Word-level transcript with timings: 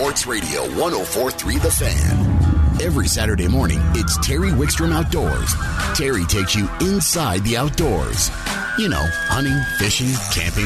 Sports 0.00 0.26
Radio 0.26 0.62
1043 0.78 1.58
The 1.58 1.70
Fan. 1.70 2.80
Every 2.80 3.06
Saturday 3.06 3.46
morning, 3.46 3.80
it's 3.90 4.16
Terry 4.26 4.48
Wickstrom 4.48 4.94
Outdoors. 4.94 5.54
Terry 5.94 6.24
takes 6.24 6.54
you 6.54 6.70
inside 6.80 7.44
the 7.44 7.58
outdoors. 7.58 8.30
You 8.78 8.88
know, 8.88 9.06
hunting, 9.28 9.60
fishing, 9.76 10.08
camping. 10.32 10.64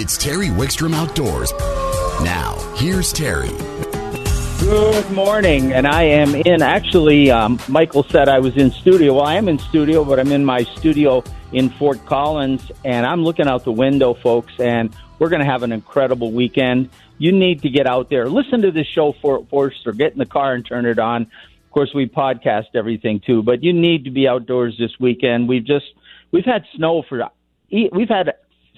It's 0.00 0.16
Terry 0.16 0.46
Wickstrom 0.46 0.94
Outdoors. 0.94 1.50
Now, 2.22 2.56
here's 2.76 3.12
Terry. 3.12 3.50
Good 4.60 5.10
morning, 5.10 5.72
and 5.72 5.84
I 5.88 6.04
am 6.04 6.36
in. 6.36 6.62
Actually, 6.62 7.32
um, 7.32 7.58
Michael 7.66 8.04
said 8.04 8.28
I 8.28 8.38
was 8.38 8.56
in 8.56 8.70
studio. 8.70 9.14
Well, 9.14 9.24
I 9.24 9.34
am 9.34 9.48
in 9.48 9.58
studio, 9.58 10.04
but 10.04 10.20
I'm 10.20 10.30
in 10.30 10.44
my 10.44 10.62
studio 10.62 11.24
in 11.52 11.68
Fort 11.70 12.06
Collins, 12.06 12.70
and 12.84 13.06
I'm 13.06 13.24
looking 13.24 13.48
out 13.48 13.64
the 13.64 13.72
window, 13.72 14.14
folks, 14.14 14.52
and 14.60 14.94
we're 15.18 15.30
going 15.30 15.40
to 15.40 15.46
have 15.46 15.64
an 15.64 15.72
incredible 15.72 16.30
weekend. 16.30 16.90
You 17.18 17.32
need 17.32 17.62
to 17.62 17.70
get 17.70 17.86
out 17.86 18.10
there, 18.10 18.28
listen 18.28 18.62
to 18.62 18.70
this 18.70 18.86
show 18.86 19.14
for 19.20 19.44
Forster, 19.46 19.92
get 19.92 20.12
in 20.12 20.18
the 20.18 20.26
car 20.26 20.54
and 20.54 20.64
turn 20.64 20.86
it 20.86 20.98
on. 20.98 21.22
Of 21.22 21.70
course, 21.70 21.92
we 21.94 22.06
podcast 22.06 22.74
everything 22.74 23.20
too, 23.20 23.42
but 23.42 23.62
you 23.62 23.72
need 23.72 24.04
to 24.04 24.10
be 24.10 24.28
outdoors 24.28 24.76
this 24.78 24.92
weekend. 24.98 25.48
We've 25.48 25.64
just 25.64 25.86
we've 26.30 26.44
had 26.44 26.64
snow 26.74 27.02
for 27.08 27.30
we've 27.70 28.08
had 28.08 28.34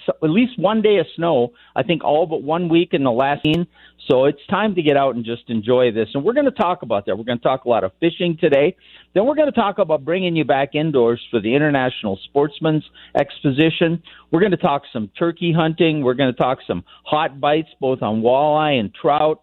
at 0.08 0.30
least 0.30 0.58
one 0.58 0.82
day 0.82 0.98
of 0.98 1.06
snow. 1.16 1.52
I 1.76 1.82
think 1.82 2.04
all 2.04 2.26
but 2.26 2.42
one 2.42 2.68
week 2.68 2.90
in 2.92 3.04
the 3.04 3.12
last 3.12 3.42
scene. 3.44 3.66
So 4.08 4.24
it's 4.24 4.44
time 4.48 4.74
to 4.76 4.82
get 4.82 4.96
out 4.96 5.16
and 5.16 5.24
just 5.24 5.42
enjoy 5.48 5.92
this. 5.92 6.08
And 6.14 6.24
we're 6.24 6.32
going 6.32 6.46
to 6.46 6.50
talk 6.50 6.82
about 6.82 7.04
that. 7.06 7.18
We're 7.18 7.24
going 7.24 7.38
to 7.38 7.44
talk 7.44 7.66
a 7.66 7.68
lot 7.68 7.84
of 7.84 7.92
fishing 8.00 8.38
today. 8.40 8.74
Then 9.14 9.26
we're 9.26 9.34
going 9.34 9.52
to 9.52 9.60
talk 9.60 9.78
about 9.78 10.04
bringing 10.04 10.34
you 10.34 10.44
back 10.44 10.74
indoors 10.74 11.20
for 11.30 11.40
the 11.40 11.54
International 11.54 12.18
Sportsman's 12.24 12.84
Exposition. 13.14 14.02
We're 14.30 14.40
going 14.40 14.52
to 14.52 14.56
talk 14.56 14.82
some 14.92 15.10
turkey 15.18 15.52
hunting. 15.52 16.02
We're 16.02 16.14
going 16.14 16.32
to 16.32 16.38
talk 16.38 16.58
some 16.66 16.84
hot 17.04 17.38
bites, 17.38 17.68
both 17.80 18.02
on 18.02 18.22
walleye 18.22 18.80
and 18.80 18.94
trout. 18.94 19.42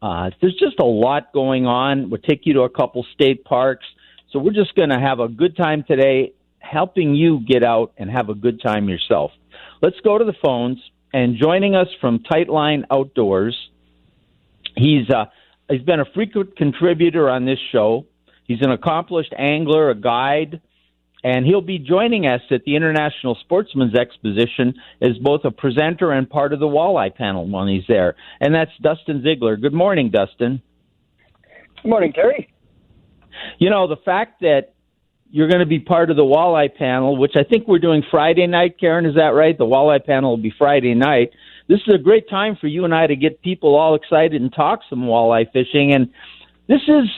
Uh, 0.00 0.30
there's 0.40 0.56
just 0.56 0.78
a 0.78 0.84
lot 0.84 1.32
going 1.32 1.66
on. 1.66 2.10
We'll 2.10 2.20
take 2.20 2.42
you 2.44 2.54
to 2.54 2.60
a 2.62 2.70
couple 2.70 3.04
state 3.14 3.44
parks. 3.44 3.86
So 4.30 4.38
we're 4.38 4.52
just 4.52 4.74
going 4.74 4.90
to 4.90 5.00
have 5.00 5.18
a 5.18 5.28
good 5.28 5.56
time 5.56 5.84
today, 5.86 6.32
helping 6.58 7.14
you 7.14 7.40
get 7.40 7.64
out 7.64 7.92
and 7.96 8.10
have 8.10 8.28
a 8.28 8.34
good 8.34 8.60
time 8.60 8.88
yourself. 8.88 9.32
Let's 9.82 10.00
go 10.04 10.18
to 10.18 10.24
the 10.24 10.34
phones. 10.42 10.78
And 11.12 11.36
joining 11.40 11.74
us 11.74 11.88
from 12.00 12.18
Tightline 12.20 12.84
Outdoors, 12.90 13.56
he's 14.76 15.08
uh, 15.08 15.26
he's 15.70 15.82
been 15.82 16.00
a 16.00 16.04
frequent 16.14 16.56
contributor 16.56 17.30
on 17.30 17.46
this 17.46 17.58
show. 17.72 18.06
He's 18.44 18.60
an 18.60 18.70
accomplished 18.70 19.32
angler, 19.36 19.90
a 19.90 19.94
guide, 19.94 20.60
and 21.24 21.44
he'll 21.44 21.60
be 21.60 21.78
joining 21.78 22.26
us 22.26 22.42
at 22.50 22.64
the 22.64 22.76
International 22.76 23.36
Sportsman's 23.40 23.94
Exposition 23.94 24.74
as 25.00 25.18
both 25.22 25.40
a 25.44 25.50
presenter 25.50 26.12
and 26.12 26.28
part 26.28 26.52
of 26.52 26.60
the 26.60 26.66
walleye 26.66 27.14
panel 27.14 27.48
when 27.48 27.66
he's 27.66 27.84
there. 27.88 28.14
And 28.40 28.54
that's 28.54 28.70
Dustin 28.80 29.22
Ziegler. 29.22 29.56
Good 29.56 29.74
morning, 29.74 30.10
Dustin. 30.10 30.62
Good 31.82 31.88
morning, 31.88 32.12
Terry. 32.12 32.52
You 33.58 33.70
know, 33.70 33.88
the 33.88 33.96
fact 34.04 34.40
that 34.40 34.74
you're 35.30 35.48
going 35.48 35.60
to 35.60 35.66
be 35.66 35.80
part 35.80 36.10
of 36.10 36.16
the 36.16 36.22
walleye 36.22 36.74
panel, 36.74 37.16
which 37.16 37.32
I 37.36 37.42
think 37.42 37.66
we're 37.66 37.78
doing 37.78 38.02
Friday 38.10 38.46
night, 38.46 38.78
Karen. 38.78 39.06
Is 39.06 39.16
that 39.16 39.34
right? 39.34 39.56
The 39.56 39.64
walleye 39.64 40.04
panel 40.04 40.30
will 40.30 40.42
be 40.42 40.52
Friday 40.56 40.94
night. 40.94 41.30
This 41.68 41.80
is 41.86 41.94
a 41.94 41.98
great 41.98 42.28
time 42.28 42.56
for 42.60 42.68
you 42.68 42.84
and 42.84 42.94
I 42.94 43.06
to 43.06 43.16
get 43.16 43.42
people 43.42 43.74
all 43.74 43.96
excited 43.96 44.40
and 44.40 44.52
talk 44.52 44.80
some 44.88 45.02
walleye 45.02 45.50
fishing. 45.52 45.92
And 45.92 46.10
this 46.68 46.82
is 46.86 47.08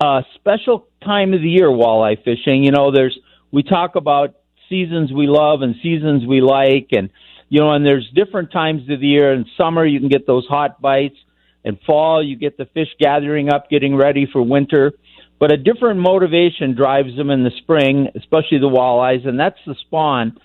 a 0.00 0.22
special 0.34 0.88
time 1.04 1.32
of 1.34 1.40
the 1.40 1.48
year, 1.48 1.68
walleye 1.68 2.22
fishing. 2.24 2.64
You 2.64 2.72
know, 2.72 2.90
there's 2.90 3.16
we 3.52 3.62
talk 3.62 3.94
about 3.94 4.34
seasons 4.68 5.12
we 5.12 5.26
love 5.28 5.62
and 5.62 5.76
seasons 5.82 6.26
we 6.26 6.40
like, 6.40 6.88
and 6.92 7.10
you 7.48 7.60
know, 7.60 7.72
and 7.72 7.84
there's 7.84 8.10
different 8.14 8.50
times 8.50 8.82
of 8.90 9.00
the 9.00 9.06
year. 9.06 9.32
In 9.32 9.44
summer, 9.56 9.84
you 9.84 10.00
can 10.00 10.08
get 10.08 10.26
those 10.26 10.46
hot 10.46 10.80
bites. 10.80 11.16
In 11.64 11.78
fall, 11.86 12.24
you 12.24 12.34
get 12.34 12.56
the 12.56 12.64
fish 12.64 12.88
gathering 12.98 13.52
up, 13.52 13.70
getting 13.70 13.94
ready 13.94 14.26
for 14.30 14.42
winter 14.42 14.94
but 15.42 15.50
a 15.50 15.56
different 15.56 15.98
motivation 15.98 16.76
drives 16.76 17.16
them 17.16 17.28
in 17.28 17.42
the 17.42 17.50
spring, 17.58 18.06
especially 18.14 18.58
the 18.58 18.68
walleyes, 18.68 19.26
and 19.26 19.40
that's 19.40 19.58
the 19.66 19.74
spawn. 19.80 20.38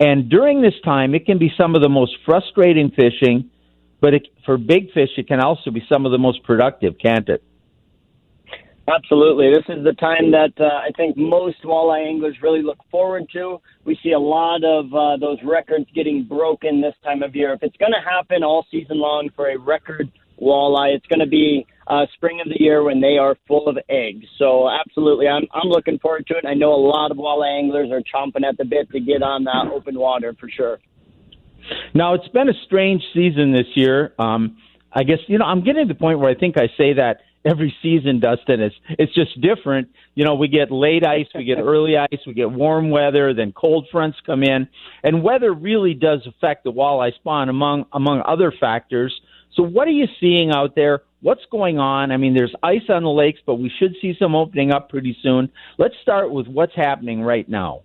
And 0.00 0.30
during 0.30 0.62
this 0.62 0.72
time, 0.82 1.14
it 1.14 1.26
can 1.26 1.36
be 1.38 1.52
some 1.58 1.74
of 1.74 1.82
the 1.82 1.90
most 1.90 2.12
frustrating 2.24 2.90
fishing, 2.90 3.50
but 4.00 4.14
it, 4.14 4.28
for 4.46 4.56
big 4.56 4.94
fish, 4.94 5.10
it 5.18 5.28
can 5.28 5.40
also 5.40 5.70
be 5.70 5.82
some 5.90 6.06
of 6.06 6.12
the 6.12 6.16
most 6.16 6.42
productive, 6.42 6.94
can't 6.96 7.28
it? 7.28 7.42
Absolutely. 8.88 9.52
This 9.52 9.76
is 9.76 9.84
the 9.84 9.92
time 9.92 10.30
that 10.30 10.54
uh, 10.58 10.64
I 10.64 10.88
think 10.96 11.18
most 11.18 11.62
walleye 11.62 12.08
anglers 12.08 12.36
really 12.42 12.62
look 12.62 12.78
forward 12.90 13.24
to. 13.34 13.60
We 13.84 13.98
see 14.02 14.12
a 14.12 14.18
lot 14.18 14.64
of 14.64 14.86
uh, 14.94 15.18
those 15.18 15.36
records 15.44 15.84
getting 15.94 16.24
broken 16.24 16.80
this 16.80 16.94
time 17.04 17.22
of 17.22 17.36
year. 17.36 17.52
If 17.52 17.62
it's 17.62 17.76
going 17.76 17.92
to 17.92 18.10
happen 18.10 18.42
all 18.42 18.64
season 18.70 18.98
long 19.00 19.28
for 19.36 19.50
a 19.50 19.58
record 19.58 20.10
walleye, 20.40 20.96
it's 20.96 21.06
going 21.08 21.20
to 21.20 21.26
be 21.26 21.66
uh, 21.90 22.06
spring 22.14 22.40
of 22.40 22.48
the 22.48 22.62
year 22.62 22.84
when 22.84 23.00
they 23.00 23.18
are 23.18 23.36
full 23.48 23.68
of 23.68 23.76
eggs. 23.88 24.24
So 24.38 24.68
absolutely, 24.70 25.26
I'm 25.26 25.42
I'm 25.52 25.68
looking 25.68 25.98
forward 25.98 26.26
to 26.28 26.34
it. 26.34 26.46
I 26.46 26.54
know 26.54 26.72
a 26.72 26.82
lot 26.82 27.10
of 27.10 27.16
walleye 27.16 27.58
anglers 27.58 27.90
are 27.90 28.00
chomping 28.00 28.46
at 28.48 28.56
the 28.56 28.64
bit 28.64 28.90
to 28.92 29.00
get 29.00 29.22
on 29.22 29.44
that 29.44 29.66
open 29.74 29.98
water 29.98 30.34
for 30.38 30.48
sure. 30.48 30.78
Now 31.92 32.14
it's 32.14 32.28
been 32.28 32.48
a 32.48 32.54
strange 32.64 33.02
season 33.12 33.52
this 33.52 33.66
year. 33.74 34.14
Um, 34.18 34.56
I 34.92 35.02
guess 35.02 35.18
you 35.26 35.38
know 35.38 35.44
I'm 35.44 35.64
getting 35.64 35.88
to 35.88 35.92
the 35.92 35.98
point 35.98 36.20
where 36.20 36.30
I 36.30 36.34
think 36.34 36.56
I 36.56 36.68
say 36.78 36.94
that 36.94 37.22
every 37.44 37.74
season, 37.82 38.20
Dustin. 38.20 38.60
It's 38.60 38.74
it's 38.90 39.14
just 39.14 39.40
different. 39.40 39.88
You 40.14 40.24
know, 40.24 40.34
we 40.36 40.46
get 40.46 40.70
late 40.70 41.04
ice, 41.04 41.26
we 41.34 41.44
get 41.44 41.58
early 41.58 41.96
ice, 41.96 42.20
we 42.24 42.34
get 42.34 42.52
warm 42.52 42.90
weather, 42.90 43.34
then 43.34 43.52
cold 43.52 43.88
fronts 43.90 44.18
come 44.24 44.44
in, 44.44 44.68
and 45.02 45.24
weather 45.24 45.52
really 45.52 45.94
does 45.94 46.26
affect 46.26 46.62
the 46.62 46.72
walleye 46.72 47.14
spawn 47.16 47.48
among 47.48 47.86
among 47.92 48.22
other 48.26 48.52
factors. 48.58 49.12
So, 49.56 49.64
what 49.64 49.88
are 49.88 49.92
you 49.92 50.06
seeing 50.20 50.52
out 50.52 50.76
there? 50.76 51.02
What's 51.22 51.44
going 51.50 51.78
on? 51.78 52.12
I 52.12 52.16
mean, 52.16 52.34
there's 52.34 52.54
ice 52.62 52.88
on 52.88 53.02
the 53.02 53.10
lakes, 53.10 53.40
but 53.44 53.56
we 53.56 53.70
should 53.78 53.94
see 54.00 54.14
some 54.18 54.34
opening 54.34 54.72
up 54.72 54.88
pretty 54.88 55.16
soon. 55.22 55.50
Let's 55.78 55.94
start 56.02 56.30
with 56.30 56.46
what's 56.46 56.74
happening 56.74 57.22
right 57.22 57.48
now. 57.48 57.82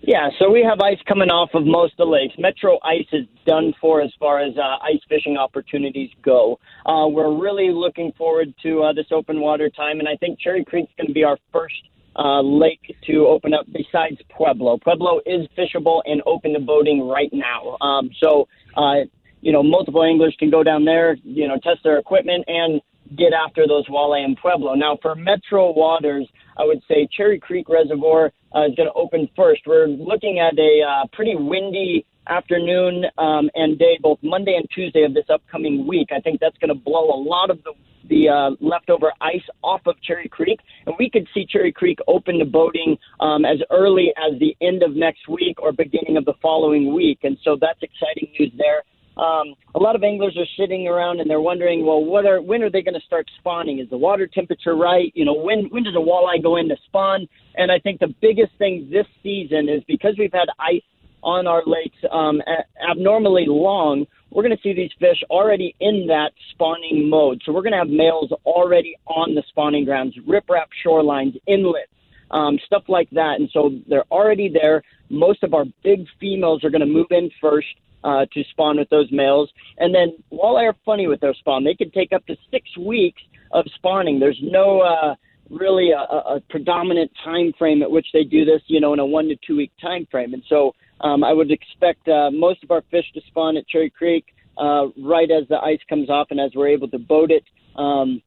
Yeah, 0.00 0.28
so 0.38 0.50
we 0.50 0.62
have 0.62 0.80
ice 0.80 0.98
coming 1.08 1.28
off 1.28 1.50
of 1.54 1.66
most 1.66 1.94
of 1.94 1.98
the 1.98 2.04
lakes. 2.04 2.34
Metro 2.38 2.78
ice 2.84 3.08
is 3.12 3.26
done 3.46 3.74
for 3.80 4.00
as 4.00 4.12
far 4.20 4.38
as 4.38 4.56
uh, 4.56 4.76
ice 4.84 5.00
fishing 5.08 5.36
opportunities 5.36 6.10
go. 6.22 6.60
Uh, 6.86 7.08
we're 7.08 7.36
really 7.36 7.70
looking 7.72 8.12
forward 8.16 8.54
to 8.62 8.82
uh, 8.84 8.92
this 8.92 9.06
open 9.10 9.40
water 9.40 9.68
time, 9.68 9.98
and 9.98 10.08
I 10.08 10.14
think 10.16 10.38
Cherry 10.38 10.64
Creek's 10.64 10.92
going 10.96 11.08
to 11.08 11.12
be 11.12 11.24
our 11.24 11.36
first 11.52 11.74
uh, 12.14 12.40
lake 12.42 12.96
to 13.06 13.26
open 13.26 13.52
up 13.52 13.66
besides 13.72 14.18
Pueblo. 14.30 14.78
Pueblo 14.78 15.20
is 15.26 15.48
fishable 15.56 16.00
and 16.04 16.22
open 16.26 16.52
to 16.52 16.60
boating 16.60 17.06
right 17.06 17.30
now. 17.32 17.76
Um, 17.80 18.10
so 18.22 18.46
uh, 18.76 19.02
you 19.40 19.52
know, 19.52 19.62
multiple 19.62 20.02
anglers 20.02 20.34
can 20.38 20.50
go 20.50 20.62
down 20.62 20.84
there, 20.84 21.16
you 21.22 21.46
know, 21.48 21.54
test 21.62 21.80
their 21.84 21.98
equipment 21.98 22.44
and 22.46 22.80
get 23.16 23.32
after 23.32 23.66
those 23.66 23.86
walleye 23.88 24.24
in 24.24 24.36
Pueblo. 24.36 24.74
Now, 24.74 24.98
for 25.00 25.14
metro 25.14 25.72
waters, 25.72 26.28
I 26.56 26.64
would 26.64 26.82
say 26.88 27.08
Cherry 27.16 27.38
Creek 27.38 27.68
Reservoir 27.68 28.32
uh, 28.54 28.66
is 28.66 28.74
going 28.74 28.88
to 28.88 28.94
open 28.94 29.28
first. 29.36 29.62
We're 29.66 29.86
looking 29.86 30.38
at 30.40 30.58
a 30.58 30.82
uh, 30.82 31.06
pretty 31.12 31.34
windy 31.36 32.04
afternoon 32.28 33.04
um, 33.16 33.48
and 33.54 33.78
day, 33.78 33.98
both 34.02 34.18
Monday 34.22 34.54
and 34.56 34.68
Tuesday 34.74 35.04
of 35.04 35.14
this 35.14 35.24
upcoming 35.32 35.86
week. 35.86 36.08
I 36.14 36.20
think 36.20 36.40
that's 36.40 36.58
going 36.58 36.68
to 36.68 36.74
blow 36.74 37.10
a 37.10 37.18
lot 37.20 37.50
of 37.50 37.62
the 37.64 37.72
the 38.08 38.26
uh, 38.26 38.50
leftover 38.60 39.12
ice 39.20 39.44
off 39.62 39.82
of 39.84 40.00
Cherry 40.00 40.28
Creek, 40.28 40.58
and 40.86 40.94
we 40.98 41.10
could 41.10 41.28
see 41.34 41.44
Cherry 41.44 41.70
Creek 41.70 41.98
open 42.06 42.38
to 42.38 42.46
boating 42.46 42.96
um, 43.20 43.44
as 43.44 43.58
early 43.70 44.14
as 44.16 44.38
the 44.40 44.56
end 44.62 44.82
of 44.82 44.96
next 44.96 45.28
week 45.28 45.60
or 45.60 45.72
beginning 45.72 46.16
of 46.16 46.24
the 46.24 46.32
following 46.40 46.94
week. 46.94 47.18
And 47.24 47.36
so 47.44 47.58
that's 47.60 47.82
exciting 47.82 48.32
news 48.38 48.52
there. 48.56 48.82
Um, 49.18 49.54
a 49.74 49.80
lot 49.80 49.96
of 49.96 50.04
anglers 50.04 50.36
are 50.38 50.46
sitting 50.56 50.86
around 50.86 51.20
and 51.20 51.28
they're 51.28 51.40
wondering, 51.40 51.84
well, 51.84 52.04
what 52.04 52.24
are 52.24 52.40
when 52.40 52.62
are 52.62 52.70
they 52.70 52.82
going 52.82 52.94
to 52.94 53.04
start 53.04 53.28
spawning? 53.38 53.80
Is 53.80 53.90
the 53.90 53.98
water 53.98 54.28
temperature 54.28 54.76
right? 54.76 55.12
You 55.14 55.24
know, 55.24 55.34
when 55.34 55.66
when 55.70 55.82
does 55.82 55.96
a 55.96 55.98
walleye 55.98 56.42
go 56.42 56.56
in 56.56 56.68
to 56.68 56.76
spawn? 56.86 57.26
And 57.56 57.72
I 57.72 57.80
think 57.80 57.98
the 57.98 58.14
biggest 58.20 58.52
thing 58.58 58.88
this 58.92 59.06
season 59.22 59.68
is 59.68 59.82
because 59.88 60.14
we've 60.18 60.32
had 60.32 60.46
ice 60.60 60.82
on 61.24 61.48
our 61.48 61.62
lakes 61.66 61.96
um, 62.12 62.40
abnormally 62.88 63.46
long. 63.48 64.06
We're 64.30 64.44
going 64.44 64.56
to 64.56 64.62
see 64.62 64.72
these 64.72 64.90
fish 65.00 65.20
already 65.30 65.74
in 65.80 66.06
that 66.08 66.30
spawning 66.52 67.08
mode. 67.10 67.42
So 67.44 67.52
we're 67.52 67.62
going 67.62 67.72
to 67.72 67.78
have 67.78 67.88
males 67.88 68.30
already 68.46 68.94
on 69.06 69.34
the 69.34 69.42
spawning 69.48 69.84
grounds, 69.84 70.14
riprap 70.28 70.66
shorelines, 70.86 71.36
inlets, 71.48 71.90
um, 72.30 72.58
stuff 72.66 72.84
like 72.88 73.10
that. 73.10 73.36
And 73.40 73.48
so 73.52 73.70
they're 73.88 74.04
already 74.12 74.48
there. 74.52 74.82
Most 75.08 75.42
of 75.42 75.54
our 75.54 75.64
big 75.82 76.06
females 76.20 76.62
are 76.62 76.70
going 76.70 76.82
to 76.82 76.86
move 76.86 77.06
in 77.10 77.30
first 77.40 77.66
uh, 78.04 78.26
to 78.32 78.44
spawn 78.50 78.78
with 78.78 78.88
those 78.90 79.10
males. 79.10 79.50
And 79.78 79.94
then 79.94 80.16
walleye 80.32 80.70
are 80.70 80.76
funny 80.84 81.06
with 81.06 81.20
their 81.20 81.34
spawn. 81.34 81.64
They 81.64 81.74
can 81.74 81.90
take 81.90 82.12
up 82.12 82.26
to 82.26 82.36
six 82.50 82.64
weeks 82.76 83.22
of 83.52 83.64
spawning. 83.76 84.20
There's 84.20 84.38
no 84.42 84.80
uh, 84.80 85.14
really 85.50 85.90
a, 85.90 86.00
a 86.00 86.40
predominant 86.50 87.10
time 87.24 87.52
frame 87.58 87.82
at 87.82 87.90
which 87.90 88.06
they 88.12 88.24
do 88.24 88.44
this, 88.44 88.62
you 88.66 88.80
know, 88.80 88.92
in 88.92 88.98
a 88.98 89.06
one 89.06 89.28
to 89.28 89.36
two 89.46 89.56
week 89.56 89.72
time 89.80 90.06
frame. 90.10 90.34
And 90.34 90.42
so 90.48 90.74
um, 91.00 91.24
I 91.24 91.32
would 91.32 91.50
expect 91.50 92.08
uh, 92.08 92.30
most 92.30 92.62
of 92.62 92.70
our 92.70 92.82
fish 92.90 93.06
to 93.14 93.20
spawn 93.28 93.56
at 93.56 93.66
Cherry 93.68 93.90
Creek 93.90 94.26
uh, 94.58 94.86
right 94.98 95.30
as 95.30 95.46
the 95.48 95.58
ice 95.58 95.80
comes 95.88 96.10
off 96.10 96.28
and 96.30 96.40
as 96.40 96.50
we're 96.54 96.68
able 96.68 96.88
to 96.88 96.98
boat 96.98 97.30
it. 97.30 97.44
Um, 97.76 98.22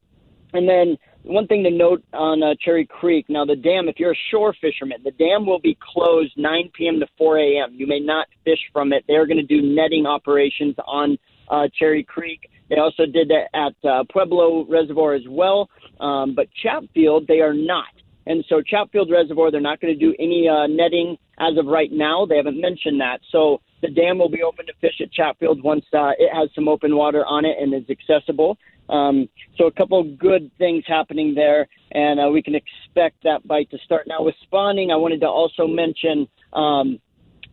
and 0.53 0.67
then 0.67 0.97
one 1.23 1.47
thing 1.47 1.63
to 1.63 1.69
note 1.69 2.03
on 2.13 2.41
uh, 2.41 2.55
Cherry 2.59 2.85
Creek 2.85 3.25
now, 3.29 3.45
the 3.45 3.55
dam, 3.55 3.87
if 3.87 3.99
you're 3.99 4.13
a 4.13 4.21
shore 4.31 4.53
fisherman, 4.59 5.01
the 5.03 5.11
dam 5.11 5.45
will 5.45 5.59
be 5.59 5.77
closed 5.93 6.33
9 6.35 6.71
p.m. 6.73 6.99
to 6.99 7.07
4 7.17 7.37
a.m. 7.37 7.73
You 7.73 7.87
may 7.87 7.99
not 7.99 8.27
fish 8.43 8.59
from 8.73 8.91
it. 8.91 9.03
They're 9.07 9.27
going 9.27 9.37
to 9.37 9.43
do 9.43 9.61
netting 9.61 10.05
operations 10.05 10.75
on 10.87 11.17
uh, 11.49 11.67
Cherry 11.77 12.03
Creek. 12.03 12.49
They 12.69 12.77
also 12.77 13.05
did 13.05 13.29
that 13.29 13.49
at 13.53 13.89
uh, 13.89 14.03
Pueblo 14.11 14.65
Reservoir 14.65 15.13
as 15.13 15.23
well. 15.29 15.69
Um, 15.99 16.33
but 16.33 16.47
Chatfield, 16.63 17.27
they 17.27 17.41
are 17.41 17.53
not. 17.53 17.85
And 18.27 18.45
so 18.47 18.61
Chatfield 18.61 19.09
Reservoir, 19.09 19.51
they're 19.51 19.61
not 19.61 19.81
going 19.81 19.97
to 19.97 19.99
do 19.99 20.15
any 20.19 20.47
uh, 20.47 20.67
netting 20.67 21.17
as 21.39 21.57
of 21.57 21.65
right 21.65 21.91
now. 21.91 22.25
They 22.25 22.37
haven't 22.37 22.59
mentioned 22.61 23.01
that. 23.01 23.19
So 23.31 23.61
the 23.81 23.89
dam 23.89 24.19
will 24.19 24.29
be 24.29 24.43
open 24.43 24.67
to 24.67 24.73
fish 24.79 25.01
at 25.01 25.11
Chatfield 25.11 25.63
once 25.63 25.85
uh, 25.93 26.11
it 26.17 26.33
has 26.33 26.49
some 26.53 26.67
open 26.67 26.95
water 26.95 27.25
on 27.25 27.45
it 27.45 27.57
and 27.59 27.73
is 27.73 27.89
accessible. 27.89 28.57
Um, 28.89 29.29
so 29.57 29.67
a 29.67 29.71
couple 29.71 30.03
good 30.03 30.51
things 30.57 30.83
happening 30.85 31.33
there, 31.33 31.67
and 31.91 32.19
uh, 32.19 32.29
we 32.29 32.43
can 32.43 32.55
expect 32.55 33.23
that 33.23 33.47
bite 33.47 33.71
to 33.71 33.77
start. 33.85 34.05
Now 34.05 34.21
with 34.21 34.35
spawning, 34.43 34.91
I 34.91 34.97
wanted 34.97 35.21
to 35.21 35.27
also 35.27 35.65
mention 35.65 36.27
um, 36.51 36.99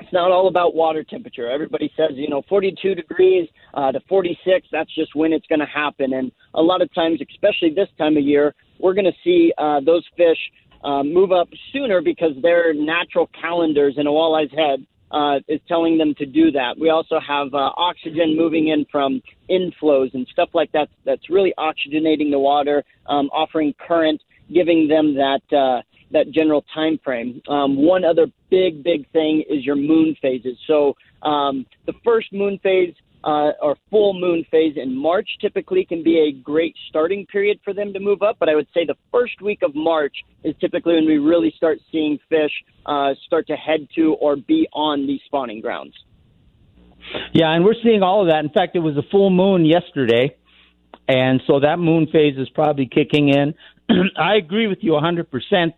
it's 0.00 0.12
not 0.12 0.30
all 0.30 0.48
about 0.48 0.74
water 0.74 1.04
temperature. 1.04 1.50
Everybody 1.50 1.92
says, 1.96 2.10
you 2.14 2.28
know, 2.28 2.42
42 2.48 2.94
degrees 2.94 3.48
uh, 3.74 3.92
to 3.92 4.00
46, 4.08 4.68
that's 4.70 4.94
just 4.94 5.14
when 5.14 5.32
it's 5.32 5.46
going 5.46 5.60
to 5.60 5.66
happen. 5.66 6.12
And 6.12 6.32
a 6.54 6.62
lot 6.62 6.82
of 6.82 6.92
times, 6.94 7.20
especially 7.30 7.70
this 7.70 7.88
time 7.98 8.16
of 8.16 8.22
year, 8.22 8.54
we're 8.78 8.94
going 8.94 9.04
to 9.04 9.18
see 9.24 9.52
uh, 9.58 9.80
those 9.80 10.04
fish 10.16 10.38
uh, 10.84 11.02
move 11.02 11.32
up 11.32 11.48
sooner 11.72 12.00
because 12.00 12.32
their 12.42 12.72
natural 12.72 13.28
calendars 13.40 13.94
in 13.96 14.06
a 14.06 14.10
walleye's 14.10 14.52
head 14.52 14.86
uh, 15.10 15.40
is 15.48 15.60
telling 15.66 15.96
them 15.98 16.14
to 16.16 16.26
do 16.26 16.50
that. 16.52 16.78
We 16.78 16.90
also 16.90 17.18
have 17.20 17.54
uh, 17.54 17.70
oxygen 17.76 18.36
moving 18.36 18.68
in 18.68 18.84
from 18.90 19.22
inflows 19.50 20.12
and 20.14 20.26
stuff 20.28 20.50
like 20.52 20.70
that. 20.72 20.88
That's 21.04 21.30
really 21.30 21.54
oxygenating 21.58 22.30
the 22.30 22.38
water, 22.38 22.84
um, 23.06 23.28
offering 23.32 23.74
current, 23.86 24.20
giving 24.52 24.88
them 24.88 25.14
that 25.14 25.56
uh, 25.56 25.82
that 26.10 26.30
general 26.30 26.64
time 26.74 26.98
frame. 27.04 27.42
Um, 27.48 27.76
one 27.76 28.04
other 28.04 28.26
big, 28.50 28.82
big 28.82 29.10
thing 29.10 29.44
is 29.48 29.64
your 29.64 29.76
moon 29.76 30.16
phases. 30.22 30.56
So 30.66 30.96
um, 31.22 31.66
the 31.86 31.92
first 32.04 32.32
moon 32.32 32.58
phase 32.62 32.94
uh, 33.24 33.50
or 33.60 33.76
full 33.90 34.18
moon 34.18 34.44
phase 34.50 34.74
in 34.76 34.96
March 34.96 35.28
typically 35.40 35.84
can 35.84 36.02
be 36.02 36.18
a 36.18 36.32
great 36.42 36.74
starting 36.88 37.26
period 37.26 37.58
for 37.64 37.74
them 37.74 37.92
to 37.92 38.00
move 38.00 38.22
up. 38.22 38.36
But 38.38 38.48
I 38.48 38.54
would 38.54 38.68
say 38.72 38.84
the 38.84 38.96
first 39.10 39.40
week 39.42 39.60
of 39.62 39.74
March 39.74 40.16
is 40.44 40.54
typically 40.60 40.94
when 40.94 41.06
we 41.06 41.18
really 41.18 41.52
start 41.56 41.78
seeing 41.90 42.18
fish 42.28 42.52
uh, 42.86 43.14
start 43.26 43.46
to 43.48 43.56
head 43.56 43.88
to 43.96 44.14
or 44.14 44.36
be 44.36 44.68
on 44.72 45.06
these 45.06 45.20
spawning 45.26 45.60
grounds. 45.60 45.94
Yeah, 47.32 47.52
and 47.52 47.64
we're 47.64 47.74
seeing 47.82 48.02
all 48.02 48.22
of 48.22 48.28
that. 48.28 48.44
In 48.44 48.50
fact, 48.50 48.76
it 48.76 48.80
was 48.80 48.96
a 48.96 49.02
full 49.10 49.30
moon 49.30 49.64
yesterday, 49.64 50.36
and 51.08 51.40
so 51.46 51.60
that 51.60 51.78
moon 51.78 52.06
phase 52.12 52.36
is 52.36 52.48
probably 52.50 52.86
kicking 52.86 53.28
in. 53.30 53.54
I 54.16 54.36
agree 54.36 54.66
with 54.66 54.78
you 54.82 54.92
100% 54.92 55.26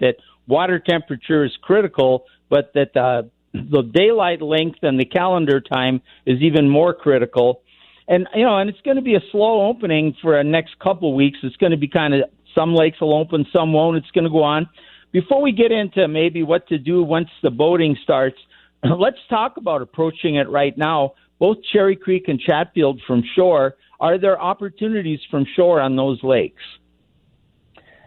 that 0.00 0.16
water 0.46 0.78
temperature 0.78 1.44
is 1.44 1.52
critical, 1.62 2.24
but 2.48 2.72
that 2.74 2.96
uh, 2.96 3.22
the 3.52 3.82
daylight 3.82 4.42
length 4.42 4.78
and 4.82 4.98
the 4.98 5.04
calendar 5.04 5.60
time 5.60 6.02
is 6.26 6.40
even 6.40 6.68
more 6.68 6.94
critical. 6.94 7.62
And 8.08 8.26
you 8.34 8.44
know, 8.44 8.58
and 8.58 8.68
it's 8.68 8.80
going 8.82 8.96
to 8.96 9.02
be 9.02 9.14
a 9.14 9.20
slow 9.30 9.68
opening 9.68 10.16
for 10.20 10.38
a 10.38 10.44
next 10.44 10.78
couple 10.78 11.14
weeks. 11.14 11.38
It's 11.42 11.56
going 11.56 11.72
to 11.72 11.78
be 11.78 11.88
kind 11.88 12.14
of 12.14 12.22
some 12.56 12.74
lakes 12.74 13.00
will 13.00 13.14
open, 13.14 13.46
some 13.54 13.72
won't. 13.72 13.96
It's 13.96 14.10
going 14.10 14.24
to 14.24 14.30
go 14.30 14.42
on. 14.42 14.68
Before 15.12 15.42
we 15.42 15.52
get 15.52 15.72
into 15.72 16.06
maybe 16.08 16.42
what 16.42 16.68
to 16.68 16.78
do 16.78 17.02
once 17.02 17.28
the 17.42 17.50
boating 17.50 17.96
starts, 18.02 18.36
let's 18.84 19.18
talk 19.28 19.56
about 19.56 19.82
approaching 19.82 20.36
it 20.36 20.48
right 20.48 20.76
now. 20.76 21.14
Both 21.38 21.58
Cherry 21.72 21.96
Creek 21.96 22.24
and 22.28 22.38
Chatfield 22.38 23.00
from 23.06 23.22
shore. 23.34 23.76
Are 23.98 24.18
there 24.18 24.40
opportunities 24.40 25.20
from 25.30 25.46
shore 25.56 25.80
on 25.80 25.96
those 25.96 26.22
lakes? 26.22 26.62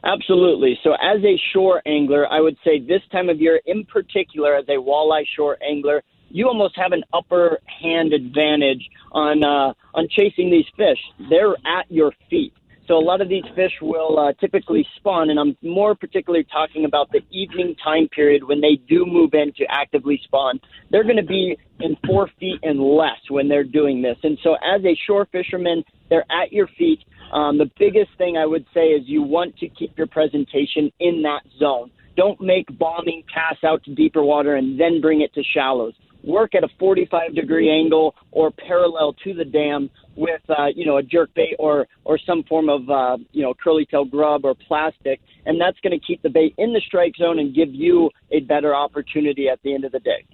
Absolutely. 0.03 0.77
So, 0.83 0.93
as 0.93 1.23
a 1.23 1.39
shore 1.53 1.81
angler, 1.85 2.27
I 2.29 2.41
would 2.41 2.57
say 2.63 2.79
this 2.79 3.01
time 3.11 3.29
of 3.29 3.39
year, 3.39 3.61
in 3.65 3.85
particular, 3.85 4.55
as 4.55 4.65
a 4.67 4.73
walleye 4.73 5.25
shore 5.35 5.57
angler, 5.63 6.03
you 6.29 6.47
almost 6.47 6.75
have 6.77 6.91
an 6.91 7.03
upper 7.13 7.59
hand 7.81 8.11
advantage 8.11 8.89
on 9.11 9.43
uh, 9.43 9.73
on 9.93 10.07
chasing 10.09 10.49
these 10.49 10.65
fish. 10.75 10.99
They're 11.29 11.55
at 11.65 11.89
your 11.89 12.11
feet. 12.29 12.53
So 12.87 12.95
a 12.95 12.99
lot 12.99 13.21
of 13.21 13.29
these 13.29 13.43
fish 13.55 13.71
will 13.81 14.19
uh, 14.19 14.33
typically 14.33 14.85
spawn, 14.97 15.29
and 15.29 15.39
I'm 15.39 15.55
more 15.61 15.95
particularly 15.95 16.45
talking 16.51 16.83
about 16.83 17.09
the 17.11 17.21
evening 17.31 17.75
time 17.81 18.09
period 18.09 18.43
when 18.43 18.59
they 18.59 18.75
do 18.89 19.05
move 19.05 19.33
in 19.33 19.53
to 19.53 19.65
actively 19.69 20.19
spawn. 20.25 20.59
They're 20.91 21.03
going 21.03 21.17
to 21.17 21.23
be 21.23 21.57
in 21.79 21.95
four 22.05 22.29
feet 22.39 22.59
and 22.63 22.79
less 22.81 23.19
when 23.29 23.47
they're 23.47 23.63
doing 23.63 24.01
this. 24.01 24.17
And 24.23 24.37
so, 24.43 24.55
as 24.55 24.83
a 24.83 24.97
shore 25.07 25.27
fisherman, 25.31 25.83
they're 26.09 26.25
at 26.29 26.51
your 26.51 26.67
feet. 26.77 26.99
Um, 27.31 27.57
the 27.57 27.71
biggest 27.79 28.11
thing 28.17 28.37
I 28.37 28.45
would 28.45 28.65
say 28.73 28.87
is 28.87 29.03
you 29.05 29.23
want 29.23 29.57
to 29.57 29.69
keep 29.69 29.97
your 29.97 30.07
presentation 30.07 30.91
in 30.99 31.21
that 31.23 31.41
zone. 31.57 31.89
Don't 32.17 32.39
make 32.41 32.65
bombing 32.77 33.23
pass 33.33 33.55
out 33.63 33.83
to 33.85 33.95
deeper 33.95 34.23
water 34.23 34.55
and 34.55 34.79
then 34.79 35.01
bring 35.01 35.21
it 35.21 35.33
to 35.35 35.43
shallows. 35.53 35.93
Work 36.23 36.55
at 36.55 36.63
a 36.63 36.69
45 36.79 37.35
degree 37.35 37.69
angle 37.69 38.15
or 38.31 38.51
parallel 38.51 39.13
to 39.23 39.33
the 39.33 39.45
dam 39.45 39.89
with 40.15 40.41
uh, 40.49 40.67
you 40.75 40.85
know 40.85 40.97
a 40.97 41.03
jerk 41.03 41.33
bait 41.33 41.55
or 41.59 41.87
or 42.05 42.17
some 42.17 42.43
form 42.43 42.69
of 42.69 42.89
uh, 42.89 43.17
you 43.31 43.43
know 43.43 43.53
curly 43.53 43.85
tail 43.85 44.05
grub 44.05 44.45
or 44.45 44.55
plastic, 44.55 45.19
and 45.45 45.59
that's 45.59 45.79
going 45.81 45.97
to 45.97 46.05
keep 46.05 46.21
the 46.21 46.29
bait 46.29 46.55
in 46.57 46.73
the 46.73 46.81
strike 46.85 47.15
zone 47.17 47.39
and 47.39 47.53
give 47.53 47.73
you 47.73 48.09
a 48.31 48.39
better 48.41 48.73
opportunity 48.75 49.49
at 49.49 49.59
the 49.63 49.73
end 49.73 49.85
of 49.85 49.91
the 49.91 49.99
day. 49.99 50.25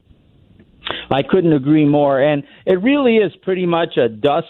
I 1.11 1.23
couldn't 1.23 1.53
agree 1.53 1.85
more, 1.85 2.21
and 2.21 2.43
it 2.65 2.81
really 2.81 3.17
is 3.17 3.31
pretty 3.41 3.65
much 3.65 3.97
a 3.97 4.09
dusk 4.09 4.47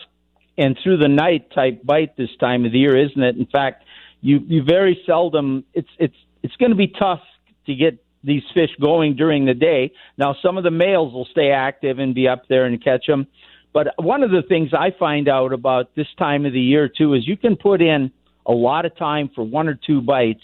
and 0.58 0.78
through 0.84 0.98
the 0.98 1.08
night 1.08 1.52
type 1.52 1.84
bite 1.86 2.18
this 2.18 2.30
time 2.40 2.66
of 2.66 2.74
the 2.74 2.80
year, 2.80 2.98
isn't 2.98 3.22
it? 3.22 3.38
In 3.38 3.46
fact, 3.46 3.86
you 4.22 4.40
you 4.46 4.64
very 4.64 5.02
seldom 5.06 5.64
it's 5.74 5.90
it's 5.98 6.16
it's 6.44 6.56
going 6.58 6.72
to 6.72 6.76
be 6.76 6.88
tough 6.88 7.22
to 7.66 7.76
get 7.76 8.04
these 8.24 8.44
fish 8.54 8.72
going 8.82 9.16
during 9.16 9.46
the 9.46 9.54
day. 9.54 9.92
Now, 10.18 10.36
some 10.42 10.58
of 10.58 10.64
the 10.64 10.72
males 10.72 11.14
will 11.14 11.28
stay 11.32 11.52
active 11.52 12.00
and 12.00 12.14
be 12.14 12.28
up 12.28 12.44
there 12.50 12.66
and 12.66 12.84
catch 12.84 13.06
them 13.08 13.28
but 13.74 13.94
one 13.98 14.24
of 14.24 14.32
the 14.32 14.42
things 14.42 14.72
I 14.74 14.92
find 14.98 15.30
out 15.30 15.54
about 15.54 15.96
this 15.96 16.08
time 16.18 16.46
of 16.46 16.54
the 16.54 16.60
year 16.60 16.90
too 16.90 17.14
is 17.14 17.28
you 17.28 17.38
can 17.38 17.56
put 17.56 17.82
in 17.82 18.12
a 18.46 18.52
lot 18.52 18.86
of 18.86 18.98
time 18.98 19.30
for 19.34 19.44
one 19.44 19.68
or 19.68 19.76
two 19.76 20.02
bites, 20.02 20.44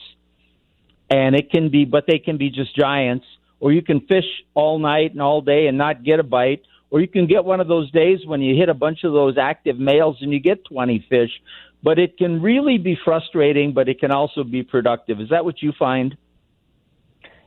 and 1.10 1.36
it 1.36 1.52
can 1.52 1.70
be, 1.70 1.86
but 1.86 2.06
they 2.08 2.20
can 2.20 2.38
be 2.38 2.50
just 2.50 2.76
giants. 2.76 3.26
Or 3.60 3.72
you 3.72 3.82
can 3.82 4.02
fish 4.02 4.26
all 4.54 4.78
night 4.80 5.12
and 5.14 5.22
all 5.22 5.42
day 5.42 5.68
and 5.68 5.78
not 5.78 6.04
get 6.04 6.20
a 6.20 6.24
bite. 6.24 6.62
Or 6.92 7.00
you 7.00 7.08
can 7.08 7.26
get 7.26 7.46
one 7.46 7.62
of 7.62 7.68
those 7.68 7.90
days 7.92 8.20
when 8.26 8.42
you 8.42 8.56
hit 8.56 8.70
a 8.70 8.74
bunch 8.74 9.04
of 9.04 9.14
those 9.14 9.38
active 9.38 9.80
males 9.80 10.18
and 10.22 10.32
you 10.32 10.40
get 10.40 10.66
20 10.66 11.06
fish. 11.10 11.32
But 11.82 11.98
it 11.98 12.18
can 12.18 12.42
really 12.42 12.78
be 12.78 12.98
frustrating, 13.04 13.74
but 13.74 13.90
it 13.90 14.00
can 14.00 14.12
also 14.12 14.44
be 14.44 14.62
productive. 14.62 15.20
Is 15.20 15.30
that 15.30 15.46
what 15.46 15.62
you 15.62 15.72
find? 15.78 16.16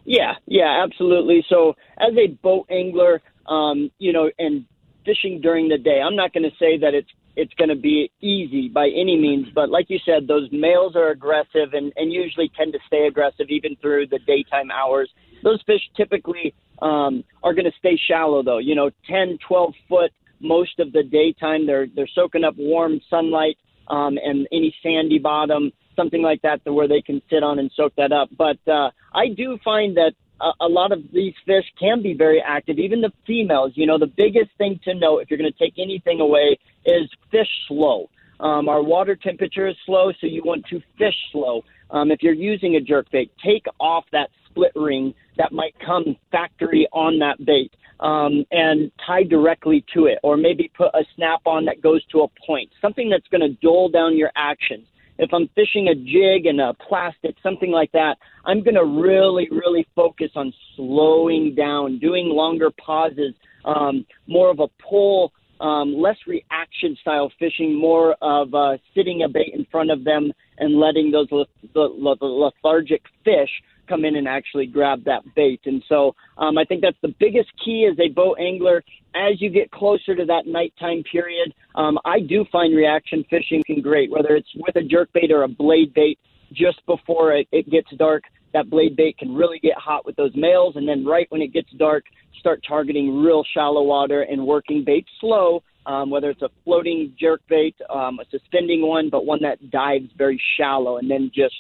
Yeah, 0.09 0.35
yeah, 0.47 0.83
absolutely. 0.83 1.45
So 1.49 1.75
as 1.99 2.13
a 2.17 2.29
boat 2.43 2.67
angler, 2.71 3.21
um, 3.47 3.91
you 3.99 4.13
know, 4.13 4.31
and 4.39 4.65
fishing 5.09 5.41
during 5.41 5.69
the 5.69 5.79
day. 5.79 6.01
I'm 6.05 6.17
not 6.17 6.33
going 6.33 6.45
to 6.45 6.57
say 6.59 6.79
that 6.79 6.95
it's 6.95 7.09
it's 7.37 7.55
going 7.55 7.69
to 7.69 7.77
be 7.77 8.11
easy 8.21 8.69
by 8.69 8.89
any 8.89 9.17
means, 9.17 9.47
but 9.55 9.71
like 9.71 9.87
you 9.89 9.99
said, 10.05 10.27
those 10.27 10.49
males 10.51 10.97
are 10.97 11.11
aggressive 11.11 11.73
and, 11.73 11.93
and 11.95 12.13
usually 12.13 12.51
tend 12.59 12.73
to 12.73 12.81
stay 12.89 13.07
aggressive 13.07 13.47
even 13.49 13.77
through 13.77 14.09
the 14.09 14.19
daytime 14.27 14.73
hours. 14.73 15.09
Those 15.45 15.63
fish 15.65 15.83
typically 15.97 16.53
um, 16.83 17.23
are 17.45 17.55
going 17.55 17.65
to 17.65 17.79
stay 17.79 17.97
shallow, 18.09 18.43
though. 18.43 18.59
You 18.59 18.75
know, 18.75 18.91
10, 19.09 19.39
12 19.47 19.75
foot 19.89 20.11
most 20.41 20.81
of 20.81 20.91
the 20.93 21.05
daytime. 21.05 21.65
They're 21.65 21.87
they're 21.95 22.11
soaking 22.13 22.43
up 22.43 22.55
warm 22.59 23.01
sunlight 23.09 23.57
um, 23.87 24.19
and 24.23 24.49
any 24.53 24.75
sandy 24.83 25.19
bottom, 25.19 25.71
something 25.99 26.23
like 26.23 26.43
that, 26.43 26.65
to 26.65 26.73
where 26.73 26.89
they 26.89 27.03
can 27.03 27.21
sit 27.29 27.43
on 27.43 27.59
and 27.59 27.71
soak 27.75 27.93
that 27.97 28.13
up. 28.13 28.29
But 28.37 28.59
uh, 28.69 28.91
I 29.13 29.29
do 29.29 29.59
find 29.65 29.97
that 29.97 30.13
a, 30.41 30.51
a 30.61 30.69
lot 30.69 30.93
of 30.93 31.01
these 31.13 31.35
fish 31.45 31.65
can 31.79 32.03
be 32.03 32.15
very 32.15 32.41
active, 32.41 32.79
even 32.79 33.01
the 33.01 33.13
females. 33.27 33.73
You 33.75 33.87
know, 33.87 33.99
the 33.99 34.13
biggest 34.25 34.51
thing 34.59 34.81
to 34.85 34.95
know 34.95 35.19
if 35.19 35.31
you're 35.31 35.39
going 35.39 35.53
to 35.53 35.59
take 35.59 35.75
anything 35.79 36.21
away 36.21 36.59
is 36.87 37.11
fish 37.31 37.53
slow. 37.67 38.09
Um, 38.41 38.69
our 38.69 38.83
water 38.83 39.17
temperature 39.17 39.67
is 39.67 39.77
slow, 39.85 40.13
so 40.21 40.27
you 40.27 40.43
want 40.45 40.65
to 40.67 40.81
fish 40.97 41.17
slow. 41.33 41.65
Um, 41.91 42.11
if 42.11 42.23
you're 42.23 42.35
using 42.53 42.77
a 42.77 42.81
jerk 42.81 43.11
bait, 43.11 43.33
take 43.45 43.67
off 43.81 44.05
that 44.13 44.31
split 44.49 44.73
ring 44.77 45.15
that 45.37 45.51
might 45.53 45.75
come 45.85 46.17
factory 46.31 46.87
on 46.93 47.19
that 47.19 47.45
bait 47.45 47.73
um, 47.99 48.45
and 48.53 48.93
tie 49.05 49.25
directly 49.25 49.85
to 49.95 50.07
it, 50.07 50.19
or 50.23 50.37
maybe 50.37 50.71
put 50.77 50.95
a 50.95 51.05
snap 51.17 51.41
on 51.47 51.65
that 51.65 51.81
goes 51.81 52.05
to 52.07 52.21
a 52.21 52.29
point, 52.47 52.71
something 52.81 53.11
that's 53.11 53.27
going 53.29 53.41
to 53.41 53.57
dull 53.61 53.89
down 53.89 54.17
your 54.17 54.31
actions 54.37 54.87
if 55.19 55.31
I'm 55.33 55.49
fishing 55.55 55.89
a 55.89 55.95
jig 55.95 56.47
and 56.47 56.61
a 56.61 56.75
plastic, 56.75 57.37
something 57.43 57.71
like 57.71 57.93
that, 57.93 58.17
I'm 58.47 58.63
going 58.63 58.75
to 58.77 58.85
really, 58.85 59.49
really 59.51 59.87
focus 59.95 60.31
on 60.37 60.53
slowing 60.77 61.55
down, 61.55 61.99
doing 61.99 62.29
longer 62.29 62.71
pauses, 62.85 63.35
um, 63.65 64.07
more 64.27 64.51
of 64.51 64.61
a 64.61 64.69
pull, 64.83 65.33
um, 65.61 65.97
less 66.01 66.17
reaction 66.27 66.97
style 67.01 67.33
fishing, 67.39 67.75
more 67.79 68.17
of 68.23 68.55
uh, 68.55 68.77
sitting 68.95 69.23
a 69.25 69.29
bait 69.29 69.53
in 69.55 69.67
front 69.71 69.91
of 69.91 70.05
them 70.05 70.33
and 70.59 70.79
letting 70.79 71.11
those 71.11 71.29
le- 71.33 71.47
the, 71.75 72.17
lethargic 72.21 73.03
fish 73.25 73.51
come 73.89 74.05
in 74.05 74.17
and 74.17 74.29
actually 74.29 74.67
grab 74.67 75.05
that 75.05 75.23
bait. 75.35 75.61
And 75.65 75.83
so 75.89 76.15
um, 76.37 76.59
I 76.59 76.65
think 76.65 76.83
that's 76.83 76.97
the 77.03 77.15
biggest 77.19 77.49
key 77.65 77.89
as 77.91 77.99
a 77.99 78.13
boat 78.13 78.39
angler. 78.39 78.83
As 79.15 79.41
you 79.41 79.51
get 79.51 79.71
closer 79.71 80.15
to 80.15 80.25
that 80.27 80.47
nighttime 80.47 81.03
period, 81.11 81.55
um, 81.75 81.99
I 82.05 82.21
do 82.21 82.45
find 82.53 82.77
reaction 82.77 83.25
fishing 83.31 83.63
can 83.67 83.81
great, 83.81 84.11
whether 84.11 84.37
it's 84.37 84.51
with 84.57 84.77
a 84.77 84.83
jerk 84.83 85.09
bait 85.13 85.31
or 85.33 85.45
a 85.45 85.49
blade 85.49 85.95
bait 85.95 86.19
just 86.53 86.85
before 86.87 87.33
it, 87.33 87.49
it 87.53 87.71
gets 87.71 87.89
dark. 87.97 88.25
That 88.53 88.71
blade 88.71 88.97
bait 88.97 89.19
can 89.19 89.35
really 89.35 89.59
get 89.59 89.77
hot 89.77 90.07
with 90.07 90.17
those 90.17 90.33
males, 90.35 90.77
and 90.77 90.89
then 90.89 91.05
right 91.05 91.27
when 91.31 91.43
it 91.43 91.53
gets 91.53 91.71
dark, 91.73 92.05
start 92.39 92.63
targeting 92.67 93.23
real 93.23 93.45
shallow 93.55 93.83
water 93.83 94.23
and 94.23 94.47
working 94.47 94.85
bait 94.85 95.05
slow 95.21 95.63
um, 95.89 96.11
whether 96.11 96.29
it's 96.29 96.43
a 96.43 96.51
floating 96.65 97.15
jerk 97.19 97.41
bait, 97.49 97.75
um, 97.89 98.19
a 98.21 98.25
suspending 98.31 98.87
one, 98.87 99.09
but 99.09 99.25
one 99.25 99.41
that 99.43 99.71
dives 99.71 100.11
very 100.19 100.41
shallow, 100.59 100.99
and 100.99 101.11
then 101.11 101.31
just 101.35 101.55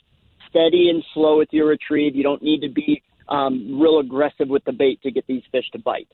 steady 0.48 0.90
and 0.90 1.04
slow 1.14 1.38
with 1.38 1.48
your 1.52 1.66
retrieve. 1.66 2.14
You 2.14 2.22
don't 2.22 2.42
need 2.42 2.60
to 2.62 2.68
be 2.68 3.02
um, 3.28 3.80
real 3.80 3.98
aggressive 3.98 4.48
with 4.48 4.64
the 4.64 4.72
bait 4.72 5.02
to 5.02 5.10
get 5.10 5.26
these 5.26 5.42
fish 5.52 5.68
to 5.72 5.78
bite. 5.78 6.08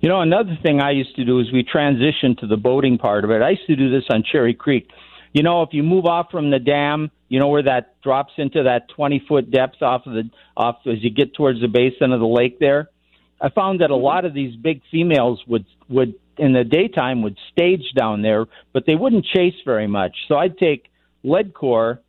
You 0.00 0.08
know, 0.08 0.20
another 0.20 0.58
thing 0.62 0.80
I 0.80 0.90
used 0.90 1.16
to 1.16 1.24
do 1.24 1.40
is 1.40 1.52
we 1.52 1.64
transitioned 1.64 2.38
to 2.40 2.46
the 2.46 2.56
boating 2.56 2.98
part 2.98 3.24
of 3.24 3.30
it. 3.30 3.42
I 3.42 3.50
used 3.50 3.66
to 3.68 3.76
do 3.76 3.90
this 3.90 4.04
on 4.10 4.22
Cherry 4.30 4.54
Creek. 4.54 4.90
You 5.32 5.42
know, 5.42 5.62
if 5.62 5.70
you 5.72 5.82
move 5.82 6.04
off 6.04 6.30
from 6.30 6.50
the 6.50 6.58
dam, 6.58 7.10
you 7.28 7.40
know 7.40 7.48
where 7.48 7.62
that 7.62 8.00
drops 8.02 8.32
into 8.36 8.62
that 8.64 8.88
20 8.90 9.24
foot 9.26 9.50
depth 9.50 9.82
off 9.82 10.06
of 10.06 10.12
the 10.12 10.30
off 10.56 10.76
as 10.86 11.02
you 11.02 11.10
get 11.10 11.34
towards 11.34 11.60
the 11.60 11.68
basin 11.68 12.12
of 12.12 12.20
the 12.20 12.26
lake 12.26 12.58
there. 12.60 12.90
I 13.40 13.48
found 13.50 13.80
that 13.80 13.90
a 13.90 13.94
mm-hmm. 13.94 14.04
lot 14.04 14.24
of 14.24 14.34
these 14.34 14.54
big 14.56 14.82
females 14.90 15.42
would 15.46 15.66
would 15.88 16.14
in 16.38 16.52
the 16.52 16.64
daytime 16.64 17.22
would 17.22 17.36
stage 17.52 17.92
down 17.96 18.22
there, 18.22 18.46
but 18.72 18.84
they 18.86 18.94
wouldn't 18.94 19.24
chase 19.24 19.54
very 19.64 19.86
much. 19.86 20.16
So 20.28 20.36
I'd 20.36 20.58
take 20.58 20.86
lead 21.22 21.54
core 21.54 22.00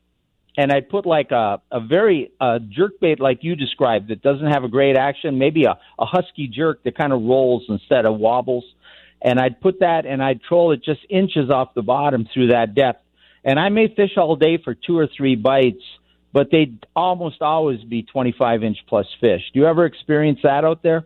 and 0.58 0.72
I'd 0.72 0.90
put 0.90 1.06
like 1.06 1.32
a 1.32 1.62
a 1.72 1.80
very 1.80 2.32
uh, 2.40 2.60
jerk 2.60 3.00
bait 3.00 3.20
like 3.20 3.40
you 3.44 3.56
described 3.56 4.10
that 4.10 4.22
doesn't 4.22 4.48
have 4.48 4.64
a 4.64 4.70
great 4.70 4.98
action, 4.98 5.38
maybe 5.38 5.66
a, 5.66 5.78
a 6.00 6.06
husky 6.06 6.48
jerk 6.48 6.84
that 6.84 6.98
kind 6.98 7.14
of 7.14 7.22
rolls 7.22 7.64
instead 7.70 8.06
of 8.06 8.18
wobbles, 8.18 8.66
and 9.22 9.40
I'd 9.40 9.60
put 9.62 9.80
that 9.80 10.06
and 10.06 10.24
I'd 10.24 10.42
troll 10.42 10.72
it 10.72 10.84
just 10.84 11.02
inches 11.10 11.50
off 11.50 11.74
the 11.74 11.82
bottom 11.82 12.28
through 12.34 12.48
that 12.48 12.76
depth, 12.76 13.04
and 13.44 13.60
I 13.60 13.70
may 13.70 13.94
fish 13.94 14.12
all 14.18 14.36
day 14.36 14.58
for 14.64 14.76
two 14.76 14.98
or 14.98 15.08
three 15.16 15.36
bites, 15.36 15.84
but 16.34 16.52
they'd 16.52 16.86
almost 16.96 17.42
always 17.42 17.84
be 17.84 18.04
25 18.04 18.64
inch 18.64 18.78
plus 18.88 19.08
fish. 19.20 19.42
Do 19.54 19.60
you 19.60 19.66
ever 19.66 19.86
experience 19.86 20.40
that 20.44 20.64
out 20.64 20.84
there? 20.84 21.06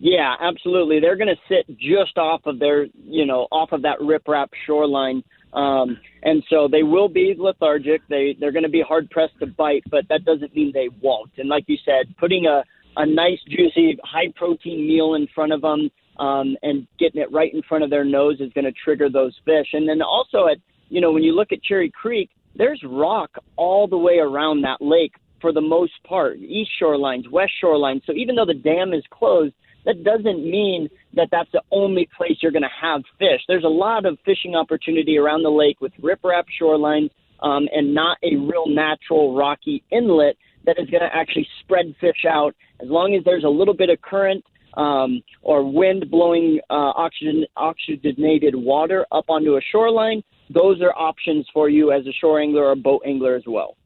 Yeah, 0.00 0.34
absolutely. 0.40 1.00
They're 1.00 1.16
going 1.16 1.34
to 1.34 1.40
sit 1.48 1.76
just 1.76 2.16
off 2.18 2.46
of 2.46 2.60
their, 2.60 2.86
you 3.04 3.26
know, 3.26 3.48
off 3.50 3.72
of 3.72 3.82
that 3.82 3.98
riprap 3.98 4.48
shoreline 4.64 5.24
um, 5.52 5.98
and 6.22 6.42
so 6.50 6.68
they 6.70 6.82
will 6.82 7.08
be 7.08 7.34
lethargic. 7.36 8.02
They 8.08 8.36
they're 8.38 8.52
going 8.52 8.64
to 8.64 8.68
be 8.68 8.82
hard 8.82 9.10
pressed 9.10 9.38
to 9.40 9.46
bite, 9.46 9.84
but 9.90 10.06
that 10.08 10.24
doesn't 10.24 10.54
mean 10.54 10.72
they 10.72 10.88
won't. 11.00 11.30
And 11.38 11.48
like 11.48 11.64
you 11.66 11.76
said, 11.84 12.14
putting 12.18 12.46
a 12.46 12.64
a 12.96 13.06
nice 13.06 13.38
juicy 13.48 13.98
high 14.04 14.32
protein 14.34 14.86
meal 14.86 15.14
in 15.14 15.28
front 15.34 15.52
of 15.52 15.60
them 15.60 15.90
um, 16.18 16.56
and 16.62 16.86
getting 16.98 17.20
it 17.20 17.30
right 17.32 17.52
in 17.54 17.62
front 17.62 17.84
of 17.84 17.90
their 17.90 18.04
nose 18.04 18.40
is 18.40 18.52
going 18.52 18.64
to 18.64 18.72
trigger 18.72 19.08
those 19.08 19.34
fish. 19.44 19.68
And 19.72 19.88
then 19.88 20.02
also 20.02 20.48
at 20.48 20.58
you 20.88 21.00
know 21.00 21.12
when 21.12 21.22
you 21.22 21.34
look 21.34 21.52
at 21.52 21.62
Cherry 21.62 21.90
Creek, 21.90 22.30
there's 22.56 22.82
rock 22.84 23.30
all 23.56 23.86
the 23.86 23.98
way 23.98 24.18
around 24.18 24.62
that 24.62 24.82
lake 24.82 25.14
for 25.40 25.52
the 25.52 25.60
most 25.60 25.92
part, 26.04 26.36
east 26.38 26.70
shorelines, 26.82 27.30
west 27.30 27.52
shorelines. 27.62 28.02
So 28.04 28.12
even 28.12 28.34
though 28.34 28.44
the 28.44 28.54
dam 28.54 28.92
is 28.92 29.04
closed, 29.10 29.54
that 29.88 30.04
doesn't 30.04 30.44
mean 30.44 30.86
that 31.14 31.28
that's 31.32 31.50
the 31.52 31.62
only 31.72 32.06
place 32.14 32.36
you're 32.42 32.52
going 32.52 32.62
to 32.62 32.68
have 32.80 33.00
fish. 33.18 33.40
There's 33.48 33.64
a 33.64 33.68
lot 33.68 34.04
of 34.04 34.18
fishing 34.22 34.54
opportunity 34.54 35.16
around 35.16 35.42
the 35.44 35.50
lake 35.50 35.80
with 35.80 35.92
riprap 36.02 36.44
shorelines 36.60 37.08
um, 37.40 37.68
and 37.72 37.94
not 37.94 38.18
a 38.22 38.36
real 38.36 38.66
natural 38.66 39.34
rocky 39.34 39.82
inlet 39.90 40.36
that 40.66 40.78
is 40.78 40.90
going 40.90 41.00
to 41.00 41.08
actually 41.10 41.48
spread 41.60 41.94
fish 42.02 42.26
out. 42.28 42.54
As 42.82 42.88
long 42.90 43.14
as 43.14 43.24
there's 43.24 43.44
a 43.44 43.48
little 43.48 43.72
bit 43.72 43.88
of 43.88 43.98
current 44.02 44.44
um, 44.74 45.22
or 45.40 45.64
wind 45.64 46.10
blowing 46.10 46.60
uh, 46.68 46.92
oxygen, 46.94 47.46
oxygenated 47.56 48.54
water 48.54 49.06
up 49.10 49.24
onto 49.30 49.56
a 49.56 49.60
shoreline, 49.72 50.22
those 50.50 50.82
are 50.82 50.92
options 50.92 51.46
for 51.54 51.70
you 51.70 51.92
as 51.92 52.06
a 52.06 52.12
shore 52.20 52.42
angler 52.42 52.66
or 52.66 52.76
boat 52.76 53.00
angler 53.06 53.34
as 53.36 53.44
well. 53.46 53.77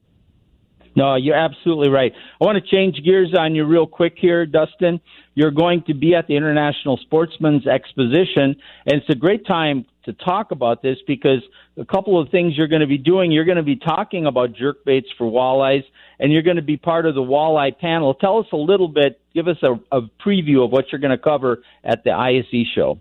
No, 0.95 1.15
you're 1.17 1.37
absolutely 1.37 1.89
right. 1.89 2.13
I 2.41 2.45
want 2.45 2.63
to 2.63 2.71
change 2.71 3.03
gears 3.03 3.35
on 3.39 3.55
you 3.55 3.65
real 3.65 3.87
quick 3.87 4.15
here, 4.17 4.45
Dustin. 4.45 5.01
You're 5.35 5.51
going 5.51 5.85
to 5.87 5.95
be 5.95 6.15
at 6.15 6.27
the 6.27 6.37
International 6.37 6.99
Sportsman's 6.99 7.67
Exposition, 7.67 8.57
and 8.87 9.01
it's 9.01 9.09
a 9.09 9.15
great 9.15 9.47
time 9.47 9.87
to 10.05 10.13
talk 10.13 10.51
about 10.51 10.83
this 10.83 10.99
because 11.07 11.43
a 11.79 11.85
couple 11.85 12.21
of 12.21 12.29
things 12.29 12.55
you're 12.57 12.69
going 12.69 12.81
to 12.81 12.87
be 12.87 12.99
doing. 12.99 13.33
You're 13.33 13.47
going 13.47 13.57
to 13.57 13.63
be 13.63 13.77
talking 13.77 14.27
about 14.27 14.55
jerk 14.55 14.85
baits 14.85 15.09
for 15.17 15.31
walleyes, 15.31 15.85
and 16.19 16.31
you're 16.33 16.43
going 16.43 16.57
to 16.57 16.63
be 16.63 16.77
part 16.77 17.07
of 17.07 17.15
the 17.15 17.23
walleye 17.23 17.79
panel. 17.79 18.13
Tell 18.13 18.39
us 18.39 18.47
a 18.53 18.57
little 18.57 18.89
bit, 18.89 19.21
give 19.33 19.49
us 19.49 19.57
a, 19.63 19.75
a 19.97 20.03
preview 20.25 20.65
of 20.65 20.71
what 20.71 20.87
you're 20.93 21.01
going 21.01 21.17
to 21.17 21.23
cover 21.23 21.63
at 21.83 22.05
the 22.05 22.11
ISE 22.11 22.67
show. 22.75 23.01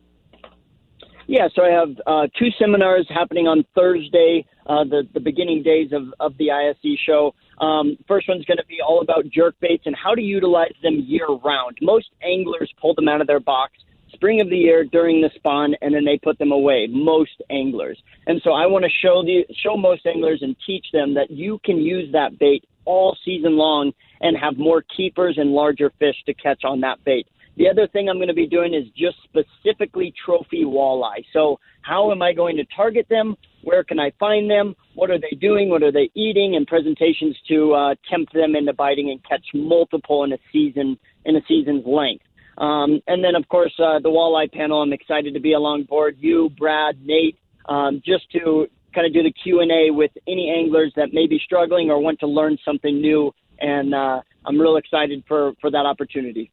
Yeah, 1.27 1.47
so 1.55 1.63
I 1.63 1.69
have 1.69 1.89
uh, 2.05 2.27
two 2.37 2.49
seminars 2.59 3.07
happening 3.09 3.47
on 3.47 3.63
Thursday, 3.75 4.45
uh, 4.67 4.83
the, 4.83 5.07
the 5.13 5.19
beginning 5.19 5.63
days 5.63 5.91
of, 5.91 6.13
of 6.19 6.37
the 6.37 6.51
ISE 6.51 6.97
show. 7.05 7.33
Um, 7.59 7.97
first 8.07 8.27
one's 8.27 8.45
going 8.45 8.57
to 8.57 8.65
be 8.65 8.79
all 8.85 9.01
about 9.01 9.29
jerk 9.29 9.55
baits 9.61 9.83
and 9.85 9.95
how 9.95 10.15
to 10.15 10.21
utilize 10.21 10.73
them 10.81 11.03
year 11.05 11.27
round. 11.27 11.77
Most 11.81 12.09
anglers 12.23 12.71
pull 12.81 12.95
them 12.95 13.07
out 13.07 13.21
of 13.21 13.27
their 13.27 13.39
box 13.39 13.73
spring 14.13 14.41
of 14.41 14.49
the 14.49 14.57
year 14.57 14.83
during 14.83 15.21
the 15.21 15.29
spawn, 15.35 15.73
and 15.81 15.95
then 15.95 16.05
they 16.05 16.17
put 16.17 16.37
them 16.37 16.51
away. 16.51 16.87
Most 16.89 17.41
anglers, 17.49 17.97
and 18.27 18.41
so 18.43 18.51
I 18.51 18.65
want 18.65 18.83
to 18.85 18.91
show 19.01 19.23
the 19.23 19.45
show 19.63 19.77
most 19.77 20.05
anglers 20.05 20.39
and 20.41 20.55
teach 20.65 20.85
them 20.93 21.13
that 21.15 21.31
you 21.31 21.59
can 21.63 21.77
use 21.77 22.11
that 22.11 22.37
bait 22.37 22.65
all 22.85 23.17
season 23.23 23.57
long 23.57 23.91
and 24.21 24.37
have 24.37 24.57
more 24.57 24.83
keepers 24.95 25.37
and 25.37 25.51
larger 25.51 25.91
fish 25.99 26.15
to 26.25 26.33
catch 26.33 26.63
on 26.63 26.81
that 26.81 27.03
bait. 27.03 27.27
The 27.57 27.69
other 27.69 27.87
thing 27.87 28.09
I'm 28.09 28.17
going 28.17 28.27
to 28.27 28.33
be 28.33 28.47
doing 28.47 28.73
is 28.73 28.85
just 28.95 29.17
specifically 29.23 30.13
trophy 30.25 30.63
walleye. 30.63 31.23
So, 31.33 31.59
how 31.81 32.11
am 32.11 32.21
I 32.21 32.33
going 32.33 32.55
to 32.57 32.65
target 32.75 33.07
them? 33.09 33.35
Where 33.63 33.83
can 33.83 33.99
I 33.99 34.11
find 34.19 34.49
them? 34.49 34.75
What 34.95 35.11
are 35.11 35.19
they 35.19 35.35
doing? 35.39 35.69
What 35.69 35.83
are 35.83 35.91
they 35.91 36.09
eating? 36.15 36.55
And 36.55 36.65
presentations 36.65 37.35
to 37.49 37.73
uh, 37.73 37.95
tempt 38.09 38.33
them 38.33 38.55
into 38.55 38.73
biting 38.73 39.11
and 39.11 39.23
catch 39.27 39.45
multiple 39.53 40.23
in 40.23 40.33
a 40.33 40.37
season 40.51 40.97
in 41.25 41.35
a 41.35 41.41
season's 41.47 41.85
length. 41.85 42.23
Um, 42.57 43.01
and 43.07 43.23
then, 43.23 43.35
of 43.35 43.47
course, 43.47 43.73
uh, 43.79 43.99
the 43.99 44.09
walleye 44.09 44.51
panel. 44.51 44.81
I'm 44.81 44.93
excited 44.93 45.33
to 45.33 45.39
be 45.39 45.53
along 45.53 45.83
board. 45.83 46.17
You, 46.19 46.49
Brad, 46.57 46.97
Nate, 47.03 47.37
um, 47.67 48.01
just 48.05 48.29
to 48.31 48.67
kind 48.93 49.07
of 49.07 49.13
do 49.13 49.23
the 49.23 49.31
Q 49.31 49.61
and 49.61 49.71
A 49.71 49.91
with 49.91 50.11
any 50.27 50.49
anglers 50.49 50.93
that 50.95 51.13
may 51.13 51.27
be 51.27 51.39
struggling 51.43 51.89
or 51.89 51.99
want 51.99 52.19
to 52.19 52.27
learn 52.27 52.57
something 52.63 52.99
new. 52.99 53.31
And 53.59 53.93
uh, 53.93 54.21
I'm 54.45 54.59
real 54.59 54.77
excited 54.77 55.23
for 55.27 55.53
for 55.61 55.69
that 55.71 55.85
opportunity. 55.85 56.51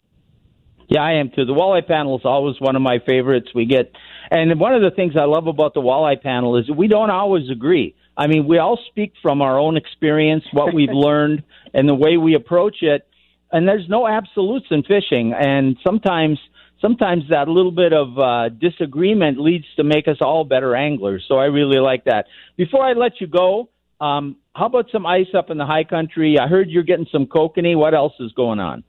Yeah, 0.89 1.03
I 1.03 1.15
am 1.15 1.31
too. 1.31 1.45
The 1.45 1.53
walleye 1.53 1.87
panel 1.87 2.17
is 2.17 2.25
always 2.25 2.57
one 2.61 2.75
of 2.75 2.81
my 2.81 2.99
favorites. 3.07 3.49
We 3.55 3.67
get, 3.67 3.93
and 4.31 4.59
one 4.59 4.75
of 4.75 4.81
the 4.81 4.91
things 4.91 5.15
I 5.17 5.25
love 5.25 5.47
about 5.47 5.75
the 5.75 5.83
walleye 5.83 6.21
panel 6.23 6.57
is 6.57 6.71
we 6.71 6.89
don't 6.89 7.11
always 7.11 7.51
agree. 7.51 7.95
I 8.17 8.27
mean, 8.27 8.49
we 8.49 8.59
all 8.59 8.79
speak 8.89 9.13
from 9.23 9.43
our 9.43 9.59
own 9.59 9.77
experience, 9.77 10.45
what 10.53 10.75
we've 10.75 10.89
learned, 10.93 11.45
and 11.75 11.89
the 11.89 11.95
way 11.95 12.17
we 12.17 12.35
approach 12.35 12.77
it. 12.81 13.07
And 13.53 13.69
there's 13.69 13.89
no 13.89 14.07
absolutes 14.07 14.67
in 14.71 14.83
fishing, 14.83 15.33
and 15.33 15.77
sometimes, 15.87 16.39
sometimes 16.81 17.25
that 17.31 17.49
little 17.49 17.73
bit 17.73 17.93
of 17.93 18.19
uh, 18.19 18.49
disagreement 18.51 19.39
leads 19.41 19.65
to 19.77 19.85
make 19.85 20.09
us 20.09 20.19
all 20.21 20.45
better 20.45 20.75
anglers. 20.75 21.25
So 21.29 21.37
I 21.37 21.47
really 21.47 21.79
like 21.81 22.05
that. 22.05 22.27
Before 22.57 22.85
I 22.85 22.93
let 22.93 23.21
you 23.21 23.27
go, 23.27 23.71
um, 24.01 24.37
how 24.55 24.67
about 24.67 24.87
some 24.93 25.07
ice 25.07 25.35
up 25.35 25.51
in 25.51 25.59
the 25.59 25.65
high 25.65 25.85
country? 25.85 26.39
I 26.39 26.47
heard 26.47 26.69
you're 26.69 26.83
getting 26.83 27.07
some 27.11 27.27
kokanee. 27.27 27.77
What 27.77 27.95
else 27.95 28.15
is 28.21 28.33
going 28.33 28.59
on? 28.59 28.85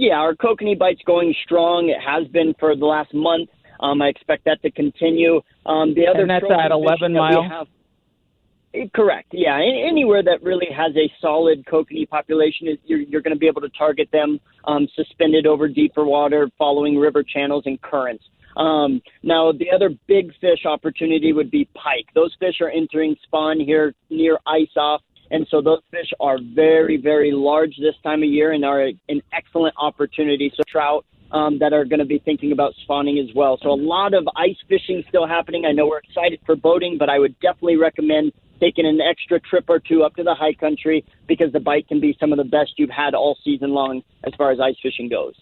Yeah, 0.00 0.14
our 0.14 0.32
kokanee 0.32 0.78
bite's 0.78 1.02
going 1.04 1.34
strong. 1.44 1.88
It 1.88 2.00
has 2.00 2.28
been 2.28 2.54
for 2.60 2.76
the 2.76 2.86
last 2.86 3.12
month. 3.12 3.50
Um, 3.80 4.00
I 4.00 4.06
expect 4.06 4.44
that 4.44 4.62
to 4.62 4.70
continue. 4.70 5.40
Um, 5.66 5.92
the 5.92 6.06
other 6.06 6.20
and 6.20 6.30
that's 6.30 6.44
at 6.44 6.70
11 6.70 7.12
mile. 7.12 7.42
Have, 7.42 7.66
eh, 8.74 8.86
correct. 8.94 9.30
Yeah, 9.32 9.58
anywhere 9.58 10.22
that 10.22 10.40
really 10.40 10.68
has 10.70 10.92
a 10.94 11.12
solid 11.20 11.66
kokanee 11.66 12.08
population, 12.08 12.78
you're, 12.84 13.00
you're 13.00 13.20
going 13.20 13.34
to 13.34 13.38
be 13.40 13.48
able 13.48 13.60
to 13.60 13.70
target 13.70 14.08
them 14.12 14.38
um, 14.66 14.86
suspended 14.94 15.48
over 15.48 15.66
deeper 15.66 16.04
water, 16.04 16.48
following 16.56 16.96
river 16.96 17.24
channels 17.24 17.64
and 17.66 17.82
currents. 17.82 18.22
Um, 18.56 19.02
now, 19.24 19.50
the 19.50 19.68
other 19.74 19.90
big 20.06 20.30
fish 20.40 20.64
opportunity 20.64 21.32
would 21.32 21.50
be 21.50 21.68
pike. 21.74 22.06
Those 22.14 22.36
fish 22.38 22.60
are 22.60 22.70
entering 22.70 23.16
spawn 23.24 23.58
here 23.58 23.94
near 24.10 24.38
ice 24.46 24.76
off 24.76 25.02
and 25.30 25.46
so 25.50 25.60
those 25.60 25.80
fish 25.90 26.10
are 26.20 26.38
very, 26.54 26.96
very 26.96 27.32
large 27.32 27.76
this 27.78 27.94
time 28.02 28.22
of 28.22 28.28
year 28.28 28.52
and 28.52 28.64
are 28.64 28.82
an 28.82 29.22
excellent 29.32 29.74
opportunity. 29.78 30.52
So 30.56 30.62
trout 30.68 31.04
um, 31.30 31.58
that 31.58 31.72
are 31.72 31.84
going 31.84 31.98
to 31.98 32.06
be 32.06 32.18
thinking 32.18 32.52
about 32.52 32.74
spawning 32.82 33.18
as 33.18 33.34
well. 33.34 33.58
So 33.62 33.70
a 33.70 33.76
lot 33.76 34.14
of 34.14 34.26
ice 34.36 34.56
fishing 34.68 35.04
still 35.08 35.26
happening. 35.26 35.64
I 35.66 35.72
know 35.72 35.86
we're 35.86 35.98
excited 35.98 36.40
for 36.46 36.56
boating, 36.56 36.96
but 36.98 37.10
I 37.10 37.18
would 37.18 37.38
definitely 37.40 37.76
recommend 37.76 38.32
taking 38.60 38.86
an 38.86 39.00
extra 39.00 39.38
trip 39.38 39.66
or 39.68 39.78
two 39.78 40.02
up 40.02 40.16
to 40.16 40.22
the 40.22 40.34
high 40.34 40.54
country 40.54 41.04
because 41.26 41.52
the 41.52 41.60
bite 41.60 41.86
can 41.88 42.00
be 42.00 42.16
some 42.18 42.32
of 42.32 42.38
the 42.38 42.44
best 42.44 42.72
you've 42.76 42.90
had 42.90 43.14
all 43.14 43.36
season 43.44 43.70
long 43.70 44.02
as 44.24 44.32
far 44.36 44.50
as 44.50 44.58
ice 44.60 44.76
fishing 44.82 45.08
goes. 45.08 45.34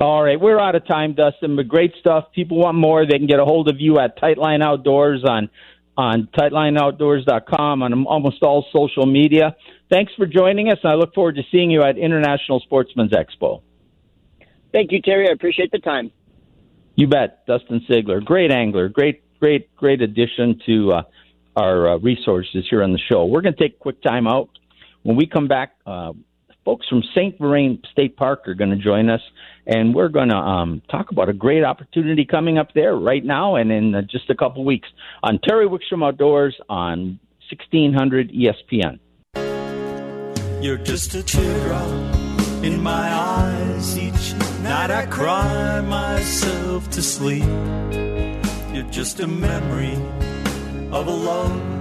All 0.00 0.22
right, 0.22 0.40
we're 0.40 0.60
out 0.60 0.76
of 0.76 0.86
time, 0.86 1.14
Dustin, 1.14 1.56
but 1.56 1.66
great 1.66 1.92
stuff. 1.98 2.26
People 2.32 2.58
want 2.58 2.76
more. 2.76 3.04
They 3.04 3.18
can 3.18 3.26
get 3.26 3.40
a 3.40 3.44
hold 3.44 3.68
of 3.68 3.80
you 3.80 3.98
at 3.98 4.16
Tightline 4.18 4.62
Outdoors 4.62 5.24
on 5.24 5.48
on 5.98 6.28
tightlineoutdoors.com, 6.32 7.82
on 7.82 8.06
almost 8.06 8.42
all 8.42 8.64
social 8.72 9.04
media. 9.04 9.56
Thanks 9.90 10.12
for 10.16 10.26
joining 10.26 10.70
us, 10.70 10.78
and 10.84 10.92
I 10.92 10.94
look 10.94 11.12
forward 11.12 11.34
to 11.36 11.42
seeing 11.50 11.72
you 11.72 11.82
at 11.82 11.98
International 11.98 12.60
Sportsman's 12.60 13.12
Expo. 13.12 13.62
Thank 14.72 14.92
you, 14.92 15.02
Terry. 15.02 15.28
I 15.28 15.32
appreciate 15.32 15.72
the 15.72 15.80
time. 15.80 16.12
You 16.94 17.08
bet. 17.08 17.44
Dustin 17.46 17.84
Ziegler, 17.90 18.20
great 18.20 18.52
angler, 18.52 18.88
great, 18.88 19.22
great, 19.40 19.74
great 19.74 20.00
addition 20.00 20.60
to 20.66 20.92
uh, 20.92 21.02
our 21.56 21.88
uh, 21.88 21.98
resources 21.98 22.64
here 22.70 22.82
on 22.82 22.92
the 22.92 22.98
show. 22.98 23.24
We're 23.26 23.40
going 23.40 23.54
to 23.54 23.60
take 23.60 23.74
a 23.74 23.78
quick 23.78 24.00
time 24.00 24.28
out. 24.28 24.50
When 25.02 25.16
we 25.16 25.26
come 25.26 25.48
back, 25.48 25.72
uh, 25.84 26.12
folks 26.68 26.86
from 26.86 27.02
St. 27.14 27.38
Vrain 27.38 27.80
State 27.90 28.14
Park 28.14 28.46
are 28.46 28.52
going 28.52 28.68
to 28.68 28.76
join 28.76 29.08
us, 29.08 29.22
and 29.66 29.94
we're 29.94 30.10
going 30.10 30.28
to 30.28 30.36
um, 30.36 30.82
talk 30.90 31.10
about 31.10 31.30
a 31.30 31.32
great 31.32 31.64
opportunity 31.64 32.26
coming 32.26 32.58
up 32.58 32.74
there 32.74 32.94
right 32.94 33.24
now 33.24 33.56
and 33.56 33.72
in 33.72 33.94
uh, 33.94 34.02
just 34.02 34.28
a 34.28 34.34
couple 34.34 34.62
weeks 34.66 34.86
on 35.22 35.38
Terry 35.38 35.66
Wickstrom 35.66 36.06
Outdoors 36.06 36.54
on 36.68 37.18
1600 37.50 38.30
ESPN. 38.32 38.98
You're 40.62 40.76
just 40.76 41.14
a 41.14 41.22
teardrop 41.22 41.88
in 42.62 42.82
my 42.82 43.14
eyes. 43.14 43.98
Each 43.98 44.34
night 44.60 44.90
I 44.90 45.06
cry 45.06 45.80
myself 45.80 46.90
to 46.90 47.00
sleep. 47.00 47.44
You're 48.74 48.90
just 48.90 49.20
a 49.20 49.26
memory 49.26 49.94
of 50.92 51.06
a 51.06 51.10
love 51.10 51.77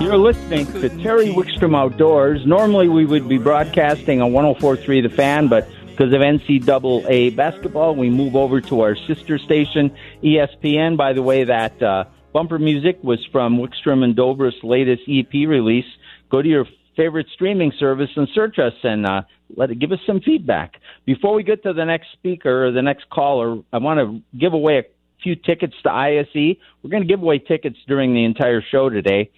you're 0.00 0.16
listening 0.16 0.66
to 0.66 0.88
Terry 1.02 1.28
Wickstrom 1.28 1.76
Outdoors. 1.76 2.46
Normally, 2.46 2.88
we 2.88 3.04
would 3.04 3.28
be 3.28 3.38
broadcasting 3.38 4.22
on 4.22 4.30
104.3 4.32 5.02
The 5.02 5.08
Fan, 5.08 5.48
but 5.48 5.68
because 5.86 6.12
of 6.12 6.20
NCAA 6.20 7.34
basketball, 7.34 7.94
we 7.94 8.08
move 8.08 8.36
over 8.36 8.60
to 8.60 8.82
our 8.82 8.94
sister 8.94 9.38
station, 9.38 9.90
ESPN. 10.22 10.96
By 10.96 11.12
the 11.12 11.22
way, 11.22 11.44
that 11.44 11.82
uh, 11.82 12.04
bumper 12.32 12.58
music 12.58 12.98
was 13.02 13.24
from 13.32 13.58
Wickstrom 13.58 14.04
and 14.04 14.14
Dobr's 14.14 14.56
latest 14.62 15.02
EP 15.08 15.32
release. 15.32 15.86
Go 16.30 16.42
to 16.42 16.48
your 16.48 16.66
favorite 16.96 17.26
streaming 17.32 17.72
service 17.78 18.10
and 18.14 18.28
search 18.34 18.58
us 18.58 18.74
and 18.82 19.06
uh, 19.06 19.22
let 19.56 19.70
it 19.70 19.78
give 19.78 19.92
us 19.92 20.00
some 20.06 20.20
feedback. 20.20 20.80
Before 21.04 21.34
we 21.34 21.42
get 21.42 21.62
to 21.64 21.72
the 21.72 21.84
next 21.84 22.12
speaker 22.12 22.66
or 22.66 22.72
the 22.72 22.82
next 22.82 23.08
caller, 23.10 23.62
I 23.72 23.78
want 23.78 24.00
to 24.00 24.38
give 24.38 24.52
away 24.52 24.78
a 24.78 24.84
few 25.22 25.36
tickets 25.36 25.74
to 25.82 25.90
ISE. 25.90 26.56
We're 26.82 26.90
going 26.90 27.02
to 27.02 27.08
give 27.08 27.22
away 27.22 27.38
tickets 27.38 27.78
during 27.86 28.14
the 28.14 28.24
entire 28.24 28.62
show 28.62 28.88
today. 28.88 29.30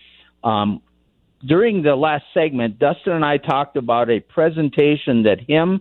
Um, 0.44 0.82
during 1.46 1.82
the 1.82 1.94
last 1.94 2.24
segment, 2.34 2.78
Dustin 2.78 3.12
and 3.12 3.24
I 3.24 3.36
talked 3.36 3.76
about 3.76 4.10
a 4.10 4.20
presentation 4.20 5.22
that 5.22 5.40
him, 5.40 5.80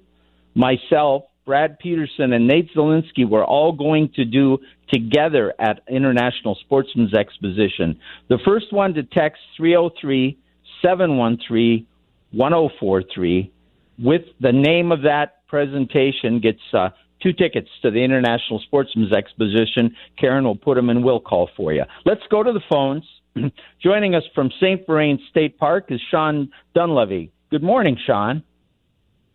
myself, 0.54 1.24
Brad 1.46 1.80
Peterson, 1.80 2.34
and 2.34 2.48
Nate 2.48 2.74
Zelinsky 2.76 3.28
were 3.28 3.44
all 3.44 3.72
going 3.72 4.12
to 4.16 4.26
do 4.26 4.60
together 4.92 5.54
at 5.60 5.82
International 5.88 6.56
Sportsman's 6.56 7.14
Exposition. 7.14 8.00
The 8.28 8.38
first 8.46 8.72
one 8.72 8.94
to 8.96 9.04
text 9.04 9.42
303 9.56 10.38
713 10.82 11.88
1043 12.32 13.52
with 14.00 14.24
the 14.40 14.52
name 14.52 14.92
of 14.92 15.04
that 15.04 15.48
presentation 15.48 16.40
gets 16.40 16.60
uh, 16.74 16.90
two 17.22 17.34
tickets 17.34 17.70
to 17.82 17.92
the 17.92 18.04
International 18.04 18.60
Sportsman's 18.60 19.14
Exposition. 19.14 19.96
Karen 20.18 20.44
will 20.44 20.56
put 20.56 20.76
them 20.76 20.90
in 20.90 21.04
will 21.04 21.20
call 21.20 21.50
for 21.56 21.74
you. 21.74 21.84
Let's 22.06 22.22
go 22.30 22.44
to 22.44 22.52
the 22.52 22.62
phones. 22.70 23.04
Joining 23.82 24.16
us 24.16 24.24
from 24.34 24.52
St. 24.60 24.86
Vrain 24.86 25.20
State 25.30 25.58
Park 25.58 25.86
is 25.90 26.02
Sean 26.10 26.52
Dunleavy. 26.74 27.32
Good 27.52 27.64
morning, 27.64 27.98
Sean. 28.06 28.44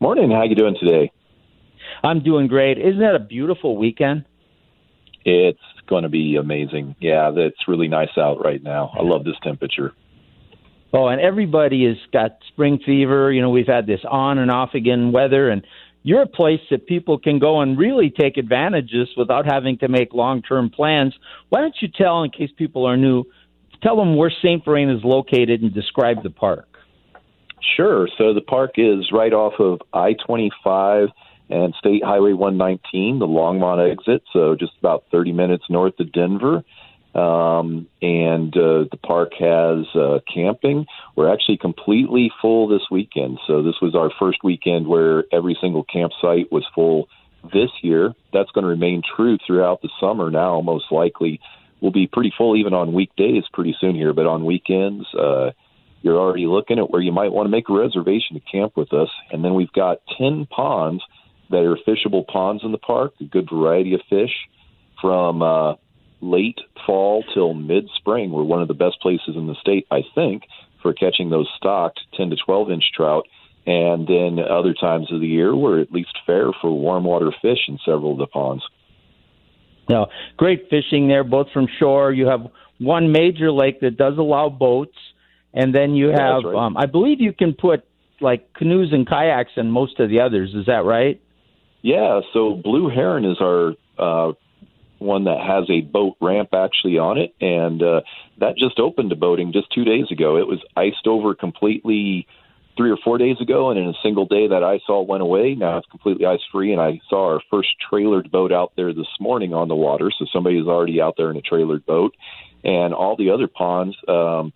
Morning. 0.00 0.30
How 0.30 0.42
you 0.44 0.56
doing 0.56 0.76
today? 0.78 1.12
I'm 2.02 2.22
doing 2.22 2.48
great. 2.48 2.78
Isn't 2.78 3.00
that 3.00 3.14
a 3.14 3.20
beautiful 3.20 3.76
weekend? 3.76 4.24
It's 5.24 5.60
going 5.88 6.02
to 6.02 6.08
be 6.08 6.36
amazing. 6.36 6.96
Yeah, 7.00 7.30
it's 7.34 7.68
really 7.68 7.88
nice 7.88 8.16
out 8.16 8.44
right 8.44 8.62
now. 8.62 8.90
I 8.98 9.02
love 9.02 9.24
this 9.24 9.36
temperature. 9.42 9.92
Oh, 10.92 11.06
and 11.06 11.20
everybody 11.20 11.86
has 11.86 11.96
got 12.12 12.38
spring 12.48 12.78
fever. 12.84 13.32
You 13.32 13.40
know, 13.40 13.50
we've 13.50 13.66
had 13.66 13.86
this 13.86 14.00
on 14.08 14.38
and 14.38 14.50
off 14.50 14.74
again 14.74 15.12
weather, 15.12 15.48
and 15.48 15.64
you're 16.02 16.22
a 16.22 16.26
place 16.26 16.60
that 16.70 16.86
people 16.86 17.18
can 17.18 17.38
go 17.38 17.60
and 17.60 17.78
really 17.78 18.10
take 18.10 18.36
advantages 18.36 19.08
without 19.16 19.46
having 19.46 19.78
to 19.78 19.88
make 19.88 20.12
long 20.12 20.42
term 20.42 20.70
plans. 20.70 21.14
Why 21.48 21.60
don't 21.60 21.74
you 21.80 21.88
tell, 21.88 22.22
in 22.22 22.30
case 22.30 22.50
people 22.56 22.86
are 22.86 22.96
new, 22.96 23.24
tell 23.82 23.96
them 23.96 24.16
where 24.16 24.30
St. 24.30 24.64
Vrain 24.64 24.90
is 24.90 25.02
located 25.04 25.62
and 25.62 25.72
describe 25.72 26.22
the 26.22 26.30
park? 26.30 26.66
Sure. 27.76 28.08
So 28.18 28.34
the 28.34 28.40
park 28.40 28.72
is 28.76 29.10
right 29.12 29.32
off 29.32 29.54
of 29.60 29.80
I 29.92 30.14
25 30.26 31.08
and 31.48 31.74
State 31.78 32.02
Highway 32.04 32.32
119, 32.32 33.18
the 33.18 33.26
Longmont 33.26 33.90
exit, 33.90 34.22
so 34.32 34.56
just 34.58 34.72
about 34.78 35.04
30 35.12 35.32
minutes 35.32 35.64
north 35.68 35.98
of 36.00 36.10
Denver. 36.12 36.64
Um, 37.14 37.88
and 38.00 38.56
uh, 38.56 38.84
the 38.90 38.98
park 39.02 39.32
has 39.38 39.84
uh, 39.94 40.20
camping. 40.32 40.86
We're 41.14 41.32
actually 41.32 41.58
completely 41.58 42.30
full 42.40 42.68
this 42.68 42.82
weekend. 42.90 43.38
So 43.46 43.62
this 43.62 43.74
was 43.82 43.94
our 43.94 44.10
first 44.18 44.38
weekend 44.42 44.86
where 44.86 45.24
every 45.30 45.56
single 45.60 45.84
campsite 45.84 46.50
was 46.50 46.64
full 46.74 47.08
this 47.52 47.70
year. 47.82 48.14
That's 48.32 48.50
going 48.52 48.62
to 48.62 48.68
remain 48.68 49.02
true 49.16 49.36
throughout 49.46 49.82
the 49.82 49.90
summer 50.00 50.30
now, 50.30 50.60
most 50.62 50.86
likely. 50.90 51.40
We'll 51.82 51.92
be 51.92 52.06
pretty 52.06 52.32
full 52.36 52.56
even 52.56 52.72
on 52.72 52.92
weekdays 52.92 53.44
pretty 53.52 53.76
soon 53.80 53.94
here, 53.94 54.12
but 54.12 54.26
on 54.26 54.44
weekends, 54.44 55.04
uh, 55.14 55.50
you're 56.00 56.18
already 56.18 56.46
looking 56.46 56.78
at 56.78 56.90
where 56.90 57.02
you 57.02 57.12
might 57.12 57.32
want 57.32 57.46
to 57.46 57.50
make 57.50 57.68
a 57.68 57.72
reservation 57.74 58.36
to 58.36 58.40
camp 58.40 58.76
with 58.76 58.92
us. 58.92 59.08
And 59.30 59.44
then 59.44 59.54
we've 59.54 59.72
got 59.72 59.98
10 60.18 60.46
ponds 60.46 61.02
that 61.50 61.64
are 61.64 61.76
fishable 61.86 62.26
ponds 62.26 62.62
in 62.64 62.72
the 62.72 62.78
park, 62.78 63.12
a 63.20 63.24
good 63.24 63.48
variety 63.52 63.94
of 63.94 64.00
fish 64.08 64.32
from 65.00 65.42
uh, 65.42 65.74
late 66.22 66.58
fall 66.86 67.24
till 67.34 67.52
mid 67.52 67.88
spring. 67.96 68.30
We're 68.30 68.44
one 68.44 68.62
of 68.62 68.68
the 68.68 68.74
best 68.74 69.00
places 69.02 69.36
in 69.36 69.46
the 69.46 69.56
state, 69.60 69.86
I 69.90 70.02
think, 70.14 70.44
for 70.80 70.94
catching 70.94 71.28
those 71.28 71.48
stocked 71.56 72.00
10 72.16 72.30
to 72.30 72.36
12 72.36 72.70
inch 72.70 72.84
trout. 72.96 73.26
And 73.66 74.08
then 74.08 74.38
other 74.38 74.74
times 74.74 75.12
of 75.12 75.20
the 75.20 75.26
year, 75.26 75.54
we're 75.54 75.80
at 75.80 75.92
least 75.92 76.16
fair 76.26 76.50
for 76.60 76.70
warm 76.70 77.04
water 77.04 77.30
fish 77.42 77.58
in 77.68 77.78
several 77.84 78.12
of 78.12 78.18
the 78.18 78.26
ponds. 78.26 78.64
Now, 79.88 80.08
great 80.36 80.68
fishing 80.70 81.08
there, 81.08 81.22
both 81.22 81.48
from 81.52 81.68
shore. 81.78 82.12
You 82.12 82.26
have 82.26 82.46
one 82.78 83.12
major 83.12 83.52
lake 83.52 83.80
that 83.80 83.96
does 83.96 84.18
allow 84.18 84.48
boats, 84.48 84.96
and 85.54 85.74
then 85.74 85.94
you 85.94 86.08
have, 86.08 86.42
right. 86.44 86.54
um, 86.54 86.76
I 86.76 86.86
believe, 86.86 87.20
you 87.20 87.32
can 87.32 87.54
put 87.54 87.84
like 88.20 88.52
canoes 88.54 88.92
and 88.92 89.06
kayaks 89.06 89.52
in 89.56 89.70
most 89.70 90.00
of 90.00 90.08
the 90.08 90.20
others. 90.20 90.54
Is 90.54 90.66
that 90.66 90.84
right? 90.84 91.20
Yeah. 91.82 92.20
So 92.32 92.54
Blue 92.54 92.88
Heron 92.88 93.24
is 93.24 93.36
our 93.40 93.74
uh, 93.98 94.32
one 95.02 95.24
that 95.24 95.38
has 95.40 95.68
a 95.70 95.80
boat 95.80 96.16
ramp 96.20 96.50
actually 96.52 96.98
on 96.98 97.18
it, 97.18 97.34
and 97.40 97.82
uh, 97.82 98.00
that 98.38 98.56
just 98.56 98.78
opened 98.78 99.10
to 99.10 99.16
boating 99.16 99.52
just 99.52 99.72
two 99.72 99.84
days 99.84 100.10
ago. 100.10 100.36
It 100.36 100.46
was 100.46 100.60
iced 100.76 101.06
over 101.06 101.34
completely 101.34 102.26
three 102.76 102.90
or 102.90 102.96
four 103.04 103.18
days 103.18 103.36
ago, 103.40 103.70
and 103.70 103.78
in 103.78 103.86
a 103.88 103.94
single 104.02 104.26
day 104.26 104.48
that 104.48 104.62
ice 104.62 104.80
all 104.88 105.06
went 105.06 105.22
away. 105.22 105.54
Now 105.54 105.78
it's 105.78 105.86
completely 105.88 106.26
ice 106.26 106.40
free, 106.50 106.72
and 106.72 106.80
I 106.80 107.00
saw 107.08 107.32
our 107.34 107.40
first 107.50 107.68
trailered 107.90 108.30
boat 108.30 108.52
out 108.52 108.72
there 108.76 108.92
this 108.94 109.06
morning 109.20 109.52
on 109.52 109.68
the 109.68 109.76
water. 109.76 110.10
So 110.18 110.26
somebody 110.32 110.58
is 110.58 110.66
already 110.66 111.00
out 111.00 111.14
there 111.16 111.30
in 111.30 111.36
a 111.36 111.42
trailered 111.42 111.84
boat, 111.84 112.14
and 112.64 112.94
all 112.94 113.16
the 113.16 113.30
other 113.30 113.48
ponds, 113.48 113.96
um, 114.08 114.52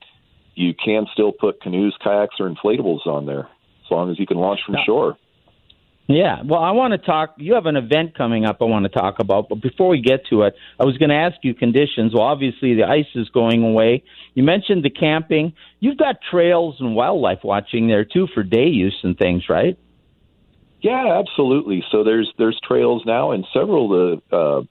you 0.54 0.72
can 0.72 1.06
still 1.12 1.32
put 1.32 1.61
canoes, 1.61 1.94
kayaks, 2.02 2.37
or 2.40 2.48
inflatables 2.48 3.06
on 3.06 3.26
there 3.26 3.48
as 3.87 3.90
long 3.90 4.11
as 4.11 4.18
you 4.18 4.26
can 4.26 4.38
launch 4.38 4.61
from 4.66 4.76
shore. 4.85 5.16
Yeah, 6.09 6.42
well, 6.45 6.61
I 6.61 6.71
want 6.71 6.92
to 6.92 6.99
talk. 6.99 7.35
You 7.37 7.55
have 7.55 7.66
an 7.66 7.75
event 7.75 8.16
coming 8.16 8.45
up 8.45 8.59
I 8.61 8.64
want 8.64 8.85
to 8.85 8.88
talk 8.88 9.19
about, 9.19 9.49
but 9.49 9.61
before 9.61 9.88
we 9.88 10.01
get 10.01 10.25
to 10.31 10.42
it, 10.42 10.55
I 10.79 10.85
was 10.85 10.97
going 10.99 11.09
to 11.09 11.16
ask 11.16 11.37
you 11.42 11.53
conditions. 11.53 12.14
Well, 12.14 12.23
obviously 12.23 12.75
the 12.75 12.85
ice 12.85 13.09
is 13.16 13.29
going 13.31 13.64
away. 13.64 14.05
You 14.35 14.45
mentioned 14.45 14.85
the 14.85 14.90
camping. 14.90 15.53
You've 15.81 15.99
got 15.99 16.16
trails 16.31 16.77
and 16.79 16.95
wildlife 16.95 17.40
watching 17.42 17.88
there 17.88 18.05
too 18.05 18.29
for 18.33 18.45
day 18.45 18.69
use 18.69 18.97
and 19.03 19.19
things, 19.19 19.49
right? 19.49 19.77
Yeah, 20.81 21.19
absolutely. 21.19 21.85
So 21.90 22.05
there's 22.05 22.33
there's 22.38 22.61
trails 22.62 23.03
now, 23.05 23.33
and 23.33 23.45
several 23.53 24.12
of 24.14 24.23
the 24.31 24.37
uh, 24.37 24.62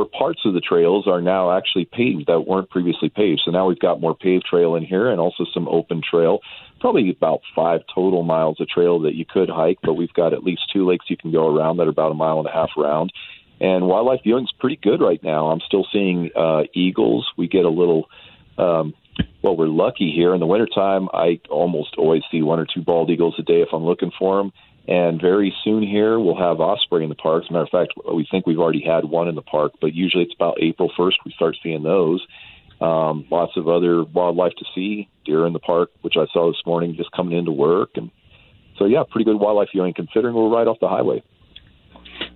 or 0.00 0.06
parts 0.06 0.40
of 0.44 0.54
the 0.54 0.60
trails 0.60 1.06
are 1.06 1.20
now 1.20 1.56
actually 1.56 1.84
paved 1.84 2.26
that 2.26 2.46
weren't 2.46 2.70
previously 2.70 3.08
paved. 3.08 3.42
So 3.44 3.50
now 3.50 3.66
we've 3.66 3.78
got 3.78 4.00
more 4.00 4.14
paved 4.14 4.44
trail 4.44 4.74
in 4.74 4.84
here, 4.84 5.10
and 5.10 5.20
also 5.20 5.44
some 5.52 5.68
open 5.68 6.02
trail 6.08 6.40
probably 6.80 7.10
about 7.10 7.40
five 7.54 7.82
total 7.94 8.22
miles 8.22 8.60
of 8.60 8.68
trail 8.68 9.00
that 9.00 9.14
you 9.14 9.24
could 9.24 9.48
hike, 9.48 9.78
but 9.82 9.94
we've 9.94 10.12
got 10.14 10.32
at 10.32 10.42
least 10.42 10.62
two 10.72 10.88
lakes 10.88 11.04
you 11.08 11.16
can 11.16 11.30
go 11.30 11.54
around 11.54 11.76
that 11.76 11.86
are 11.86 11.90
about 11.90 12.10
a 12.10 12.14
mile 12.14 12.38
and 12.38 12.48
a 12.48 12.52
half 12.52 12.70
around. 12.76 13.12
And 13.60 13.86
wildlife 13.86 14.20
viewing's 14.24 14.52
pretty 14.58 14.78
good 14.82 15.02
right 15.02 15.22
now. 15.22 15.48
I'm 15.48 15.60
still 15.60 15.86
seeing 15.92 16.30
uh, 16.34 16.62
eagles. 16.74 17.28
We 17.36 17.46
get 17.46 17.66
a 17.66 17.70
little, 17.70 18.06
um, 18.56 18.94
well, 19.42 19.56
we're 19.56 19.68
lucky 19.68 20.10
here 20.14 20.32
in 20.32 20.40
the 20.40 20.46
wintertime. 20.46 21.08
I 21.12 21.40
almost 21.50 21.96
always 21.98 22.22
see 22.32 22.40
one 22.40 22.58
or 22.58 22.66
two 22.72 22.80
bald 22.80 23.10
eagles 23.10 23.34
a 23.38 23.42
day 23.42 23.60
if 23.60 23.68
I'm 23.72 23.84
looking 23.84 24.10
for 24.18 24.38
them. 24.38 24.52
And 24.90 25.20
very 25.20 25.54
soon 25.62 25.84
here, 25.84 26.18
we'll 26.18 26.36
have 26.36 26.58
osprey 26.58 27.04
in 27.04 27.10
the 27.10 27.14
park. 27.14 27.44
As 27.44 27.50
a 27.50 27.52
matter 27.52 27.64
of 27.64 27.70
fact, 27.70 27.92
we 28.12 28.26
think 28.28 28.44
we've 28.44 28.58
already 28.58 28.82
had 28.84 29.04
one 29.04 29.28
in 29.28 29.36
the 29.36 29.42
park, 29.42 29.70
but 29.80 29.94
usually 29.94 30.24
it's 30.24 30.34
about 30.34 30.60
April 30.60 30.90
1st 30.98 31.12
we 31.24 31.30
start 31.30 31.56
seeing 31.62 31.84
those. 31.84 32.20
Um, 32.80 33.24
lots 33.30 33.52
of 33.56 33.68
other 33.68 34.02
wildlife 34.02 34.54
to 34.58 34.64
see, 34.74 35.08
deer 35.24 35.46
in 35.46 35.52
the 35.52 35.60
park, 35.60 35.90
which 36.00 36.14
I 36.16 36.26
saw 36.32 36.50
this 36.50 36.60
morning 36.66 36.96
just 36.96 37.12
coming 37.12 37.38
into 37.38 37.52
work. 37.52 37.90
And 37.94 38.10
so, 38.80 38.86
yeah, 38.86 39.04
pretty 39.08 39.26
good 39.26 39.38
wildlife 39.38 39.68
viewing 39.72 39.94
considering 39.94 40.34
we're 40.34 40.48
right 40.48 40.66
off 40.66 40.78
the 40.80 40.88
highway. 40.88 41.22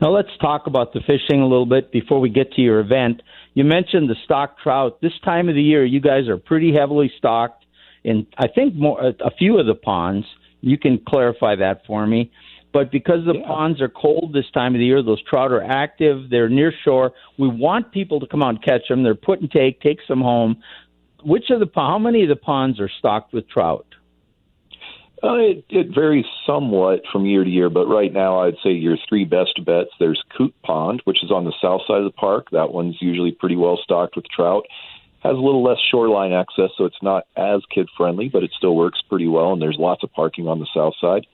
Now, 0.00 0.10
let's 0.10 0.28
talk 0.40 0.68
about 0.68 0.92
the 0.92 1.00
fishing 1.00 1.40
a 1.40 1.48
little 1.48 1.66
bit 1.66 1.90
before 1.90 2.20
we 2.20 2.28
get 2.28 2.52
to 2.52 2.60
your 2.60 2.78
event. 2.78 3.20
You 3.54 3.64
mentioned 3.64 4.08
the 4.08 4.16
stock 4.24 4.60
trout. 4.62 5.00
This 5.02 5.12
time 5.24 5.48
of 5.48 5.56
the 5.56 5.62
year, 5.62 5.84
you 5.84 6.00
guys 6.00 6.28
are 6.28 6.36
pretty 6.36 6.72
heavily 6.72 7.12
stocked 7.18 7.64
in, 8.04 8.28
I 8.38 8.46
think, 8.46 8.76
more 8.76 9.00
a 9.00 9.30
few 9.36 9.58
of 9.58 9.66
the 9.66 9.74
ponds. 9.74 10.26
You 10.64 10.78
can 10.78 10.98
clarify 11.06 11.56
that 11.56 11.82
for 11.86 12.06
me. 12.06 12.32
But 12.72 12.90
because 12.90 13.24
the 13.24 13.34
yeah. 13.34 13.46
ponds 13.46 13.80
are 13.80 13.88
cold 13.88 14.32
this 14.32 14.50
time 14.52 14.74
of 14.74 14.80
the 14.80 14.84
year, 14.84 15.02
those 15.02 15.22
trout 15.22 15.52
are 15.52 15.62
active. 15.62 16.30
They're 16.30 16.48
near 16.48 16.72
shore. 16.84 17.12
We 17.38 17.48
want 17.48 17.92
people 17.92 18.18
to 18.20 18.26
come 18.26 18.42
out 18.42 18.48
and 18.50 18.62
catch 18.62 18.88
them. 18.88 19.04
They're 19.04 19.14
put 19.14 19.40
and 19.40 19.50
take, 19.50 19.80
take 19.80 19.98
some 20.08 20.20
home. 20.20 20.62
Which 21.22 21.50
of 21.50 21.60
the 21.60 21.70
how 21.74 21.98
many 21.98 22.22
of 22.22 22.28
the 22.28 22.36
ponds 22.36 22.80
are 22.80 22.90
stocked 22.98 23.32
with 23.32 23.48
trout? 23.48 23.86
Uh, 25.22 25.36
it, 25.36 25.64
it 25.70 25.94
varies 25.94 26.26
somewhat 26.46 27.00
from 27.10 27.24
year 27.24 27.44
to 27.44 27.50
year, 27.50 27.70
but 27.70 27.86
right 27.86 28.12
now 28.12 28.40
I'd 28.40 28.56
say 28.62 28.70
your 28.70 28.96
three 29.08 29.24
best 29.24 29.64
bets. 29.64 29.90
There's 29.98 30.22
Coot 30.36 30.54
Pond, 30.62 31.00
which 31.04 31.22
is 31.22 31.30
on 31.30 31.44
the 31.44 31.54
south 31.62 31.82
side 31.86 31.98
of 31.98 32.04
the 32.04 32.10
park. 32.10 32.48
That 32.52 32.72
one's 32.72 32.96
usually 33.00 33.32
pretty 33.32 33.56
well 33.56 33.78
stocked 33.82 34.16
with 34.16 34.26
trout. 34.28 34.64
Has 35.24 35.38
a 35.38 35.40
little 35.40 35.62
less 35.64 35.78
shoreline 35.90 36.34
access, 36.34 36.70
so 36.76 36.84
it's 36.84 37.02
not 37.02 37.24
as 37.34 37.62
kid 37.74 37.88
friendly, 37.96 38.28
but 38.28 38.42
it 38.42 38.50
still 38.56 38.76
works 38.76 39.00
pretty 39.08 39.26
well, 39.26 39.54
and 39.54 39.62
there's 39.62 39.78
lots 39.78 40.02
of 40.02 40.12
parking 40.12 40.48
on 40.48 40.60
the 40.60 40.66
south 40.74 40.92
side. 41.00 41.26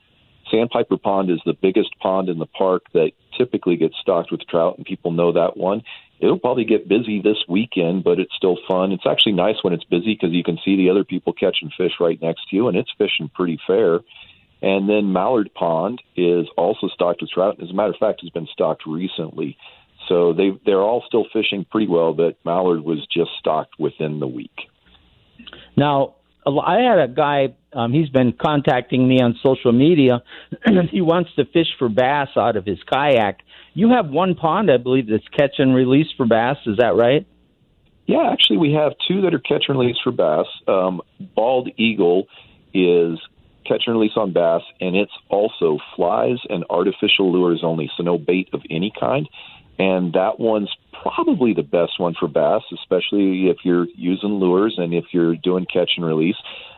Sandpiper 0.49 0.97
Pond 0.97 1.29
is 1.29 1.41
the 1.45 1.57
biggest 1.61 1.89
pond 1.99 2.29
in 2.29 2.39
the 2.39 2.45
park 2.45 2.83
that 2.93 3.11
typically 3.37 3.75
gets 3.75 3.95
stocked 4.01 4.31
with 4.31 4.47
trout, 4.47 4.77
and 4.77 4.85
people 4.85 5.11
know 5.11 5.33
that 5.33 5.57
one. 5.57 5.81
It'll 6.21 6.39
probably 6.39 6.63
get 6.63 6.87
busy 6.87 7.21
this 7.21 7.43
weekend, 7.49 8.05
but 8.05 8.17
it's 8.17 8.35
still 8.35 8.57
fun. 8.65 8.93
It's 8.93 9.05
actually 9.05 9.33
nice 9.33 9.57
when 9.61 9.73
it's 9.73 9.83
busy 9.83 10.13
because 10.13 10.31
you 10.31 10.43
can 10.43 10.57
see 10.63 10.77
the 10.77 10.89
other 10.89 11.03
people 11.03 11.33
catching 11.33 11.69
fish 11.77 11.93
right 11.99 12.21
next 12.21 12.49
to 12.49 12.55
you, 12.55 12.67
and 12.69 12.77
it's 12.77 12.91
fishing 12.97 13.29
pretty 13.33 13.59
fair. 13.67 13.99
And 14.61 14.87
then 14.87 15.11
Mallard 15.11 15.53
Pond 15.53 16.01
is 16.15 16.47
also 16.55 16.87
stocked 16.87 17.21
with 17.21 17.31
trout. 17.31 17.57
As 17.61 17.71
a 17.71 17.73
matter 17.73 17.91
of 17.91 17.97
fact, 17.97 18.21
has 18.21 18.29
been 18.29 18.47
stocked 18.53 18.83
recently. 18.85 19.57
So 20.07 20.33
they 20.33 20.51
they're 20.65 20.81
all 20.81 21.03
still 21.07 21.25
fishing 21.31 21.65
pretty 21.69 21.87
well, 21.87 22.13
but 22.13 22.37
Mallard 22.43 22.81
was 22.81 23.05
just 23.11 23.31
stocked 23.39 23.75
within 23.79 24.19
the 24.19 24.27
week. 24.27 24.51
Now, 25.75 26.15
I 26.45 26.79
had 26.79 26.99
a 26.99 27.07
guy. 27.07 27.55
Um, 27.73 27.93
he's 27.93 28.09
been 28.09 28.33
contacting 28.33 29.07
me 29.07 29.21
on 29.21 29.39
social 29.41 29.71
media. 29.71 30.23
he 30.91 31.01
wants 31.01 31.29
to 31.35 31.45
fish 31.45 31.67
for 31.79 31.87
bass 31.87 32.29
out 32.35 32.57
of 32.57 32.65
his 32.65 32.79
kayak. 32.91 33.39
You 33.73 33.89
have 33.91 34.09
one 34.09 34.35
pond, 34.35 34.69
I 34.69 34.77
believe, 34.77 35.07
that's 35.07 35.27
catch 35.29 35.55
and 35.59 35.73
release 35.73 36.07
for 36.17 36.25
bass. 36.25 36.57
Is 36.65 36.77
that 36.77 36.95
right? 36.95 37.25
Yeah, 38.07 38.29
actually, 38.31 38.57
we 38.57 38.73
have 38.73 38.93
two 39.07 39.21
that 39.21 39.33
are 39.33 39.39
catch 39.39 39.65
and 39.69 39.79
release 39.79 39.97
for 40.03 40.11
bass. 40.11 40.47
Um, 40.67 41.01
Bald 41.35 41.69
Eagle 41.77 42.27
is 42.73 43.19
catch 43.65 43.83
and 43.85 43.95
release 43.95 44.17
on 44.17 44.33
bass, 44.33 44.61
and 44.81 44.95
it's 44.95 45.11
also 45.29 45.77
flies 45.95 46.37
and 46.49 46.65
artificial 46.69 47.31
lures 47.31 47.61
only, 47.63 47.89
so 47.95 48.03
no 48.03 48.17
bait 48.17 48.49
of 48.53 48.61
any 48.69 48.91
kind. 48.99 49.29
And 49.81 50.13
that 50.13 50.39
one's 50.39 50.69
probably 51.01 51.55
the 51.55 51.63
best 51.63 51.99
one 51.99 52.13
for 52.13 52.27
bass, 52.27 52.61
especially 52.71 53.49
if 53.49 53.57
you're 53.63 53.87
using 53.95 54.29
lures 54.29 54.75
and 54.77 54.93
if 54.93 55.05
you're 55.11 55.35
doing 55.35 55.65
catch 55.65 55.93
and 55.97 56.05
release. 56.05 56.35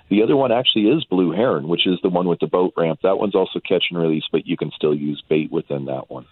The 0.09 0.23
other 0.23 0.37
one 0.37 0.53
actually 0.53 0.83
is 0.83 1.03
Blue 1.03 1.33
Heron, 1.33 1.67
which 1.67 1.85
is 1.85 1.99
the 2.01 2.07
one 2.07 2.29
with 2.29 2.39
the 2.39 2.47
boat 2.47 2.73
ramp. 2.77 2.99
That 3.03 3.17
one's 3.17 3.35
also 3.35 3.59
catch 3.59 3.83
and 3.91 3.99
release, 3.99 4.23
but 4.31 4.47
you 4.47 4.55
can 4.55 4.71
still 4.73 4.95
use 4.95 5.21
bait 5.29 5.51
within 5.51 5.83
that 5.85 6.09
one. 6.09 6.25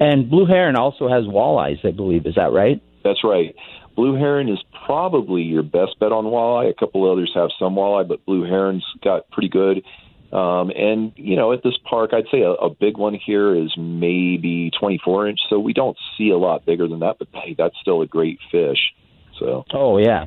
And 0.00 0.28
Blue 0.28 0.46
Heron 0.46 0.74
also 0.74 1.08
has 1.08 1.24
walleyes, 1.26 1.86
I 1.86 1.92
believe. 1.92 2.26
Is 2.26 2.34
that 2.34 2.50
right? 2.50 2.82
That's 3.04 3.22
right. 3.22 3.54
Blue 3.94 4.16
Heron 4.16 4.48
is 4.48 4.58
probably 4.84 5.42
your 5.42 5.62
best 5.62 6.00
bet 6.00 6.10
on 6.10 6.24
walleye. 6.24 6.70
A 6.70 6.74
couple 6.74 7.08
others 7.08 7.30
have 7.36 7.50
some 7.56 7.76
walleye, 7.76 8.08
but 8.08 8.26
Blue 8.26 8.42
Heron's 8.42 8.84
got 9.04 9.30
pretty 9.30 9.48
good. 9.48 9.84
Um, 10.32 10.70
and 10.70 11.12
you 11.16 11.36
know, 11.36 11.52
at 11.52 11.62
this 11.62 11.76
park, 11.88 12.10
I'd 12.12 12.26
say 12.30 12.42
a, 12.42 12.52
a 12.52 12.70
big 12.70 12.98
one 12.98 13.14
here 13.14 13.54
is 13.54 13.72
maybe 13.78 14.70
24 14.78 15.28
inch. 15.28 15.40
So 15.48 15.58
we 15.58 15.72
don't 15.72 15.96
see 16.16 16.30
a 16.30 16.36
lot 16.36 16.66
bigger 16.66 16.86
than 16.86 17.00
that, 17.00 17.16
but 17.18 17.28
hey, 17.32 17.54
that's 17.56 17.74
still 17.80 18.02
a 18.02 18.06
great 18.06 18.38
fish. 18.50 18.92
So. 19.38 19.64
Oh 19.72 19.98
yeah, 19.98 20.26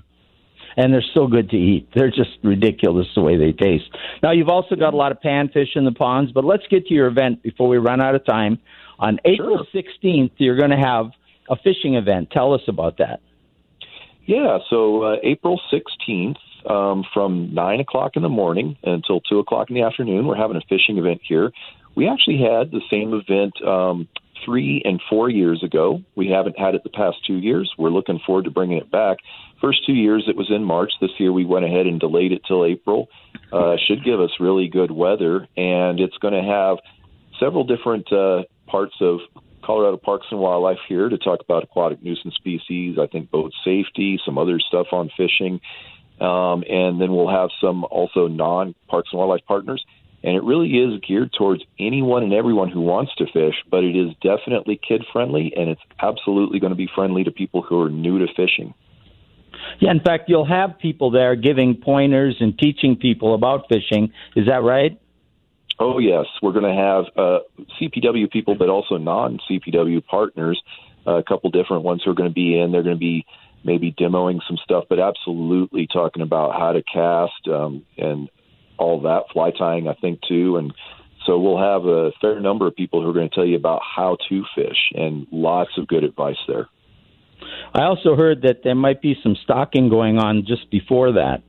and 0.78 0.94
they're 0.94 1.06
so 1.14 1.28
good 1.28 1.50
to 1.52 1.58
eat. 1.58 1.90
They're 1.94 2.10
just 2.10 2.32
ridiculous 2.44 3.08
the 3.16 3.22
way 3.22 3.38
they 3.38 3.52
taste. 3.52 3.90
Now 4.24 4.32
you've 4.32 4.50
also 4.50 4.76
got 4.76 4.94
a 4.94 4.98
lot 4.98 5.12
of 5.12 5.20
panfish 5.20 5.76
in 5.76 5.86
the 5.86 5.92
ponds, 5.92 6.32
but 6.32 6.46
let's 6.46 6.64
get 6.70 6.88
to 6.88 6.94
your 6.94 7.08
event 7.08 7.44
before 7.44 7.68
we 7.68 7.78
run 7.78 8.02
out 8.02 8.16
of 8.16 8.26
time. 8.26 8.60
On 9.00 9.20
April 9.26 9.66
sure. 9.72 9.84
16th, 10.04 10.32
you're 10.38 10.58
going 10.58 10.70
to 10.70 10.78
have 10.78 11.08
a 11.50 11.56
fishing 11.58 11.96
event. 11.96 12.30
Tell 12.32 12.54
us 12.54 12.62
about 12.68 12.98
that. 13.00 13.20
Yeah, 14.26 14.60
so 14.70 15.04
uh, 15.04 15.16
April 15.24 15.60
16th, 15.74 16.38
um, 16.69 17.04
from 17.13 17.54
9 17.54 17.80
o'clock 17.80 18.15
in 18.15 18.21
the 18.21 18.30
morning 18.30 18.78
until 18.84 19.21
2 19.21 19.39
o'clock 19.39 19.69
in 19.69 19.76
the 19.76 19.84
afternoon. 19.84 20.28
We're 20.28 20.36
having 20.36 20.58
a 20.58 20.62
fishing 20.69 20.97
event 20.97 21.21
here. 21.24 21.52
We 21.95 22.08
actually 22.08 22.38
had 22.38 22.71
the 22.71 22.82
same 22.89 23.13
event 23.13 23.54
um, 23.67 24.08
three 24.45 24.82
and 24.86 25.02
four 25.10 25.30
years 25.30 25.63
ago. 25.63 26.02
We 26.15 26.30
haven't 26.30 26.58
had 26.58 26.76
it 26.76 26.84
the 26.84 26.89
past 26.89 27.17
two 27.26 27.38
years. 27.38 27.71
We're 27.78 27.89
looking 27.89 28.19
forward 28.26 28.45
to 28.45 28.52
bringing 28.52 28.78
it 28.78 28.91
back. 28.91 29.17
First 29.60 29.86
two 29.86 29.93
years 29.93 30.26
it 30.28 30.36
was 30.36 30.50
in 30.50 30.63
March. 30.63 30.93
This 31.00 31.12
year 31.19 31.32
we 31.32 31.45
went 31.45 31.65
ahead 31.65 31.86
and 31.86 32.00
delayed 32.00 32.32
it 32.32 32.41
till 32.47 32.65
April. 32.65 33.10
Uh, 33.52 33.76
should 33.88 34.04
give 34.04 34.19
us 34.19 34.32
really 34.39 34.67
good 34.67 34.91
weather, 34.91 35.47
and 35.58 36.00
it's 36.00 36.17
going 36.17 36.34
to 36.34 36.50
have 36.50 36.78
several 37.39 37.63
different 37.63 38.12
uh, 38.12 38.43
parts 38.67 38.95
of 39.02 39.19
Colorado 39.63 39.97
Parks 39.97 40.28
and 40.32 40.39
Wildlife 40.39 40.80
here 40.88 41.10
to 41.10 41.17
talk 41.17 41.39
about 41.41 41.63
aquatic 41.63 42.02
nuisance 42.02 42.36
species. 42.36 42.97
I 43.00 43.08
think 43.08 43.30
boat 43.30 43.52
safety, 43.63 44.19
some 44.26 44.38
other 44.38 44.60
stuff 44.60 44.88
on 44.91 45.10
fishing, 45.15 45.60
um, 46.22 46.64
and 46.70 47.02
then 47.02 47.12
we'll 47.12 47.30
have 47.30 47.50
some 47.60 47.84
also 47.86 48.28
non 48.28 48.76
Parks 48.88 49.10
and 49.12 49.20
Wildlife 49.20 49.46
partners. 49.48 49.84
And 50.24 50.36
it 50.36 50.44
really 50.44 50.70
is 50.70 51.02
geared 51.02 51.34
towards 51.34 51.64
anyone 51.80 52.22
and 52.22 52.32
everyone 52.32 52.70
who 52.70 52.82
wants 52.82 53.12
to 53.16 53.26
fish, 53.26 53.56
but 53.72 53.84
it 53.84 53.96
is 53.96 54.14
definitely 54.22 54.80
kid 54.88 55.04
friendly, 55.12 55.52
and 55.58 55.68
it's 55.68 55.82
absolutely 56.00 56.60
going 56.60 56.70
to 56.70 56.78
be 56.78 56.88
friendly 56.94 57.24
to 57.24 57.32
people 57.32 57.64
who 57.64 57.82
are 57.82 57.90
new 57.90 58.20
to 58.20 58.28
fishing. 58.36 58.76
Yeah, 59.80 59.90
in 59.90 60.00
fact, 60.00 60.30
you'll 60.30 60.46
have 60.46 60.78
people 60.78 61.10
there 61.10 61.36
giving 61.36 61.76
pointers 61.76 62.38
and 62.40 62.58
teaching 62.58 62.98
people 62.98 63.34
about 63.34 63.68
fishing. 63.68 64.14
Is 64.36 64.46
that 64.46 64.62
right? 64.62 65.00
Oh, 65.80 65.98
yes. 65.98 66.26
We're 66.44 66.54
going 66.54 66.76
to 66.76 66.82
have 66.82 67.06
uh, 67.18 67.40
CPW 67.82 68.30
people, 68.30 68.54
but 68.54 68.70
also 68.70 68.98
non 68.98 69.40
CPW 69.50 70.06
partners, 70.06 70.62
uh, 71.08 71.14
a 71.14 71.24
couple 71.24 71.50
different 71.50 71.82
ones 71.82 72.04
who 72.06 72.12
are 72.12 72.16
going 72.16 72.30
to 72.30 72.34
be 72.34 72.60
in. 72.60 72.72
They're 72.72 72.84
going 72.84 72.96
to 72.96 73.00
be 73.00 73.26
maybe 73.63 73.91
demoing 73.91 74.39
some 74.47 74.58
stuff, 74.63 74.86
but 74.89 75.00
absolutely 75.00 75.88
talking 75.91 76.21
about 76.21 76.54
how 76.54 76.71
to 76.71 76.84
cast 76.84 77.47
um, 77.47 77.86
and 77.97 78.30
all 78.78 79.02
that, 79.02 79.24
fly 79.32 79.52
tying, 79.52 79.88
I 79.88 79.93
think, 79.93 80.19
too. 80.28 80.58
And 80.58 80.74
so 81.26 81.39
we'll 81.39 81.60
have 81.60 81.86
a 81.86 82.12
fair 82.19 82.39
number 82.39 82.67
of 82.67 82.76
people 82.76 83.02
who 83.02 83.10
are 83.10 83.13
going 83.13 83.30
to 83.30 83.36
tell 83.36 83.45
you 83.45 83.56
about 83.56 83.82
how 83.84 84.17
to 84.30 84.43
fish 84.56 84.91
and 84.93 85.28
lots 85.32 85.71
of 85.78 85.88
good 85.88 86.04
advice 86.04 86.38
there. 86.47 86.67
I 87.74 87.84
also 87.84 88.15
heard 88.15 88.43
that 88.43 88.63
there 88.63 88.76
might 88.76 89.02
be 89.02 89.15
some 89.21 89.36
stocking 89.43 89.89
going 89.89 90.17
on 90.17 90.45
just 90.47 90.69
before 90.69 91.13
that 91.13 91.43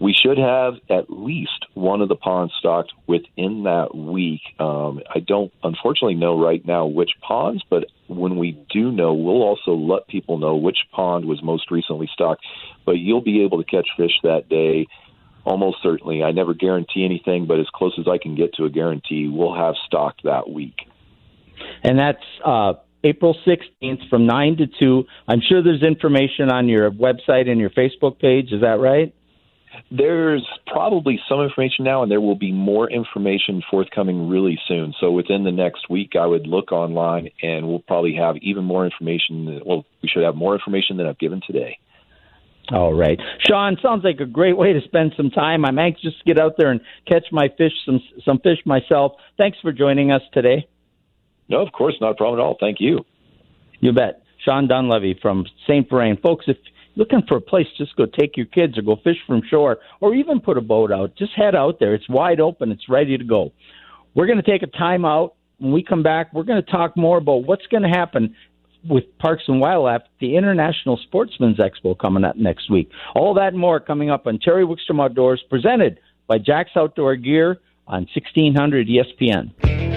we 0.00 0.14
should 0.14 0.38
have 0.38 0.74
at 0.88 1.10
least 1.10 1.66
one 1.74 2.00
of 2.00 2.08
the 2.08 2.14
ponds 2.14 2.52
stocked 2.58 2.92
within 3.06 3.64
that 3.64 3.94
week. 3.94 4.40
Um, 4.60 5.00
I 5.12 5.18
don't, 5.18 5.52
unfortunately, 5.62 6.14
know 6.14 6.40
right 6.40 6.64
now 6.64 6.86
which 6.86 7.10
ponds, 7.20 7.64
but 7.68 7.86
when 8.06 8.36
we 8.36 8.52
do 8.70 8.92
know, 8.92 9.12
we'll 9.12 9.42
also 9.42 9.72
let 9.72 10.06
people 10.06 10.38
know 10.38 10.56
which 10.56 10.78
pond 10.92 11.24
was 11.24 11.42
most 11.42 11.70
recently 11.70 12.08
stocked. 12.12 12.44
But 12.86 12.92
you'll 12.92 13.22
be 13.22 13.42
able 13.42 13.62
to 13.62 13.68
catch 13.68 13.88
fish 13.96 14.12
that 14.22 14.48
day, 14.48 14.86
almost 15.44 15.78
certainly. 15.82 16.22
I 16.22 16.30
never 16.30 16.54
guarantee 16.54 17.04
anything, 17.04 17.46
but 17.46 17.58
as 17.58 17.66
close 17.74 17.98
as 17.98 18.06
I 18.06 18.18
can 18.18 18.36
get 18.36 18.54
to 18.54 18.64
a 18.64 18.70
guarantee, 18.70 19.28
we'll 19.28 19.56
have 19.56 19.74
stocked 19.86 20.22
that 20.24 20.48
week. 20.48 20.76
And 21.82 21.98
that's 21.98 22.22
uh, 22.44 22.74
April 23.02 23.36
16th 23.44 24.08
from 24.08 24.26
9 24.26 24.58
to 24.58 24.66
2. 24.78 25.04
I'm 25.26 25.40
sure 25.40 25.60
there's 25.60 25.82
information 25.82 26.50
on 26.50 26.68
your 26.68 26.90
website 26.92 27.48
and 27.48 27.58
your 27.58 27.70
Facebook 27.70 28.20
page. 28.20 28.52
Is 28.52 28.60
that 28.60 28.78
right? 28.78 29.12
There's 29.90 30.46
probably 30.66 31.20
some 31.28 31.40
information 31.40 31.84
now, 31.84 32.02
and 32.02 32.10
there 32.10 32.20
will 32.20 32.36
be 32.36 32.52
more 32.52 32.90
information 32.90 33.62
forthcoming 33.70 34.28
really 34.28 34.58
soon. 34.68 34.94
So 35.00 35.10
within 35.10 35.44
the 35.44 35.52
next 35.52 35.88
week, 35.88 36.12
I 36.18 36.26
would 36.26 36.46
look 36.46 36.72
online, 36.72 37.30
and 37.42 37.66
we'll 37.66 37.80
probably 37.80 38.14
have 38.16 38.36
even 38.42 38.64
more 38.64 38.84
information. 38.84 39.60
Well, 39.64 39.84
we 40.02 40.08
should 40.08 40.24
have 40.24 40.34
more 40.34 40.54
information 40.54 40.96
than 40.96 41.06
I've 41.06 41.18
given 41.18 41.40
today. 41.46 41.78
All 42.70 42.92
right, 42.92 43.18
Sean. 43.46 43.78
Sounds 43.80 44.04
like 44.04 44.20
a 44.20 44.26
great 44.26 44.56
way 44.56 44.74
to 44.74 44.80
spend 44.82 45.14
some 45.16 45.30
time. 45.30 45.64
I'm 45.64 45.78
anxious 45.78 46.12
to 46.18 46.24
get 46.26 46.38
out 46.38 46.56
there 46.58 46.70
and 46.70 46.82
catch 47.06 47.24
my 47.32 47.48
fish, 47.56 47.72
some 47.86 48.00
some 48.26 48.40
fish 48.40 48.58
myself. 48.66 49.12
Thanks 49.38 49.56
for 49.62 49.72
joining 49.72 50.12
us 50.12 50.20
today. 50.34 50.68
No, 51.48 51.62
of 51.62 51.72
course, 51.72 51.94
not 51.98 52.10
a 52.10 52.14
problem 52.14 52.38
at 52.38 52.42
all. 52.42 52.58
Thank 52.60 52.76
you. 52.80 53.06
You 53.80 53.92
bet. 53.92 54.22
Sean 54.44 54.68
Dunlevy 54.68 55.20
from 55.20 55.46
St. 55.66 55.88
Vrain. 55.88 56.18
Folks, 56.20 56.44
if 56.46 56.58
looking 56.98 57.22
for 57.26 57.36
a 57.36 57.40
place, 57.40 57.66
just 57.78 57.96
go 57.96 58.04
take 58.04 58.36
your 58.36 58.46
kids 58.46 58.76
or 58.76 58.82
go 58.82 58.96
fish 59.02 59.16
from 59.26 59.40
shore 59.48 59.78
or 60.00 60.14
even 60.14 60.40
put 60.40 60.58
a 60.58 60.60
boat 60.60 60.92
out. 60.92 61.16
Just 61.16 61.32
head 61.34 61.54
out 61.54 61.78
there. 61.78 61.94
It's 61.94 62.08
wide 62.08 62.40
open. 62.40 62.70
It's 62.70 62.88
ready 62.88 63.16
to 63.16 63.24
go. 63.24 63.52
We're 64.14 64.26
going 64.26 64.42
to 64.42 64.50
take 64.50 64.62
a 64.62 64.66
time 64.66 65.06
out. 65.06 65.34
When 65.58 65.72
we 65.72 65.82
come 65.82 66.02
back, 66.02 66.32
we're 66.34 66.42
going 66.42 66.62
to 66.62 66.70
talk 66.70 66.96
more 66.96 67.18
about 67.18 67.44
what's 67.46 67.66
going 67.66 67.84
to 67.84 67.88
happen 67.88 68.34
with 68.88 69.04
Parks 69.18 69.44
and 69.48 69.60
Wildlife, 69.60 70.02
the 70.20 70.36
International 70.36 70.96
Sportsman's 70.96 71.58
Expo 71.58 71.98
coming 71.98 72.24
up 72.24 72.36
next 72.36 72.70
week. 72.70 72.90
All 73.14 73.34
that 73.34 73.48
and 73.48 73.58
more 73.58 73.80
coming 73.80 74.10
up 74.10 74.26
on 74.26 74.38
Terry 74.38 74.64
Wickstrom 74.64 75.02
Outdoors, 75.02 75.42
presented 75.48 75.98
by 76.26 76.38
Jack's 76.38 76.72
Outdoor 76.76 77.16
Gear 77.16 77.58
on 77.86 78.06
1600 78.14 78.88
ESPN. 78.88 79.87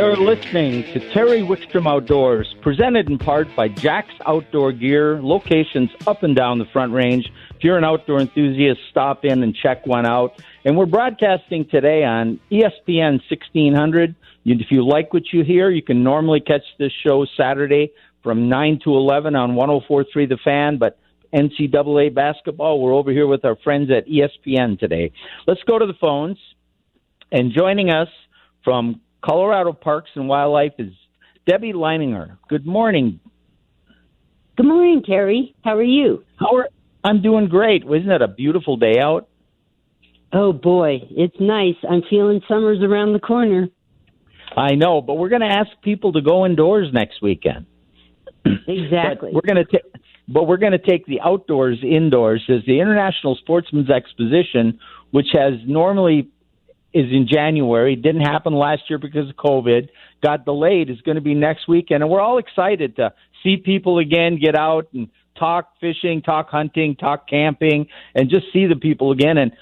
You're 0.00 0.16
listening 0.16 0.84
to 0.94 1.12
Terry 1.12 1.42
Wickstrom 1.42 1.86
Outdoors, 1.86 2.54
presented 2.62 3.10
in 3.10 3.18
part 3.18 3.54
by 3.54 3.68
Jack's 3.68 4.14
Outdoor 4.24 4.72
Gear, 4.72 5.20
locations 5.20 5.90
up 6.06 6.22
and 6.22 6.34
down 6.34 6.58
the 6.58 6.64
Front 6.64 6.94
Range. 6.94 7.30
If 7.54 7.62
you're 7.62 7.76
an 7.76 7.84
outdoor 7.84 8.18
enthusiast, 8.18 8.80
stop 8.88 9.26
in 9.26 9.42
and 9.42 9.54
check 9.54 9.86
one 9.86 10.06
out. 10.06 10.40
And 10.64 10.74
we're 10.78 10.86
broadcasting 10.86 11.66
today 11.66 12.02
on 12.02 12.40
ESPN 12.50 13.20
1600. 13.28 14.14
If 14.46 14.70
you 14.70 14.88
like 14.88 15.12
what 15.12 15.34
you 15.34 15.44
hear, 15.44 15.68
you 15.68 15.82
can 15.82 16.02
normally 16.02 16.40
catch 16.40 16.64
this 16.78 16.92
show 17.06 17.26
Saturday 17.36 17.92
from 18.22 18.48
9 18.48 18.80
to 18.84 18.96
11 18.96 19.36
on 19.36 19.54
1043 19.54 20.24
The 20.24 20.38
Fan, 20.42 20.78
but 20.78 20.98
NCAA 21.34 22.14
basketball. 22.14 22.80
We're 22.80 22.94
over 22.94 23.10
here 23.10 23.26
with 23.26 23.44
our 23.44 23.56
friends 23.56 23.90
at 23.90 24.06
ESPN 24.08 24.78
today. 24.78 25.12
Let's 25.46 25.62
go 25.64 25.78
to 25.78 25.84
the 25.84 25.92
phones. 26.00 26.38
And 27.30 27.52
joining 27.52 27.90
us 27.90 28.08
from 28.64 29.02
Colorado 29.22 29.72
Parks 29.72 30.10
and 30.14 30.28
Wildlife 30.28 30.72
is 30.78 30.92
Debbie 31.46 31.72
Leininger. 31.72 32.38
Good 32.48 32.66
morning. 32.66 33.20
Good 34.56 34.66
morning, 34.66 35.02
Terry. 35.04 35.54
How 35.64 35.76
are 35.76 35.82
you? 35.82 36.24
How 36.38 36.56
are 36.56 36.68
I'm 37.02 37.22
doing 37.22 37.48
great. 37.48 37.82
Isn't 37.84 38.10
it 38.10 38.22
a 38.22 38.28
beautiful 38.28 38.76
day 38.76 38.98
out? 39.00 39.28
Oh 40.32 40.52
boy, 40.52 41.00
it's 41.10 41.36
nice. 41.40 41.76
I'm 41.88 42.02
feeling 42.08 42.40
summer's 42.46 42.82
around 42.82 43.14
the 43.14 43.20
corner. 43.20 43.68
I 44.56 44.74
know, 44.74 45.00
but 45.00 45.14
we're 45.14 45.28
going 45.28 45.42
to 45.42 45.48
ask 45.48 45.70
people 45.82 46.12
to 46.12 46.20
go 46.20 46.44
indoors 46.44 46.88
next 46.92 47.22
weekend. 47.22 47.66
Exactly. 48.66 49.32
We're 49.32 49.42
going 49.42 49.64
to 49.64 49.70
take, 49.70 49.82
but 50.28 50.44
we're 50.44 50.56
going 50.56 50.72
to 50.72 50.78
take 50.78 51.04
the 51.06 51.20
outdoors 51.20 51.78
indoors. 51.82 52.42
As 52.48 52.64
the 52.66 52.80
International 52.80 53.36
Sportsman's 53.36 53.90
Exposition, 53.90 54.78
which 55.10 55.26
has 55.32 55.54
normally 55.66 56.30
is 56.92 57.06
in 57.12 57.26
January, 57.28 57.94
It 57.94 58.02
didn't 58.02 58.22
happen 58.22 58.52
last 58.52 58.82
year 58.88 58.98
because 58.98 59.28
of 59.28 59.36
COVID, 59.36 59.88
got 60.22 60.44
delayed. 60.44 60.90
Is 60.90 61.00
going 61.02 61.16
to 61.16 61.20
be 61.20 61.34
next 61.34 61.68
weekend, 61.68 62.02
and 62.02 62.10
we're 62.10 62.20
all 62.20 62.38
excited 62.38 62.96
to 62.96 63.12
see 63.42 63.56
people 63.56 63.98
again, 63.98 64.38
get 64.40 64.56
out 64.56 64.88
and 64.92 65.08
talk 65.38 65.72
fishing, 65.80 66.22
talk 66.22 66.48
hunting, 66.50 66.96
talk 66.96 67.28
camping, 67.28 67.86
and 68.14 68.28
just 68.28 68.46
see 68.52 68.66
the 68.66 68.76
people 68.76 69.12
again. 69.12 69.38
And 69.38 69.52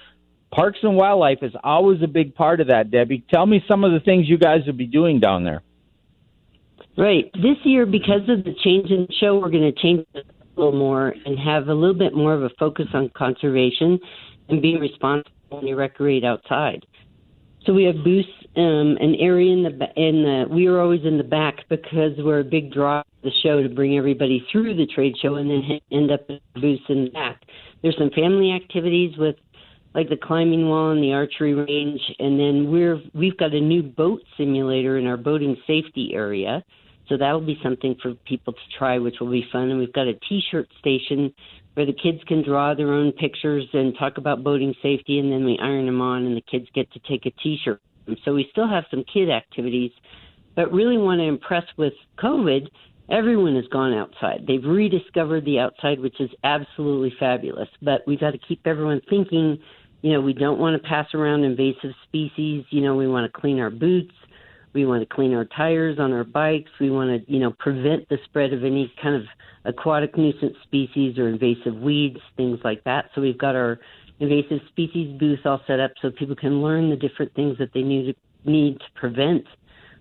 Parks 0.50 0.78
and 0.82 0.96
Wildlife 0.96 1.42
is 1.42 1.52
always 1.62 2.02
a 2.02 2.06
big 2.06 2.34
part 2.34 2.60
of 2.60 2.68
that, 2.68 2.90
Debbie. 2.90 3.24
Tell 3.30 3.46
me 3.46 3.62
some 3.68 3.84
of 3.84 3.92
the 3.92 4.00
things 4.00 4.28
you 4.28 4.38
guys 4.38 4.60
will 4.66 4.72
be 4.72 4.86
doing 4.86 5.20
down 5.20 5.44
there. 5.44 5.62
Right. 6.96 7.30
This 7.34 7.58
year, 7.64 7.86
because 7.86 8.22
of 8.28 8.44
the 8.44 8.54
change 8.64 8.90
in 8.90 9.06
the 9.08 9.14
show, 9.20 9.38
we're 9.38 9.50
going 9.50 9.72
to 9.72 9.80
change 9.80 10.04
it 10.14 10.26
a 10.26 10.60
little 10.60 10.76
more 10.76 11.14
and 11.24 11.38
have 11.38 11.68
a 11.68 11.74
little 11.74 11.94
bit 11.94 12.14
more 12.14 12.34
of 12.34 12.42
a 12.42 12.50
focus 12.58 12.86
on 12.92 13.10
conservation 13.10 14.00
and 14.48 14.60
being 14.60 14.80
responsible 14.80 15.30
when 15.50 15.66
you 15.66 15.76
recreate 15.76 16.24
outside. 16.24 16.84
So 17.68 17.74
we 17.74 17.84
have 17.84 18.02
booths, 18.02 18.30
um, 18.56 18.96
an 18.98 19.14
area 19.20 19.52
in 19.52 19.62
the 19.62 19.72
in 19.94 20.22
the. 20.22 20.46
We 20.48 20.68
are 20.68 20.80
always 20.80 21.04
in 21.04 21.18
the 21.18 21.22
back 21.22 21.68
because 21.68 22.12
we're 22.16 22.40
a 22.40 22.44
big 22.44 22.72
draw 22.72 23.00
of 23.00 23.06
the 23.22 23.30
show 23.42 23.62
to 23.62 23.68
bring 23.68 23.98
everybody 23.98 24.42
through 24.50 24.74
the 24.74 24.86
trade 24.86 25.16
show 25.20 25.34
and 25.34 25.50
then 25.50 25.78
end 25.92 26.10
up 26.10 26.22
in 26.30 26.40
the 26.54 26.60
booths 26.62 26.82
in 26.88 27.04
the 27.04 27.10
back. 27.10 27.42
There's 27.82 27.98
some 27.98 28.08
family 28.16 28.52
activities 28.52 29.18
with 29.18 29.36
like 29.94 30.08
the 30.08 30.16
climbing 30.16 30.66
wall 30.66 30.92
and 30.92 31.02
the 31.02 31.12
archery 31.12 31.52
range, 31.52 32.00
and 32.18 32.40
then 32.40 32.72
we're 32.72 33.02
we've 33.12 33.36
got 33.36 33.52
a 33.52 33.60
new 33.60 33.82
boat 33.82 34.22
simulator 34.38 34.96
in 34.96 35.06
our 35.06 35.18
boating 35.18 35.54
safety 35.66 36.12
area 36.14 36.64
so 37.08 37.16
that 37.16 37.32
will 37.32 37.40
be 37.40 37.58
something 37.62 37.96
for 38.02 38.14
people 38.26 38.52
to 38.52 38.78
try, 38.78 38.98
which 38.98 39.16
will 39.20 39.30
be 39.30 39.46
fun. 39.50 39.70
And 39.70 39.78
we've 39.78 39.92
got 39.92 40.06
a 40.06 40.14
T-shirt 40.28 40.68
station 40.78 41.32
where 41.78 41.86
the 41.86 41.92
kids 41.92 42.18
can 42.26 42.42
draw 42.42 42.74
their 42.74 42.92
own 42.92 43.12
pictures 43.12 43.64
and 43.72 43.94
talk 43.96 44.18
about 44.18 44.42
boating 44.42 44.74
safety, 44.82 45.20
and 45.20 45.30
then 45.30 45.44
we 45.44 45.56
iron 45.62 45.86
them 45.86 46.00
on, 46.00 46.26
and 46.26 46.36
the 46.36 46.40
kids 46.40 46.66
get 46.74 46.92
to 46.92 46.98
take 47.08 47.24
a 47.24 47.30
T-shirt. 47.40 47.80
So 48.24 48.34
we 48.34 48.48
still 48.50 48.68
have 48.68 48.82
some 48.90 49.04
kid 49.04 49.30
activities, 49.30 49.92
but 50.56 50.72
really 50.72 50.98
want 50.98 51.20
to 51.20 51.24
impress 51.24 51.62
with 51.76 51.92
COVID. 52.18 52.66
Everyone 53.08 53.54
has 53.54 53.66
gone 53.66 53.94
outside. 53.94 54.44
They've 54.44 54.64
rediscovered 54.64 55.44
the 55.44 55.60
outside, 55.60 56.00
which 56.00 56.20
is 56.20 56.30
absolutely 56.42 57.12
fabulous. 57.20 57.68
But 57.80 58.00
we've 58.08 58.18
got 58.18 58.32
to 58.32 58.38
keep 58.38 58.66
everyone 58.66 59.00
thinking. 59.08 59.56
You 60.02 60.14
know, 60.14 60.20
we 60.20 60.32
don't 60.32 60.58
want 60.58 60.82
to 60.82 60.88
pass 60.88 61.06
around 61.14 61.44
invasive 61.44 61.92
species. 62.08 62.64
You 62.70 62.80
know, 62.80 62.96
we 62.96 63.06
want 63.06 63.32
to 63.32 63.40
clean 63.40 63.60
our 63.60 63.70
boots 63.70 64.14
we 64.72 64.86
want 64.86 65.06
to 65.06 65.14
clean 65.14 65.34
our 65.34 65.44
tires 65.44 65.98
on 65.98 66.12
our 66.12 66.24
bikes. 66.24 66.70
We 66.80 66.90
want 66.90 67.26
to, 67.26 67.32
you 67.32 67.40
know, 67.40 67.52
prevent 67.58 68.08
the 68.08 68.18
spread 68.24 68.52
of 68.52 68.64
any 68.64 68.92
kind 69.02 69.14
of 69.14 69.22
aquatic 69.64 70.16
nuisance 70.16 70.56
species 70.64 71.18
or 71.18 71.28
invasive 71.28 71.74
weeds, 71.74 72.18
things 72.36 72.58
like 72.64 72.84
that. 72.84 73.06
So 73.14 73.20
we've 73.20 73.38
got 73.38 73.54
our 73.54 73.78
invasive 74.20 74.60
species 74.68 75.18
booth 75.18 75.40
all 75.44 75.60
set 75.66 75.80
up 75.80 75.92
so 76.02 76.10
people 76.10 76.36
can 76.36 76.62
learn 76.62 76.90
the 76.90 76.96
different 76.96 77.34
things 77.34 77.56
that 77.58 77.70
they 77.72 77.82
need 77.82 78.14
to, 78.14 78.50
need 78.50 78.78
to 78.78 78.86
prevent 78.94 79.44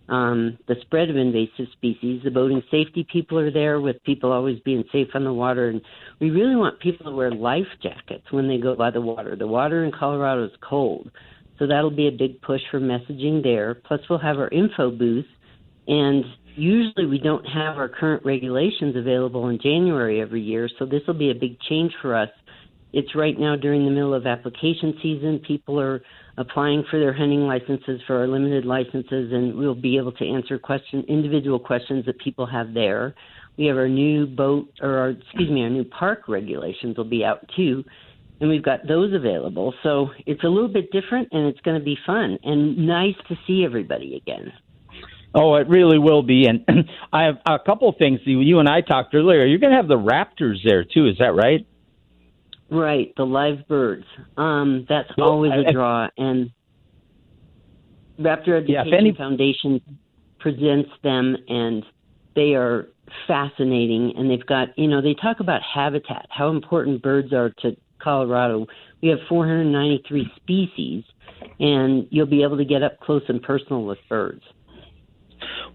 um, 0.10 0.58
the 0.68 0.76
spread 0.82 1.10
of 1.10 1.18
invasive 1.18 1.68
species. 1.74 2.22
The 2.24 2.32
boating 2.32 2.64
safety 2.72 3.06
people 3.12 3.38
are 3.40 3.52
there 3.52 3.82
with 3.82 4.02
people 4.04 4.32
always 4.32 4.60
being 4.62 4.84
safe 4.92 5.10
on 5.14 5.24
the 5.24 5.34
water, 5.34 5.70
and 5.70 5.82
we 6.20 6.30
really 6.30 6.56
want 6.56 6.80
people 6.80 7.06
to 7.06 7.16
wear 7.16 7.32
life 7.32 7.68
jackets 7.84 8.32
when 8.32 8.48
they 8.48 8.58
go 8.58 8.76
by 8.76 8.92
the 8.92 9.02
water. 9.02 9.36
The 9.36 9.48
water 9.48 9.84
in 9.84 9.92
Colorado 9.92 10.46
is 10.46 10.52
cold, 10.62 11.12
so 11.60 11.68
that'll 11.68 11.92
be 11.92 12.08
a 12.08 12.12
big 12.12 12.42
push 12.42 12.62
for 12.70 12.80
messaging 12.80 13.42
there. 13.44 13.76
Plus, 13.76 14.00
we'll 14.10 14.20
have 14.20 14.38
our 14.38 14.50
info 14.50 14.92
booth. 14.92 15.26
And 15.88 16.24
usually 16.56 17.06
we 17.06 17.18
don't 17.18 17.46
have 17.46 17.78
our 17.78 17.90
current 17.90 18.26
regulations 18.26 18.96
available 18.96 19.50
in 19.50 19.60
January 19.62 20.22
every 20.22 20.42
year. 20.42 20.70
So 20.78 20.86
this 20.86 21.02
will 21.08 21.14
be 21.14 21.32
a 21.32 21.36
big 21.36 21.60
change 21.62 21.94
for 22.02 22.16
us. 22.16 22.30
It's 22.94 23.16
right 23.16 23.38
now 23.38 23.56
during 23.56 23.86
the 23.86 23.92
middle 23.92 24.14
of 24.14 24.26
application 24.26 24.98
season. 25.02 25.40
People 25.46 25.80
are 25.80 26.02
applying 26.38 26.84
for 26.90 27.00
their 27.00 27.14
hunting 27.14 27.42
licenses 27.42 28.02
for 28.08 28.18
our 28.18 28.28
limited 28.28 28.66
licenses, 28.66 29.34
and 29.34 29.56
we'll 29.56 29.76
be 29.76 29.98
able 29.98 30.14
to 30.14 30.26
answer 30.26 30.58
question, 30.58 31.04
individual 31.08 31.60
questions 31.60 32.06
that 32.06 32.18
people 32.20 32.46
have 32.46 32.74
there. 32.74 33.14
We 33.58 33.66
have 33.66 33.78
our 33.78 33.90
new 33.90 34.26
boat, 34.26 34.70
or 34.82 34.98
our, 34.98 35.10
excuse 35.10 35.50
me, 35.50 35.64
our 35.64 35.70
new 35.70 35.84
park 35.84 36.28
regulations 36.28 36.96
will 36.98 37.06
be 37.06 37.26
out 37.26 37.48
too 37.56 37.84
and 38.40 38.50
we've 38.50 38.64
got 38.64 38.88
those 38.88 39.14
available. 39.14 39.74
So 39.84 40.12
it's 40.26 40.44
a 40.44 40.48
little 40.48 40.70
bit 40.70 40.92
different, 40.92 41.30
and 41.32 41.48
it's 41.48 41.60
going 41.62 41.78
to 41.78 41.84
be 41.84 41.98
fun 42.06 42.38
and 42.44 42.78
nice 42.88 43.16
to 43.30 43.36
see 43.48 43.64
everybody 43.66 44.16
again. 44.16 44.54
Oh, 45.34 45.56
it 45.56 45.68
really 45.68 46.00
will 46.00 46.24
be. 46.24 46.48
And 46.48 46.66
I 47.14 47.24
have 47.24 47.36
a 47.46 47.60
couple 47.60 47.90
of 47.90 47.98
things. 47.98 48.20
You 48.26 48.60
and 48.60 48.70
I 48.70 48.82
talked 48.82 49.14
earlier. 49.14 49.46
You're 49.46 49.60
going 49.60 49.72
to 49.72 49.78
have 49.78 49.88
the 49.88 49.98
raptors 49.98 50.58
there 50.64 50.84
too. 50.84 51.08
Is 51.08 51.18
that 51.20 51.34
right? 51.36 51.66
Right, 52.70 53.14
the 53.16 53.26
live 53.26 53.68
birds. 53.68 54.06
Um, 54.36 54.86
that's 54.90 55.10
well, 55.18 55.30
always 55.30 55.54
a 55.54 55.72
draw. 55.72 56.10
And 56.18 56.52
Raptor 58.20 58.58
Education 58.58 58.88
yeah, 58.88 58.98
any... 58.98 59.14
Foundation 59.14 59.82
presents 60.40 60.90
them, 61.02 61.38
and 61.48 61.86
they 62.36 62.56
are 62.56 62.90
fascinating. 63.26 64.14
And 64.18 64.30
they've 64.30 64.46
got, 64.46 64.78
you 64.78 64.88
know, 64.88 65.02
they 65.02 65.14
talk 65.14 65.40
about 65.40 65.62
habitat, 65.62 66.28
how 66.30 66.50
important 66.50 67.02
birds 67.02 67.32
are 67.32 67.52
to 67.62 67.78
Colorado, 68.00 68.68
we 69.02 69.10
have 69.10 69.20
493 69.30 70.32
species, 70.36 71.04
and 71.60 72.08
you'll 72.10 72.26
be 72.26 72.44
able 72.44 72.58
to 72.58 72.66
get 72.66 72.84
up 72.84 73.00
close 73.00 73.24
and 73.28 73.42
personal 73.42 73.86
with 73.86 74.00
birds. 74.10 74.42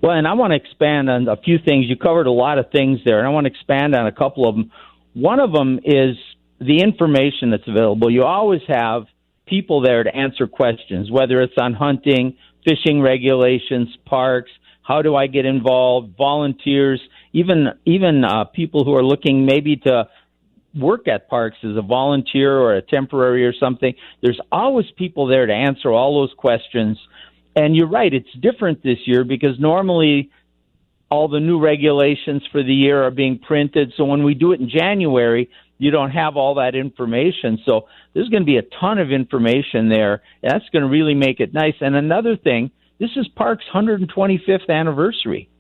Well, 0.02 0.12
and 0.12 0.26
I 0.26 0.32
want 0.34 0.52
to 0.52 0.56
expand 0.56 1.08
on 1.08 1.28
a 1.28 1.36
few 1.36 1.58
things. 1.64 1.86
You 1.88 1.96
covered 1.96 2.26
a 2.26 2.32
lot 2.32 2.58
of 2.58 2.70
things 2.70 3.00
there, 3.04 3.18
and 3.18 3.26
I 3.26 3.30
want 3.30 3.46
to 3.46 3.52
expand 3.52 3.94
on 3.94 4.06
a 4.06 4.12
couple 4.12 4.48
of 4.48 4.56
them. 4.56 4.70
One 5.14 5.38
of 5.38 5.52
them 5.52 5.78
is 5.84 6.16
the 6.58 6.80
information 6.80 7.50
that's 7.50 7.68
available. 7.68 8.10
You 8.10 8.24
always 8.24 8.62
have 8.68 9.04
people 9.46 9.82
there 9.82 10.02
to 10.02 10.14
answer 10.14 10.46
questions, 10.46 11.10
whether 11.10 11.40
it's 11.42 11.54
on 11.56 11.74
hunting, 11.74 12.36
fishing 12.64 13.00
regulations, 13.00 13.88
parks, 14.06 14.50
how 14.82 15.02
do 15.02 15.14
I 15.14 15.26
get 15.28 15.46
involved, 15.46 16.16
volunteers, 16.16 17.00
even 17.32 17.68
even 17.84 18.24
uh, 18.24 18.44
people 18.44 18.84
who 18.84 18.94
are 18.94 19.04
looking 19.04 19.46
maybe 19.46 19.76
to 19.76 20.08
work 20.74 21.08
at 21.08 21.28
parks 21.28 21.58
as 21.62 21.76
a 21.76 21.82
volunteer 21.82 22.56
or 22.58 22.74
a 22.74 22.82
temporary 22.82 23.44
or 23.44 23.52
something, 23.52 23.94
there's 24.22 24.40
always 24.50 24.86
people 24.96 25.26
there 25.26 25.46
to 25.46 25.52
answer 25.52 25.90
all 25.90 26.20
those 26.20 26.34
questions. 26.36 26.98
And 27.54 27.76
you're 27.76 27.88
right, 27.88 28.12
it's 28.12 28.32
different 28.40 28.82
this 28.82 28.98
year 29.06 29.24
because 29.24 29.58
normally 29.58 30.30
all 31.10 31.28
the 31.28 31.40
new 31.40 31.60
regulations 31.60 32.42
for 32.50 32.62
the 32.62 32.72
year 32.72 33.02
are 33.02 33.10
being 33.10 33.38
printed. 33.38 33.92
So 33.96 34.04
when 34.04 34.24
we 34.24 34.32
do 34.34 34.52
it 34.52 34.60
in 34.60 34.70
January, 34.70 35.50
you 35.76 35.90
don't 35.90 36.10
have 36.10 36.36
all 36.36 36.54
that 36.54 36.74
information. 36.74 37.58
So 37.66 37.86
there's 38.14 38.28
going 38.28 38.42
to 38.42 38.46
be 38.46 38.56
a 38.56 38.62
ton 38.80 38.98
of 38.98 39.10
information 39.10 39.88
there. 39.90 40.22
That's 40.42 40.66
going 40.72 40.82
to 40.84 40.88
really 40.88 41.14
make 41.14 41.40
it 41.40 41.52
nice. 41.52 41.74
And 41.80 41.96
another 41.96 42.36
thing, 42.36 42.70
this 42.98 43.10
is 43.16 43.28
Park's 43.28 43.64
125th 43.74 44.70
anniversary. 44.70 45.50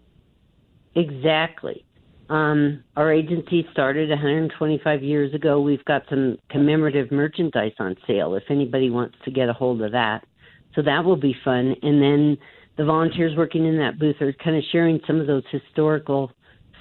Exactly. 0.94 1.84
Um, 2.28 2.84
our 2.96 3.12
agency 3.12 3.66
started 3.72 4.08
125 4.08 5.02
years 5.02 5.34
ago. 5.34 5.60
We've 5.60 5.84
got 5.84 6.02
some 6.08 6.38
commemorative 6.50 7.10
merchandise 7.10 7.72
on 7.78 7.96
sale 8.06 8.34
if 8.34 8.44
anybody 8.48 8.90
wants 8.90 9.16
to 9.24 9.30
get 9.30 9.48
a 9.48 9.52
hold 9.52 9.82
of 9.82 9.92
that. 9.92 10.24
So 10.74 10.82
that 10.82 11.04
will 11.04 11.16
be 11.16 11.34
fun. 11.44 11.74
And 11.82 12.02
then 12.02 12.38
the 12.76 12.84
volunteers 12.84 13.36
working 13.36 13.66
in 13.66 13.78
that 13.78 13.98
booth 13.98 14.16
are 14.20 14.32
kind 14.32 14.56
of 14.56 14.62
sharing 14.72 15.00
some 15.06 15.20
of 15.20 15.26
those 15.26 15.42
historical 15.50 16.32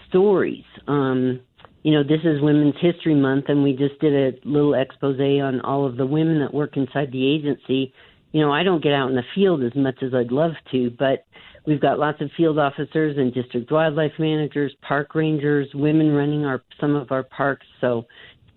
stories. 0.08 0.64
Um, 0.88 1.42
you 1.84 1.94
know, 1.94 2.04
this 2.04 2.22
is 2.24 2.42
Women's 2.42 2.76
History 2.80 3.16
Month, 3.16 3.46
and 3.48 3.64
we 3.64 3.74
just 3.74 4.00
did 4.00 4.14
a 4.14 4.48
little 4.48 4.76
expose 4.76 5.20
on 5.20 5.62
all 5.62 5.86
of 5.86 5.98
the 5.98 6.06
women 6.06 6.40
that 6.40 6.54
work 6.54 6.78
inside 6.78 7.12
the 7.12 7.28
agency. 7.28 7.94
You 8.32 8.42
know, 8.42 8.52
I 8.52 8.64
don't 8.64 8.84
get 8.84 8.94
out 8.94 9.10
in 9.10 9.16
the 9.16 9.24
field 9.34 9.64
as 9.64 9.76
much 9.76 9.98
as 10.04 10.14
I'd 10.14 10.32
love 10.32 10.52
to, 10.72 10.92
but 10.98 11.26
We've 11.66 11.80
got 11.80 12.00
lots 12.00 12.22
of 12.22 12.32
field 12.36 12.58
officers 12.58 13.18
and 13.18 13.34
district 13.34 13.72
wildlife 13.72 14.14
managers, 14.18 14.74
park 14.82 15.14
rangers, 15.14 15.68
women 15.74 16.12
running 16.12 16.46
our 16.46 16.64
some 16.80 16.96
of 16.96 17.12
our 17.12 17.24
parks. 17.24 17.68
So, 17.80 18.08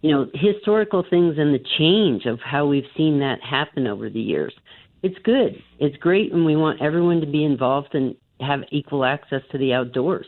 you 0.00 0.10
know, 0.10 0.26
historical 0.34 1.04
things 1.08 1.36
and 1.38 1.54
the 1.54 1.62
change 1.78 2.24
of 2.24 2.40
how 2.40 2.66
we've 2.66 2.86
seen 2.96 3.20
that 3.20 3.40
happen 3.42 3.86
over 3.86 4.08
the 4.08 4.20
years. 4.20 4.54
It's 5.02 5.18
good. 5.22 5.62
It's 5.78 5.96
great, 5.98 6.32
and 6.32 6.46
we 6.46 6.56
want 6.56 6.80
everyone 6.80 7.20
to 7.20 7.26
be 7.26 7.44
involved 7.44 7.94
and 7.94 8.16
have 8.40 8.60
equal 8.70 9.04
access 9.04 9.42
to 9.52 9.58
the 9.58 9.74
outdoors. 9.74 10.26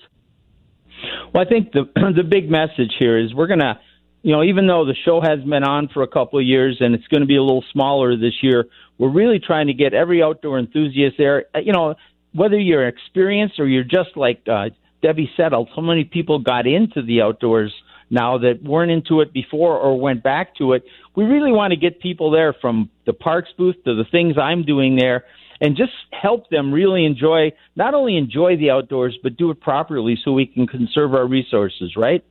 Well, 1.32 1.44
I 1.44 1.48
think 1.48 1.72
the 1.72 1.84
the 2.14 2.24
big 2.24 2.50
message 2.50 2.92
here 2.98 3.18
is 3.18 3.32
we're 3.34 3.46
gonna 3.46 3.80
you 4.26 4.32
know, 4.32 4.42
even 4.42 4.66
though 4.66 4.84
the 4.84 4.96
show 5.04 5.20
has 5.20 5.38
been 5.48 5.62
on 5.62 5.86
for 5.86 6.02
a 6.02 6.08
couple 6.08 6.40
of 6.40 6.44
years 6.44 6.78
and 6.80 6.96
it's 6.96 7.06
going 7.06 7.20
to 7.20 7.28
be 7.28 7.36
a 7.36 7.42
little 7.42 7.62
smaller 7.72 8.16
this 8.16 8.42
year, 8.42 8.66
we're 8.98 9.12
really 9.12 9.38
trying 9.38 9.68
to 9.68 9.72
get 9.72 9.94
every 9.94 10.20
outdoor 10.20 10.58
enthusiast 10.58 11.14
there. 11.16 11.44
Uh, 11.54 11.60
you 11.60 11.72
know, 11.72 11.94
whether 12.36 12.58
you're 12.58 12.86
experienced 12.86 13.58
or 13.58 13.66
you're 13.66 13.84
just 13.84 14.16
like 14.16 14.42
uh, 14.46 14.68
Debbie 15.02 15.30
said, 15.36 15.52
so 15.74 15.80
many 15.80 16.04
people 16.04 16.38
got 16.38 16.66
into 16.66 17.02
the 17.02 17.22
outdoors 17.22 17.72
now 18.10 18.38
that 18.38 18.62
weren't 18.62 18.90
into 18.90 19.20
it 19.20 19.32
before 19.32 19.76
or 19.76 19.98
went 19.98 20.22
back 20.22 20.54
to 20.56 20.74
it. 20.74 20.84
We 21.16 21.24
really 21.24 21.50
want 21.50 21.72
to 21.72 21.76
get 21.76 22.00
people 22.00 22.30
there 22.30 22.54
from 22.60 22.90
the 23.04 23.12
parks 23.12 23.48
booth 23.56 23.76
to 23.84 23.94
the 23.94 24.04
things 24.10 24.36
I'm 24.40 24.64
doing 24.64 24.96
there 24.96 25.24
and 25.60 25.76
just 25.76 25.92
help 26.12 26.50
them 26.50 26.72
really 26.72 27.04
enjoy, 27.04 27.52
not 27.74 27.94
only 27.94 28.16
enjoy 28.16 28.56
the 28.56 28.70
outdoors, 28.70 29.18
but 29.22 29.36
do 29.36 29.50
it 29.50 29.60
properly 29.60 30.18
so 30.22 30.32
we 30.32 30.46
can 30.46 30.66
conserve 30.66 31.14
our 31.14 31.26
resources, 31.26 31.96
right? 31.96 32.22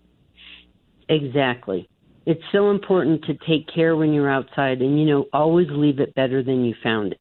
Exactly. 1.09 1.89
It's 2.25 2.43
so 2.51 2.71
important 2.71 3.23
to 3.25 3.33
take 3.47 3.67
care 3.73 3.95
when 3.95 4.13
you're 4.13 4.29
outside 4.29 4.81
and, 4.81 4.99
you 4.99 5.05
know, 5.05 5.25
always 5.33 5.67
leave 5.71 5.99
it 5.99 6.13
better 6.15 6.43
than 6.43 6.63
you 6.65 6.75
found 6.83 7.13
it. 7.13 7.19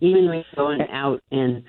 Even 0.00 0.28
when 0.28 0.36
you're 0.36 0.44
going 0.56 0.82
out 0.90 1.22
and, 1.30 1.62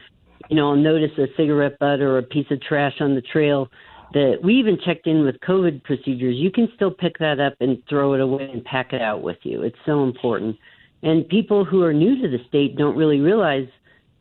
you 0.49 0.55
know, 0.55 0.69
I'll 0.69 0.75
notice 0.75 1.11
a 1.17 1.27
cigarette 1.35 1.79
butt 1.79 1.99
or 1.99 2.17
a 2.17 2.23
piece 2.23 2.47
of 2.51 2.61
trash 2.61 2.95
on 2.99 3.15
the 3.15 3.21
trail 3.21 3.69
that 4.13 4.39
we 4.43 4.55
even 4.55 4.77
checked 4.85 5.07
in 5.07 5.23
with 5.23 5.39
COVID 5.41 5.83
procedures. 5.83 6.35
You 6.37 6.51
can 6.51 6.69
still 6.75 6.91
pick 6.91 7.17
that 7.19 7.39
up 7.39 7.53
and 7.59 7.81
throw 7.89 8.13
it 8.13 8.21
away 8.21 8.49
and 8.51 8.63
pack 8.63 8.93
it 8.93 9.01
out 9.01 9.21
with 9.21 9.37
you. 9.43 9.63
It's 9.63 9.77
so 9.85 10.03
important. 10.03 10.55
And 11.03 11.27
people 11.27 11.65
who 11.65 11.83
are 11.83 11.93
new 11.93 12.21
to 12.21 12.27
the 12.27 12.43
state 12.47 12.77
don't 12.77 12.97
really 12.97 13.19
realize 13.19 13.67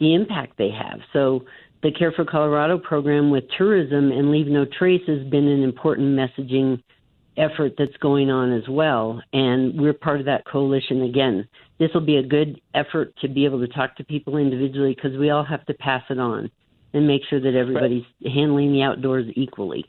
the 0.01 0.15
impact 0.15 0.59
they 0.59 0.71
have. 0.71 1.01
So 1.13 1.45
the 1.83 1.93
Care 1.93 2.13
for 2.13 2.25
Colorado 2.25 2.79
program 2.79 3.31
with 3.31 3.45
tourism 3.57 4.11
and 4.11 4.31
Leave 4.31 4.49
No 4.49 4.67
Trace 4.79 5.07
has 5.07 5.27
been 5.29 5.47
an 5.47 5.63
important 5.63 6.19
messaging 6.19 6.83
effort 7.37 7.75
that's 7.79 7.97
going 7.99 8.31
on 8.31 8.53
as 8.53 8.69
well. 8.69 9.23
And 9.33 9.81
we're 9.81 9.93
part 9.93 10.21
of 10.21 10.27
that 10.27 10.45
coalition 10.47 11.03
again. 11.03 11.49
This 11.79 11.91
will 11.93 12.05
be 12.05 12.17
a 12.17 12.23
good 12.23 12.61
effort 12.75 13.15
to 13.21 13.29
be 13.29 13.45
able 13.45 13.61
to 13.61 13.69
talk 13.69 13.97
to 13.97 14.05
people 14.05 14.37
individually 14.37 14.95
because 14.95 15.19
we 15.19 15.31
all 15.31 15.45
have 15.45 15.65
to 15.67 15.75
pass 15.75 16.03
it 16.09 16.19
on 16.19 16.51
and 16.95 17.07
make 17.07 17.23
sure 17.29 17.41
that 17.41 17.55
everybody's 17.55 18.05
right. 18.23 18.33
handling 18.33 18.73
the 18.73 18.83
outdoors 18.83 19.27
equally. 19.35 19.85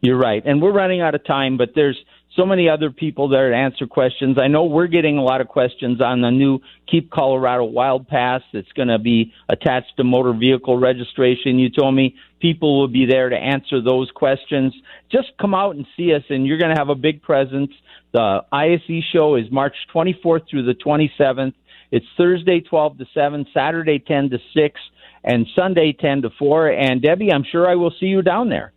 You're 0.00 0.18
right. 0.18 0.42
And 0.44 0.62
we're 0.62 0.72
running 0.72 1.00
out 1.00 1.14
of 1.14 1.24
time, 1.24 1.56
but 1.56 1.70
there's 1.74 1.98
so 2.36 2.46
many 2.46 2.68
other 2.68 2.90
people 2.90 3.28
there 3.28 3.50
to 3.50 3.56
answer 3.56 3.86
questions. 3.86 4.38
I 4.40 4.46
know 4.46 4.64
we're 4.64 4.86
getting 4.86 5.18
a 5.18 5.22
lot 5.22 5.40
of 5.40 5.48
questions 5.48 6.00
on 6.00 6.20
the 6.20 6.30
new 6.30 6.60
Keep 6.86 7.10
Colorado 7.10 7.64
Wild 7.64 8.06
Pass 8.06 8.42
that's 8.52 8.70
going 8.72 8.88
to 8.88 8.98
be 8.98 9.32
attached 9.48 9.96
to 9.96 10.04
motor 10.04 10.32
vehicle 10.32 10.78
registration. 10.78 11.58
You 11.58 11.68
told 11.70 11.96
me 11.96 12.14
people 12.38 12.78
will 12.78 12.88
be 12.88 13.06
there 13.06 13.28
to 13.28 13.36
answer 13.36 13.82
those 13.82 14.10
questions. 14.12 14.72
Just 15.10 15.32
come 15.40 15.54
out 15.54 15.74
and 15.74 15.84
see 15.96 16.14
us, 16.14 16.22
and 16.28 16.46
you're 16.46 16.58
going 16.58 16.72
to 16.72 16.78
have 16.78 16.90
a 16.90 16.94
big 16.94 17.22
presence. 17.22 17.72
The 18.18 18.44
ISE 18.50 19.04
show 19.12 19.36
is 19.36 19.44
March 19.52 19.76
24th 19.94 20.50
through 20.50 20.64
the 20.64 20.74
27th. 20.74 21.54
It's 21.92 22.04
Thursday 22.16 22.60
12 22.60 22.98
to 22.98 23.04
7, 23.14 23.46
Saturday 23.54 24.00
10 24.00 24.30
to 24.30 24.38
6, 24.56 24.80
and 25.22 25.46
Sunday 25.54 25.92
10 25.92 26.22
to 26.22 26.30
4. 26.36 26.70
And 26.70 27.00
Debbie, 27.00 27.30
I'm 27.30 27.44
sure 27.44 27.70
I 27.70 27.76
will 27.76 27.92
see 28.00 28.06
you 28.06 28.22
down 28.22 28.48
there. 28.48 28.72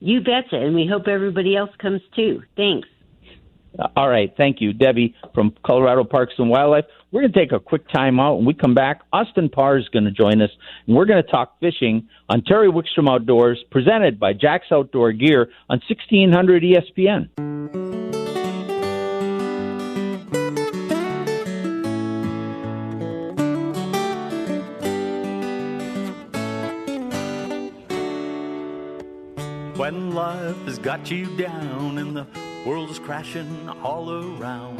You 0.00 0.18
betcha, 0.18 0.56
and 0.56 0.74
we 0.74 0.88
hope 0.88 1.06
everybody 1.06 1.54
else 1.54 1.70
comes 1.78 2.00
too. 2.16 2.42
Thanks. 2.56 2.88
All 3.94 4.08
right, 4.08 4.34
thank 4.36 4.60
you, 4.60 4.72
Debbie 4.72 5.14
from 5.32 5.54
Colorado 5.64 6.02
Parks 6.02 6.34
and 6.38 6.50
Wildlife. 6.50 6.86
We're 7.12 7.20
going 7.20 7.32
to 7.32 7.38
take 7.38 7.52
a 7.52 7.60
quick 7.60 7.88
time 7.90 8.18
out. 8.18 8.34
When 8.34 8.46
we 8.46 8.54
come 8.54 8.74
back, 8.74 9.02
Austin 9.12 9.48
Parr 9.48 9.78
is 9.78 9.88
going 9.90 10.06
to 10.06 10.10
join 10.10 10.42
us, 10.42 10.50
and 10.88 10.96
we're 10.96 11.04
going 11.04 11.22
to 11.22 11.30
talk 11.30 11.60
fishing 11.60 12.08
on 12.28 12.42
Terry 12.42 12.68
Wickstrom 12.68 13.08
Outdoors, 13.08 13.62
presented 13.70 14.18
by 14.18 14.32
Jack's 14.32 14.72
Outdoor 14.72 15.12
Gear 15.12 15.50
on 15.68 15.80
1600 15.88 16.64
ESPN. 16.64 17.89
Got 30.96 31.08
you 31.08 31.36
down 31.36 31.98
and 31.98 32.16
the 32.16 32.26
world 32.66 32.90
is 32.90 32.98
crashing 32.98 33.68
all 33.84 34.10
around. 34.10 34.76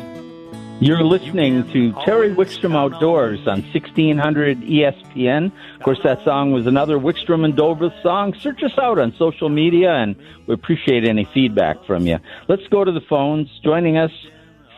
You're 0.80 1.04
listening 1.04 1.70
to 1.72 1.92
Terry 2.04 2.34
Wickstrom 2.34 2.74
Outdoors 2.74 3.46
on 3.46 3.62
1600 3.72 4.58
ESPN. 4.60 5.52
Of 5.76 5.82
course, 5.84 6.00
that 6.02 6.24
song 6.24 6.50
was 6.50 6.66
another 6.66 6.98
Wickstrom 6.98 7.44
and 7.44 7.54
Dover 7.54 7.94
song. 8.02 8.34
Search 8.40 8.60
us 8.64 8.76
out 8.76 8.98
on 8.98 9.14
social 9.20 9.48
media, 9.48 9.92
and 9.92 10.16
we 10.48 10.54
appreciate 10.54 11.06
any 11.06 11.28
feedback 11.32 11.76
from 11.86 12.08
you. 12.08 12.18
Let's 12.48 12.66
go 12.72 12.82
to 12.82 12.90
the 12.90 13.02
phones. 13.08 13.48
Joining 13.62 13.96
us 13.96 14.10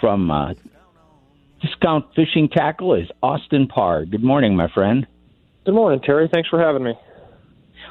from 0.02 0.30
uh, 0.30 0.52
Discount 1.62 2.14
Fishing 2.14 2.50
Tackle 2.50 2.92
is 2.92 3.08
Austin 3.22 3.68
Parr. 3.68 4.04
Good 4.04 4.22
morning, 4.22 4.54
my 4.54 4.68
friend. 4.68 5.06
Good 5.64 5.74
morning, 5.74 6.02
Terry. 6.04 6.28
Thanks 6.30 6.50
for 6.50 6.60
having 6.60 6.82
me. 6.82 6.92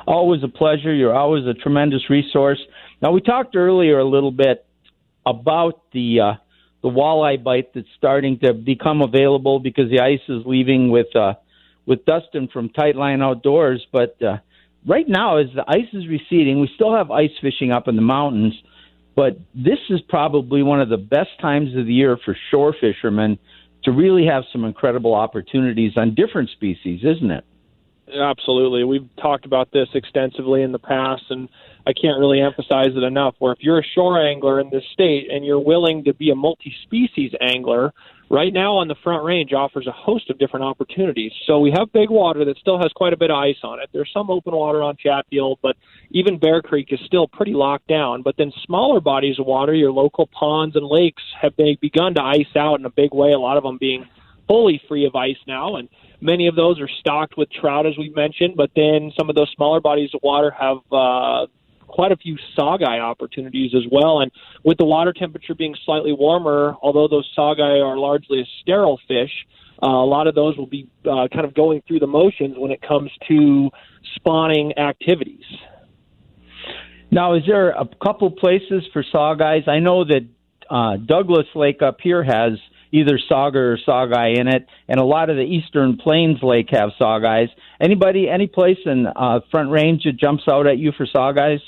Always 0.08 0.44
a 0.44 0.48
pleasure. 0.48 0.94
You're 0.94 1.16
always 1.16 1.46
a 1.48 1.54
tremendous 1.54 2.08
resource. 2.08 2.60
Now, 3.02 3.12
we 3.12 3.22
talked 3.22 3.56
earlier 3.56 4.00
a 4.00 4.06
little 4.06 4.32
bit 4.32 4.66
about 5.26 5.82
the 5.92 6.20
uh, 6.20 6.34
the 6.84 6.90
walleye 6.90 7.44
bite 7.44 7.74
that's 7.74 7.88
starting 7.98 8.40
to 8.40 8.54
become 8.54 9.02
available 9.02 9.60
because 9.60 9.90
the 9.90 10.02
ice 10.02 10.22
is 10.30 10.44
leaving 10.46 10.92
with 10.92 11.16
uh, 11.16 11.34
with 11.86 12.06
Dustin 12.06 12.48
from 12.48 12.70
Tightline 12.70 13.24
Outdoors. 13.24 13.86
But 13.92 14.22
uh, 14.22 14.38
right 14.88 15.08
now, 15.08 15.38
as 15.38 15.48
the 15.56 15.64
ice 15.68 15.92
is 15.94 16.08
receding, 16.08 16.60
we 16.60 16.70
still 16.76 16.96
have 16.96 17.12
ice 17.12 17.32
fishing 17.42 17.72
up 17.72 17.88
in 17.88 17.96
the 17.96 18.02
mountains. 18.02 18.54
But 19.16 19.40
this 19.54 19.80
is 19.90 20.00
probably 20.08 20.64
one 20.64 20.80
of 20.80 20.90
the 20.90 20.98
best 20.98 21.32
times 21.42 21.76
of 21.76 21.86
the 21.86 21.94
year 21.94 22.18
for 22.24 22.38
shore 22.50 22.74
fishermen 22.80 23.40
to 23.84 23.92
really 23.92 24.26
have 24.28 24.44
some 24.52 24.64
incredible 24.64 25.14
opportunities 25.14 25.94
on 25.98 26.16
different 26.16 26.50
species, 26.52 27.02
isn't 27.04 27.32
it? 27.32 27.44
Absolutely. 28.14 28.84
We've 28.84 29.10
talked 29.22 29.46
about 29.46 29.72
this 29.72 29.88
extensively 29.94 30.64
in 30.64 30.72
the 30.72 30.80
past, 30.80 31.24
and 31.30 31.48
I 31.88 31.94
can't 31.94 32.20
really 32.20 32.42
emphasize 32.42 32.90
it 32.96 33.04
enough. 33.04 33.36
Where 33.40 33.54
if 33.54 33.60
you're 33.62 33.80
a 33.80 33.88
shore 33.96 34.22
angler 34.22 34.60
in 34.60 34.70
this 34.70 34.84
state 34.94 35.32
and 35.32 35.46
you're 35.46 35.60
willing 35.60 36.04
to 36.06 36.14
be 36.14 36.30
a 36.30 36.36
multi 36.36 36.74
species 36.84 37.32
angler, 37.40 37.94
right 38.30 38.54
now 38.54 38.78
on 38.78 38.88
the 38.88 38.96
Front 39.04 39.24
Range 39.24 39.52
offers 39.54 39.88
a 39.88 39.92
host 39.92 40.30
of 40.30 40.40
different 40.40 40.66
opportunities. 40.66 41.32
So 41.46 41.60
we 41.60 41.72
have 41.72 41.92
big 41.94 42.10
water 42.10 42.46
that 42.46 42.58
still 42.58 42.80
has 42.80 42.92
quite 42.96 43.14
a 43.14 43.18
bit 43.18 43.32
of 43.32 43.38
ice 43.38 43.58
on 43.64 43.80
it. 43.80 43.90
There's 43.94 44.12
some 44.14 44.30
open 44.30 44.54
water 44.54 44.82
on 44.82 44.98
Chatfield, 44.98 45.60
but 45.62 45.76
even 46.12 46.38
Bear 46.38 46.62
Creek 46.62 46.88
is 46.92 47.00
still 47.06 47.28
pretty 47.28 47.54
locked 47.54 47.88
down. 47.88 48.24
But 48.24 48.36
then 48.38 48.52
smaller 48.66 49.00
bodies 49.00 49.40
of 49.40 49.46
water, 49.46 49.74
your 49.74 49.92
local 49.92 50.28
ponds 50.28 50.76
and 50.76 50.86
lakes, 50.86 51.24
have 51.42 51.56
been, 51.56 51.78
begun 51.82 52.14
to 52.16 52.24
ice 52.24 52.56
out 52.56 52.80
in 52.80 52.86
a 52.86 52.90
big 52.90 53.14
way, 53.14 53.32
a 53.32 53.40
lot 53.40 53.58
of 53.58 53.64
them 53.64 53.78
being 53.78 54.06
fully 54.52 54.82
free 54.88 55.06
of 55.06 55.16
ice 55.16 55.42
now. 55.48 55.76
And 55.78 55.88
Many 56.22 56.46
of 56.46 56.56
those 56.56 56.80
are 56.80 56.88
stocked 57.00 57.36
with 57.36 57.50
trout, 57.52 57.88
as 57.88 57.98
we 57.98 58.10
mentioned, 58.10 58.54
but 58.56 58.70
then 58.76 59.12
some 59.18 59.28
of 59.28 59.36
those 59.36 59.52
smaller 59.56 59.82
bodies 59.82 60.12
of 60.14 60.22
water 60.22 60.52
have 60.52 60.78
uh, 60.92 61.48
quite 61.88 62.12
a 62.12 62.16
few 62.16 62.38
saugeye 62.56 63.00
opportunities 63.00 63.72
as 63.76 63.82
well. 63.92 64.20
And 64.20 64.32
with 64.64 64.78
the 64.78 64.86
water 64.86 65.14
temperature 65.14 65.56
being 65.56 65.76
slightly 65.84 66.14
warmer, 66.14 66.76
although 66.84 67.08
those 67.08 67.28
saugeye 67.36 67.84
are 67.84 67.98
largely 67.98 68.42
a 68.42 68.46
sterile 68.62 69.00
fish, 69.08 69.32
uh, 69.82 69.88
a 69.88 70.06
lot 70.06 70.28
of 70.28 70.36
those 70.36 70.56
will 70.58 70.68
be 70.68 70.88
uh, 71.06 71.28
kind 71.34 71.44
of 71.44 71.56
going 71.56 71.82
through 71.88 72.00
the 72.00 72.08
motions 72.08 72.54
when 72.56 72.70
it 72.70 72.84
comes 72.84 73.10
to 73.28 73.72
spawning 74.14 74.78
activities. 74.78 75.44
Now, 77.10 77.34
is 77.34 77.42
there 77.48 77.72
a 77.72 77.90
couple 78.02 78.30
places 78.30 78.84
for 78.94 79.04
saugeyes? 79.12 79.68
I 79.68 79.80
know 79.80 80.06
that 80.06 80.28
uh, 80.70 80.98
Douglas 80.98 81.48
Lake 81.56 81.82
up 81.82 81.98
here 82.00 82.24
has 82.24 82.60
either 82.92 83.20
sauger 83.30 83.74
or 83.74 83.78
saugeye 83.88 84.38
in 84.38 84.48
it, 84.48 84.68
and 84.88 85.00
a 85.00 85.04
lot 85.06 85.30
of 85.30 85.38
the 85.38 85.44
Eastern 85.44 85.98
Plains 85.98 86.40
Lake 86.42 86.70
have 86.72 86.92
saugeyes. 87.00 87.50
Anybody, 87.80 88.30
any 88.30 88.48
place 88.48 88.80
in 88.86 89.08
uh, 89.08 89.40
Front 89.50 89.72
Range 89.72 90.04
that 90.04 90.18
jumps 90.18 90.44
out 90.50 90.68
at 90.68 90.78
you 90.78 90.92
for 90.96 91.06
saugeyes? 91.06 91.62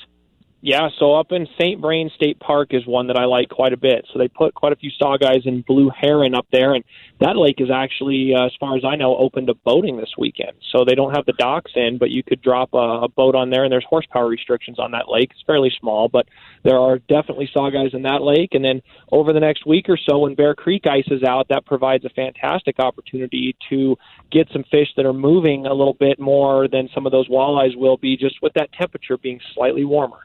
Yeah, 0.65 0.88
so 0.97 1.15
up 1.15 1.34
in 1.34 1.45
St. 1.60 1.82
Vrain 1.82 2.10
State 2.15 2.39
Park 2.39 2.69
is 2.71 2.88
one 2.88 3.08
that 3.08 3.17
I 3.17 3.26
like 3.26 3.49
quite 3.49 3.73
a 3.73 3.78
bit. 3.78 4.08
So 4.13 4.17
they 4.17 4.30
put 4.30 4.54
quite 4.54 4.71
a 4.71 4.78
few 4.78 4.91
saugeyes 4.91 5.45
and 5.45 5.65
blue 5.65 5.91
heron 5.93 6.34
up 6.34 6.47
there, 6.54 6.73
and 6.73 6.85
that 7.19 7.35
lake 7.35 7.60
is 7.60 7.67
actually, 7.69 8.31
uh, 8.33 8.46
as 8.46 8.54
far 8.62 8.77
as 8.77 8.85
I 8.85 8.96
know, 8.96 9.17
open 9.17 9.46
to 9.48 9.56
boating 9.56 9.98
this 9.98 10.13
weekend. 10.17 10.54
So 10.71 10.85
they 10.85 10.96
don't 10.96 11.13
have 11.13 11.25
the 11.25 11.33
docks 11.33 11.73
in, 11.75 11.98
but 11.98 12.12
you 12.12 12.23
could 12.23 12.42
drop 12.42 12.69
a, 12.73 12.77
a 12.77 13.10
boat 13.10 13.35
on 13.35 13.50
there, 13.50 13.65
and 13.65 13.73
there's 13.73 13.85
horsepower 13.90 14.25
restrictions 14.25 14.79
on 14.79 14.92
that 14.92 15.10
lake. 15.10 15.31
It's 15.31 15.44
fairly 15.46 15.69
small, 15.81 16.08
but 16.08 16.29
there 16.63 16.79
are 16.79 16.98
definitely 16.98 17.50
saugeyes 17.54 17.94
in 17.94 18.04
that 18.04 18.21
lake. 18.21 18.54
And 18.54 18.63
then 18.63 18.81
over 19.12 19.33
the 19.33 19.42
next 19.42 19.65
week 19.65 19.90
or 19.90 19.98
so, 19.98 20.19
when 20.19 20.33
Bear 20.33 20.56
Creek 20.56 20.83
ices 20.88 21.23
out, 21.27 21.50
that 21.50 21.65
provides 21.65 22.06
a 22.06 22.10
fantastic 22.12 22.79
opportunity 22.79 23.54
to 23.69 23.98
get 24.31 24.48
some 24.54 24.63
fish 24.71 24.88
that 24.96 25.06
are 25.06 25.12
moving 25.12 25.65
a 25.65 25.73
little 25.73 25.98
bit 26.00 26.21
more 26.21 26.69
than 26.69 26.88
some 26.96 27.06
of 27.06 27.12
those 27.12 27.27
walleyes 27.27 27.75
will 27.75 27.98
be, 27.98 28.15
just 28.15 28.42
with 28.42 28.54
that 28.54 28.71
temperature 28.71 29.17
being 29.17 29.42
slightly 29.54 29.83
warmer. 29.83 30.19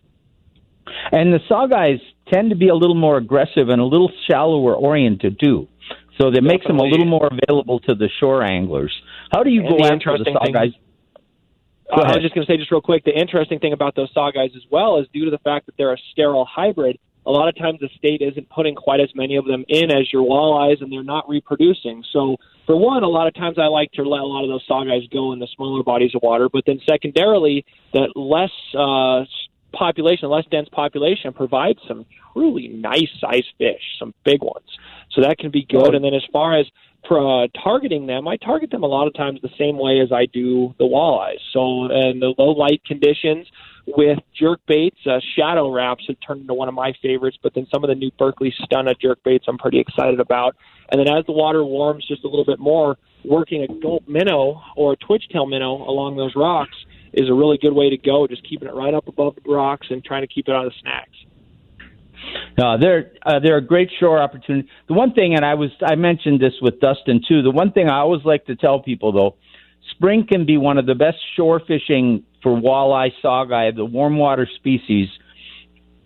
And 1.12 1.32
the 1.32 1.40
saugeyes 1.50 2.00
tend 2.32 2.50
to 2.50 2.56
be 2.56 2.68
a 2.68 2.74
little 2.74 2.96
more 2.96 3.16
aggressive 3.16 3.68
and 3.68 3.80
a 3.80 3.84
little 3.84 4.10
shallower 4.28 4.74
oriented 4.74 5.38
too. 5.40 5.68
So 6.20 6.30
that 6.32 6.42
makes 6.42 6.66
them 6.66 6.78
a 6.78 6.82
little 6.82 7.06
more 7.06 7.30
available 7.30 7.78
to 7.80 7.94
the 7.94 8.08
shore 8.18 8.42
anglers. 8.42 8.92
How 9.30 9.44
do 9.44 9.50
you 9.50 9.60
and 9.60 9.70
go 9.70 9.76
the 9.78 9.92
after 9.94 10.18
the 10.18 10.30
saugeyes? 10.30 10.74
Uh, 11.90 12.00
I 12.02 12.16
was 12.16 12.22
just 12.22 12.34
going 12.34 12.46
to 12.46 12.52
say, 12.52 12.58
just 12.58 12.70
real 12.70 12.82
quick, 12.82 13.04
the 13.04 13.18
interesting 13.18 13.60
thing 13.60 13.72
about 13.72 13.94
those 13.94 14.12
saugeyes 14.12 14.54
as 14.56 14.62
well 14.70 14.98
is 14.98 15.06
due 15.12 15.24
to 15.24 15.30
the 15.30 15.38
fact 15.38 15.66
that 15.66 15.76
they're 15.78 15.92
a 15.92 15.98
sterile 16.12 16.44
hybrid. 16.44 16.98
a 17.24 17.30
lot 17.30 17.48
of 17.48 17.56
times 17.56 17.78
the 17.80 17.88
state 17.96 18.20
isn't 18.20 18.48
putting 18.50 18.74
quite 18.74 19.00
as 19.00 19.08
many 19.14 19.36
of 19.36 19.46
them 19.46 19.64
in 19.68 19.90
as 19.90 20.12
your 20.12 20.22
walleyes, 20.22 20.82
and 20.82 20.92
they're 20.92 21.02
not 21.02 21.28
reproducing. 21.28 22.04
So, 22.12 22.36
for 22.66 22.76
one, 22.76 23.04
a 23.04 23.08
lot 23.08 23.26
of 23.26 23.34
times 23.34 23.58
I 23.58 23.66
like 23.66 23.92
to 23.92 24.02
let 24.02 24.20
a 24.20 24.26
lot 24.26 24.44
of 24.44 24.50
those 24.50 24.66
saugeyes 24.68 25.10
go 25.10 25.32
in 25.32 25.38
the 25.38 25.48
smaller 25.56 25.82
bodies 25.82 26.14
of 26.14 26.22
water. 26.22 26.48
But 26.52 26.64
then, 26.66 26.80
secondarily, 26.86 27.64
that 27.94 28.12
less 28.14 28.52
uh, 28.76 29.24
population, 29.72 30.28
less 30.28 30.44
dense 30.50 30.68
population, 30.70 31.32
provides 31.32 31.78
some 31.86 32.06
truly 32.32 32.68
nice 32.68 33.08
sized 33.20 33.48
fish, 33.58 33.82
some 33.98 34.14
big 34.24 34.42
ones. 34.42 34.66
So 35.12 35.22
that 35.22 35.38
can 35.38 35.50
be 35.50 35.64
good. 35.68 35.94
And 35.94 36.04
then, 36.04 36.14
as 36.14 36.24
far 36.32 36.58
as 36.58 36.66
uh, 37.10 37.48
targeting 37.62 38.06
them, 38.06 38.28
I 38.28 38.36
target 38.36 38.70
them 38.70 38.82
a 38.82 38.86
lot 38.86 39.06
of 39.06 39.14
times 39.14 39.40
the 39.40 39.48
same 39.58 39.78
way 39.78 40.00
as 40.00 40.12
I 40.12 40.26
do 40.26 40.74
the 40.78 40.84
walleyes. 40.84 41.40
So, 41.52 41.86
in 41.90 42.20
the 42.20 42.34
low 42.38 42.50
light 42.50 42.82
conditions 42.84 43.46
with 43.86 44.18
jerk 44.38 44.60
baits, 44.68 44.98
uh, 45.06 45.18
Shadow 45.34 45.72
Raps 45.72 46.04
have 46.08 46.16
turned 46.26 46.42
into 46.42 46.54
one 46.54 46.68
of 46.68 46.74
my 46.74 46.92
favorites. 47.02 47.38
But 47.42 47.54
then 47.54 47.66
some 47.72 47.82
of 47.84 47.88
the 47.88 47.94
new 47.94 48.10
Berkley 48.18 48.54
Stunna 48.60 48.98
jerk 49.00 49.22
baits, 49.24 49.46
I'm 49.48 49.58
pretty 49.58 49.80
excited 49.80 50.20
about. 50.20 50.56
And 50.90 51.00
then 51.00 51.08
as 51.08 51.24
the 51.26 51.32
water 51.32 51.64
warms 51.64 52.06
just 52.06 52.24
a 52.24 52.28
little 52.28 52.44
bit 52.44 52.58
more, 52.58 52.96
working 53.24 53.62
a 53.62 53.80
gulp 53.80 54.06
minnow 54.06 54.62
or 54.76 54.92
a 54.92 54.96
twitch 54.96 55.24
tail 55.32 55.46
minnow 55.46 55.88
along 55.88 56.16
those 56.16 56.34
rocks 56.36 56.76
is 57.12 57.28
a 57.28 57.34
really 57.34 57.58
good 57.58 57.72
way 57.72 57.90
to 57.90 57.96
go. 57.96 58.26
Just 58.26 58.48
keeping 58.48 58.68
it 58.68 58.74
right 58.74 58.94
up 58.94 59.08
above 59.08 59.36
the 59.36 59.50
rocks 59.50 59.86
and 59.90 60.04
trying 60.04 60.22
to 60.22 60.28
keep 60.28 60.48
it 60.48 60.54
on 60.54 60.64
the 60.64 60.72
snacks. 60.80 61.16
Uh, 62.58 62.76
they're 62.76 63.12
uh, 63.24 63.38
they're 63.42 63.56
a 63.56 63.64
great 63.64 63.90
shore 64.00 64.20
opportunity. 64.20 64.68
The 64.88 64.94
one 64.94 65.12
thing, 65.12 65.34
and 65.34 65.44
I 65.44 65.54
was 65.54 65.70
I 65.82 65.94
mentioned 65.94 66.40
this 66.40 66.54
with 66.60 66.80
Dustin 66.80 67.22
too. 67.26 67.42
The 67.42 67.50
one 67.50 67.72
thing 67.72 67.88
I 67.88 67.98
always 67.98 68.24
like 68.24 68.46
to 68.46 68.56
tell 68.56 68.80
people 68.80 69.12
though, 69.12 69.36
spring 69.92 70.26
can 70.28 70.44
be 70.44 70.56
one 70.56 70.78
of 70.78 70.86
the 70.86 70.94
best 70.94 71.18
shore 71.36 71.60
fishing 71.66 72.24
for 72.42 72.52
walleye, 72.52 73.10
saugeye, 73.22 73.74
the 73.74 73.84
warm 73.84 74.18
water 74.18 74.48
species. 74.56 75.08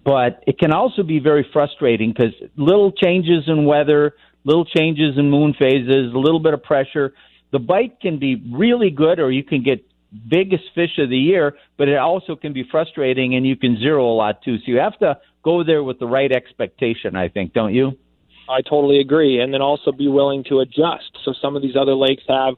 But 0.05 0.42
it 0.46 0.59
can 0.59 0.72
also 0.72 1.03
be 1.03 1.20
very 1.20 1.46
frustrating 1.53 2.12
because 2.12 2.34
little 2.57 2.92
changes 2.92 3.44
in 3.46 3.64
weather, 3.64 4.14
little 4.44 4.64
changes 4.64 5.16
in 5.16 5.30
moon 5.30 5.55
phases, 5.59 6.12
a 6.12 6.18
little 6.18 6.40
bit 6.40 6.55
of 6.55 6.62
pressure. 6.62 7.14
The 7.53 7.61
bite 7.61 8.00
can 8.00 8.18
be 8.18 8.42
really 8.53 8.90
good, 8.90 9.20
or 9.20 9.30
you 9.30 9.44
can 9.44 9.62
get 9.62 9.84
biggest 10.28 10.64
fish 10.74 10.98
of 10.98 11.10
the 11.10 11.16
year, 11.16 11.56
but 11.78 11.88
it 11.88 11.96
also 11.96 12.36
can 12.36 12.52
be 12.52 12.64
frustrating 12.70 13.34
and 13.34 13.46
you 13.46 13.56
can 13.56 13.78
zero 13.78 14.04
a 14.06 14.14
lot 14.14 14.42
too. 14.42 14.58
So 14.58 14.64
you 14.66 14.78
have 14.78 14.98
to 14.98 15.18
go 15.42 15.64
there 15.64 15.82
with 15.82 15.98
the 15.98 16.06
right 16.06 16.30
expectation, 16.30 17.16
I 17.16 17.28
think, 17.28 17.52
don't 17.52 17.74
you? 17.74 17.92
I 18.48 18.60
totally 18.62 19.00
agree. 19.00 19.40
And 19.40 19.52
then 19.52 19.62
also 19.62 19.92
be 19.92 20.08
willing 20.08 20.44
to 20.48 20.60
adjust. 20.60 21.10
So 21.24 21.32
some 21.40 21.56
of 21.56 21.62
these 21.62 21.76
other 21.76 21.94
lakes 21.94 22.22
have 22.28 22.54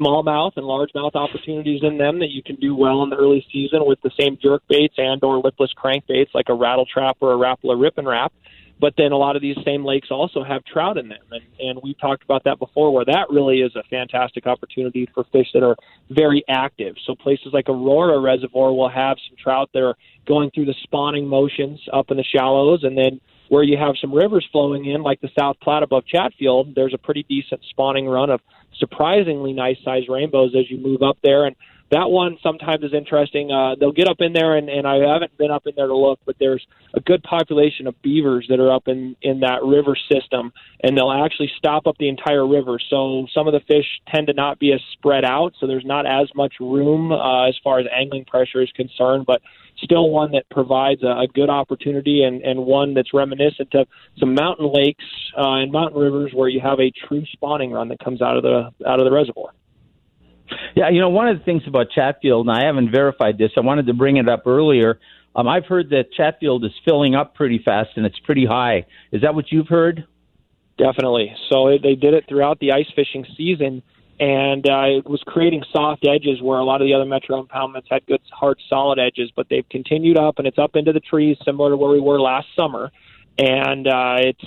smallmouth 0.00 0.52
and 0.56 0.64
largemouth 0.64 1.14
opportunities 1.14 1.80
in 1.82 1.98
them 1.98 2.18
that 2.18 2.30
you 2.30 2.42
can 2.42 2.56
do 2.56 2.74
well 2.74 3.02
in 3.02 3.10
the 3.10 3.16
early 3.16 3.46
season 3.52 3.80
with 3.86 4.00
the 4.02 4.10
same 4.18 4.36
jerk 4.42 4.62
baits 4.68 4.94
and 4.98 5.22
or 5.22 5.38
lipless 5.38 5.70
crankbaits 5.74 6.34
like 6.34 6.46
a 6.48 6.54
rattle 6.54 6.86
trap 6.86 7.16
or 7.20 7.32
a 7.32 7.36
Rapala 7.36 7.80
Rippin' 7.80 8.06
Rap. 8.06 8.32
But 8.78 8.92
then 8.98 9.12
a 9.12 9.16
lot 9.16 9.36
of 9.36 9.42
these 9.42 9.56
same 9.64 9.84
lakes 9.84 10.08
also 10.10 10.44
have 10.44 10.62
trout 10.64 10.98
in 10.98 11.08
them, 11.08 11.22
and, 11.30 11.42
and 11.58 11.80
we've 11.82 11.98
talked 11.98 12.22
about 12.22 12.44
that 12.44 12.58
before, 12.58 12.92
where 12.92 13.06
that 13.06 13.26
really 13.30 13.60
is 13.60 13.74
a 13.74 13.82
fantastic 13.88 14.46
opportunity 14.46 15.08
for 15.14 15.24
fish 15.32 15.46
that 15.54 15.62
are 15.62 15.76
very 16.10 16.44
active. 16.46 16.94
So 17.06 17.14
places 17.14 17.48
like 17.54 17.70
Aurora 17.70 18.20
Reservoir 18.20 18.74
will 18.74 18.90
have 18.90 19.16
some 19.28 19.36
trout 19.42 19.70
that 19.72 19.82
are 19.82 19.96
going 20.26 20.50
through 20.50 20.66
the 20.66 20.74
spawning 20.82 21.26
motions 21.26 21.80
up 21.90 22.10
in 22.10 22.18
the 22.18 22.24
shallows, 22.24 22.84
and 22.84 22.98
then 22.98 23.20
where 23.48 23.62
you 23.62 23.78
have 23.78 23.94
some 24.00 24.12
rivers 24.12 24.46
flowing 24.52 24.84
in, 24.86 25.02
like 25.02 25.20
the 25.20 25.30
South 25.38 25.56
Platte 25.62 25.82
above 25.82 26.04
Chatfield, 26.06 26.74
there's 26.74 26.94
a 26.94 26.98
pretty 26.98 27.24
decent 27.28 27.62
spawning 27.70 28.06
run 28.06 28.28
of 28.28 28.40
surprisingly 28.78 29.52
nice 29.52 29.76
sized 29.84 30.08
rainbows 30.08 30.54
as 30.58 30.70
you 30.70 30.78
move 30.78 31.02
up 31.02 31.16
there. 31.22 31.46
And 31.46 31.56
that 31.90 32.10
one 32.10 32.36
sometimes 32.42 32.82
is 32.82 32.92
interesting. 32.92 33.52
Uh, 33.52 33.76
they'll 33.78 33.92
get 33.92 34.08
up 34.08 34.16
in 34.20 34.32
there, 34.32 34.56
and, 34.56 34.68
and 34.68 34.86
I 34.86 34.96
haven't 34.96 35.36
been 35.38 35.52
up 35.52 35.66
in 35.66 35.74
there 35.76 35.86
to 35.86 35.96
look, 35.96 36.18
but 36.26 36.36
there's 36.40 36.66
a 36.94 37.00
good 37.00 37.22
population 37.22 37.86
of 37.86 38.00
beavers 38.02 38.46
that 38.48 38.58
are 38.58 38.72
up 38.72 38.88
in 38.88 39.14
in 39.22 39.40
that 39.40 39.62
river 39.62 39.96
system, 40.10 40.52
and 40.82 40.96
they'll 40.96 41.12
actually 41.12 41.50
stop 41.56 41.86
up 41.86 41.96
the 41.98 42.08
entire 42.08 42.46
river. 42.46 42.78
So 42.90 43.26
some 43.32 43.46
of 43.46 43.52
the 43.52 43.60
fish 43.60 43.86
tend 44.12 44.26
to 44.26 44.32
not 44.32 44.58
be 44.58 44.72
as 44.72 44.80
spread 44.92 45.24
out, 45.24 45.54
so 45.60 45.66
there's 45.66 45.84
not 45.84 46.06
as 46.06 46.28
much 46.34 46.54
room 46.58 47.12
uh, 47.12 47.48
as 47.48 47.56
far 47.62 47.78
as 47.78 47.86
angling 47.94 48.24
pressure 48.24 48.62
is 48.62 48.70
concerned, 48.72 49.24
but 49.26 49.40
still 49.82 50.10
one 50.10 50.32
that 50.32 50.48
provides 50.50 51.02
a, 51.02 51.20
a 51.20 51.26
good 51.32 51.50
opportunity 51.50 52.22
and, 52.24 52.42
and 52.42 52.64
one 52.64 52.94
that's 52.94 53.12
reminiscent 53.14 53.74
of 53.74 53.86
some 54.18 54.34
mountain 54.34 54.72
lakes 54.72 55.04
uh, 55.36 55.60
and 55.60 55.70
mountain 55.70 56.00
rivers 56.00 56.32
where 56.34 56.48
you 56.48 56.60
have 56.60 56.80
a 56.80 56.90
true 57.06 57.24
spawning 57.32 57.70
run 57.70 57.88
that 57.88 58.00
comes 58.00 58.22
out 58.22 58.36
of 58.36 58.42
the 58.42 58.70
out 58.86 58.98
of 58.98 59.04
the 59.04 59.12
reservoir. 59.12 59.52
Yeah, 60.74 60.90
you 60.90 61.00
know, 61.00 61.08
one 61.08 61.28
of 61.28 61.38
the 61.38 61.44
things 61.44 61.62
about 61.66 61.90
Chatfield, 61.94 62.46
and 62.46 62.56
I 62.56 62.66
haven't 62.66 62.90
verified 62.90 63.38
this, 63.38 63.50
I 63.56 63.60
wanted 63.60 63.86
to 63.86 63.94
bring 63.94 64.16
it 64.16 64.28
up 64.28 64.46
earlier. 64.46 64.98
Um, 65.34 65.48
I've 65.48 65.66
heard 65.66 65.90
that 65.90 66.12
Chatfield 66.16 66.64
is 66.64 66.72
filling 66.84 67.14
up 67.14 67.34
pretty 67.34 67.60
fast 67.62 67.90
and 67.96 68.06
it's 68.06 68.18
pretty 68.20 68.46
high. 68.46 68.86
Is 69.12 69.22
that 69.22 69.34
what 69.34 69.52
you've 69.52 69.68
heard? 69.68 70.06
Definitely. 70.78 71.34
So 71.50 71.70
they 71.82 71.94
did 71.94 72.14
it 72.14 72.24
throughout 72.28 72.58
the 72.58 72.72
ice 72.72 72.86
fishing 72.94 73.24
season, 73.36 73.82
and 74.18 74.66
uh, 74.66 74.98
it 74.98 75.08
was 75.08 75.22
creating 75.26 75.62
soft 75.72 76.06
edges 76.06 76.40
where 76.42 76.58
a 76.58 76.64
lot 76.64 76.80
of 76.80 76.86
the 76.86 76.94
other 76.94 77.04
metro 77.04 77.42
impoundments 77.42 77.84
had 77.90 78.06
good, 78.06 78.20
hard, 78.30 78.58
solid 78.68 78.98
edges. 78.98 79.30
But 79.34 79.46
they've 79.48 79.68
continued 79.70 80.18
up, 80.18 80.38
and 80.38 80.46
it's 80.46 80.58
up 80.58 80.74
into 80.74 80.92
the 80.92 81.00
trees, 81.00 81.36
similar 81.44 81.70
to 81.70 81.76
where 81.76 81.90
we 81.90 82.00
were 82.00 82.20
last 82.20 82.46
summer. 82.56 82.90
And 83.38 83.86
uh, 83.86 84.16
it's 84.20 84.44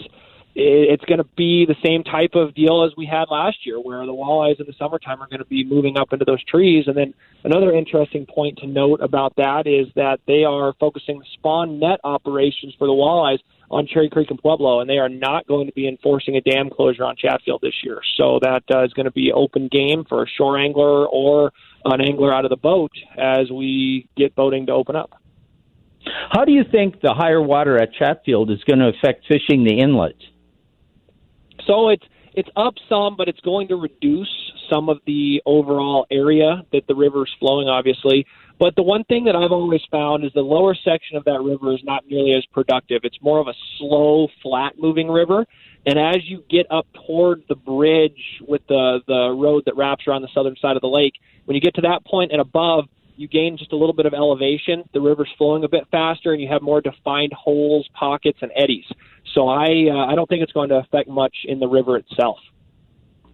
it's 0.62 1.06
going 1.06 1.20
to 1.20 1.28
be 1.38 1.66
the 1.66 1.76
same 1.86 2.04
type 2.04 2.32
of 2.36 2.54
deal 2.54 2.84
as 2.84 2.92
we 2.98 3.06
had 3.06 3.26
last 3.32 3.66
year, 3.66 3.80
where 3.80 4.06
the 4.06 4.14
walleyes 4.14 4.60
in 4.60 4.66
the 4.66 4.74
summertime 4.78 5.22
are 5.22 5.28
going 5.28 5.40
to 5.40 5.46
be 5.46 5.64
moving 5.64 5.98
up 5.98 6.12
into 6.12 6.26
those 6.26 6.44
trees. 6.44 6.86
And 6.88 6.98
then 6.98 7.14
another 7.44 7.72
interesting 7.72 8.26
point 8.26 8.58
to 8.60 8.68
note 8.68 9.00
about 9.02 9.36
that 9.38 9.68
is 9.68 9.88
that 9.96 10.20
they 10.28 10.44
are 10.44 10.74
focusing 10.80 11.20
the 11.20 11.26
spawn 11.34 11.80
net 11.80 12.00
operations 12.04 12.74
for 12.78 12.88
the 12.88 12.94
walleyes 12.94 13.40
on 13.72 13.88
Cherry 13.88 14.10
Creek 14.10 14.32
and 14.32 14.40
Pueblo, 14.40 14.82
and 14.82 14.90
they 14.90 14.98
are 14.98 15.10
not 15.10 15.48
going 15.48 15.68
to 15.68 15.74
be 15.74 15.88
enforcing 15.88 16.36
a 16.36 16.42
dam 16.42 16.70
closure 16.70 17.06
on 17.06 17.16
Chatfield 17.16 17.62
this 17.62 17.76
year. 17.84 18.02
So 18.18 18.40
that 18.42 18.64
uh, 18.74 18.84
is 18.84 18.94
going 18.94 19.06
to 19.06 19.12
be 19.12 19.32
open 19.32 19.70
game 19.72 20.06
for 20.10 20.24
a 20.24 20.28
shore 20.28 20.58
angler 20.58 21.08
or 21.08 21.54
an 21.86 22.02
angler 22.02 22.34
out 22.34 22.46
of 22.46 22.50
the 22.50 22.58
boat 22.58 22.92
as 23.18 23.52
we 23.52 24.10
get 24.18 24.36
boating 24.36 24.66
to 24.66 24.74
open 24.74 24.96
up. 24.96 25.12
How 26.32 26.46
do 26.46 26.52
you 26.52 26.64
think 26.70 27.02
the 27.02 27.14
higher 27.14 27.42
water 27.42 27.80
at 27.80 27.94
Chatfield 27.94 28.50
is 28.50 28.64
going 28.64 28.80
to 28.80 28.88
affect 28.90 29.26
fishing 29.28 29.64
the 29.64 29.80
inlet? 29.80 30.16
So 31.70 31.90
it's 31.90 32.04
it's 32.34 32.50
up 32.56 32.76
some, 32.88 33.16
but 33.16 33.28
it's 33.28 33.40
going 33.42 33.68
to 33.68 33.76
reduce 33.76 34.30
some 34.70 34.88
of 34.90 35.00
the 35.06 35.42
overall 35.46 36.06
area 36.12 36.64
that 36.72 36.88
the 36.88 36.96
river 36.96 37.24
is 37.24 37.32
flowing, 37.40 37.68
obviously. 37.68 38.26
But 38.60 38.76
the 38.76 38.84
one 38.84 39.04
thing 39.06 39.26
that 39.26 39.36
I've 39.36 39.52
always 39.52 39.82
found 39.92 40.24
is 40.24 40.32
the 40.34 40.42
lower 40.42 40.76
section 40.76 41.18
of 41.18 41.24
that 41.26 41.42
river 41.42 41.74
is 41.74 41.82
not 41.84 42.04
nearly 42.08 42.34
as 42.34 42.46
productive. 42.54 43.02
It's 43.04 43.18
more 43.22 43.40
of 43.40 43.48
a 43.48 43.54
slow, 43.78 44.28
flat 44.44 44.74
moving 44.78 45.10
river. 45.10 45.46
And 45.86 45.98
as 45.98 46.18
you 46.26 46.44
get 46.50 46.68
up 46.72 46.88
toward 47.08 47.44
the 47.50 47.56
bridge 47.56 48.42
with 48.48 48.62
the, 48.68 49.00
the 49.08 49.30
road 49.32 49.64
that 49.66 49.76
wraps 49.76 50.06
around 50.08 50.22
the 50.22 50.30
southern 50.34 50.56
side 50.62 50.76
of 50.76 50.82
the 50.82 50.88
lake, 50.88 51.14
when 51.46 51.56
you 51.56 51.62
get 51.62 51.76
to 51.76 51.82
that 51.82 52.06
point 52.06 52.32
and 52.32 52.42
above, 52.42 52.86
you 53.20 53.28
gain 53.28 53.58
just 53.58 53.74
a 53.74 53.76
little 53.76 53.94
bit 53.94 54.06
of 54.06 54.14
elevation. 54.14 54.88
The 54.94 55.02
river's 55.02 55.30
flowing 55.38 55.66
a 55.66 55.68
bit 55.68 55.84
faster, 55.92 56.32
and 56.32 56.42
you 56.42 56.48
have 56.48 56.62
more 56.62 56.80
defined 56.80 57.34
holes, 57.34 57.86
pockets, 57.94 58.40
and 58.42 58.50
eddies. 58.56 58.86
So 59.36 59.50
I 59.50 59.88
uh, 59.92 60.06
I 60.06 60.16
don't 60.16 60.28
think 60.30 60.42
it's 60.42 60.54
going 60.54 60.70
to 60.70 60.76
affect 60.76 61.10
much 61.10 61.36
in 61.44 61.60
the 61.60 61.68
river 61.68 61.98
itself. 61.98 62.38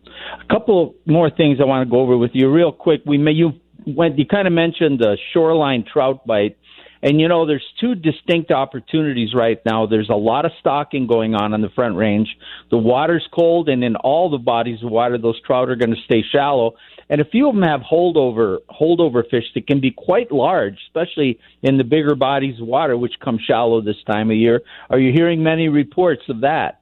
A 0.03 0.47
couple 0.51 0.95
more 1.05 1.29
things 1.29 1.59
I 1.61 1.65
want 1.65 1.87
to 1.87 1.91
go 1.91 2.01
over 2.01 2.17
with 2.17 2.31
you 2.33 2.51
real 2.51 2.71
quick. 2.71 3.01
We 3.05 3.19
may 3.19 3.33
you 3.33 3.53
went 3.85 4.17
you 4.17 4.25
kind 4.25 4.47
of 4.47 4.53
mentioned 4.53 4.99
the 4.99 5.17
shoreline 5.33 5.85
trout 5.91 6.25
bite. 6.25 6.57
And 7.03 7.21
you 7.21 7.27
know, 7.27 7.45
there's 7.45 7.65
two 7.79 7.93
distinct 7.93 8.49
opportunities 8.49 9.35
right 9.35 9.59
now. 9.63 9.85
There's 9.85 10.09
a 10.09 10.15
lot 10.15 10.45
of 10.45 10.51
stocking 10.59 11.05
going 11.05 11.35
on 11.35 11.53
on 11.53 11.61
the 11.61 11.69
Front 11.69 11.95
Range. 11.95 12.27
The 12.71 12.79
water's 12.79 13.27
cold, 13.31 13.69
and 13.69 13.83
in 13.83 13.95
all 13.95 14.31
the 14.31 14.39
bodies 14.39 14.81
of 14.81 14.89
water, 14.89 15.19
those 15.19 15.39
trout 15.41 15.69
are 15.69 15.75
going 15.75 15.93
to 15.93 16.01
stay 16.05 16.23
shallow 16.31 16.73
and 17.09 17.21
a 17.21 17.25
few 17.25 17.47
of 17.47 17.55
them 17.55 17.63
have 17.63 17.81
holdover 17.81 18.59
holdover 18.69 19.29
fish 19.29 19.45
that 19.53 19.67
can 19.67 19.79
be 19.79 19.91
quite 19.91 20.31
large, 20.31 20.77
especially 20.87 21.39
in 21.61 21.77
the 21.77 21.83
bigger 21.83 22.15
bodies 22.15 22.59
of 22.59 22.67
water, 22.67 22.97
which 22.97 23.13
come 23.23 23.39
shallow 23.39 23.81
this 23.81 24.01
time 24.05 24.31
of 24.31 24.37
year. 24.37 24.61
Are 24.89 24.99
you 24.99 25.11
hearing 25.13 25.43
many 25.43 25.69
reports 25.69 26.23
of 26.29 26.41
that? 26.41 26.81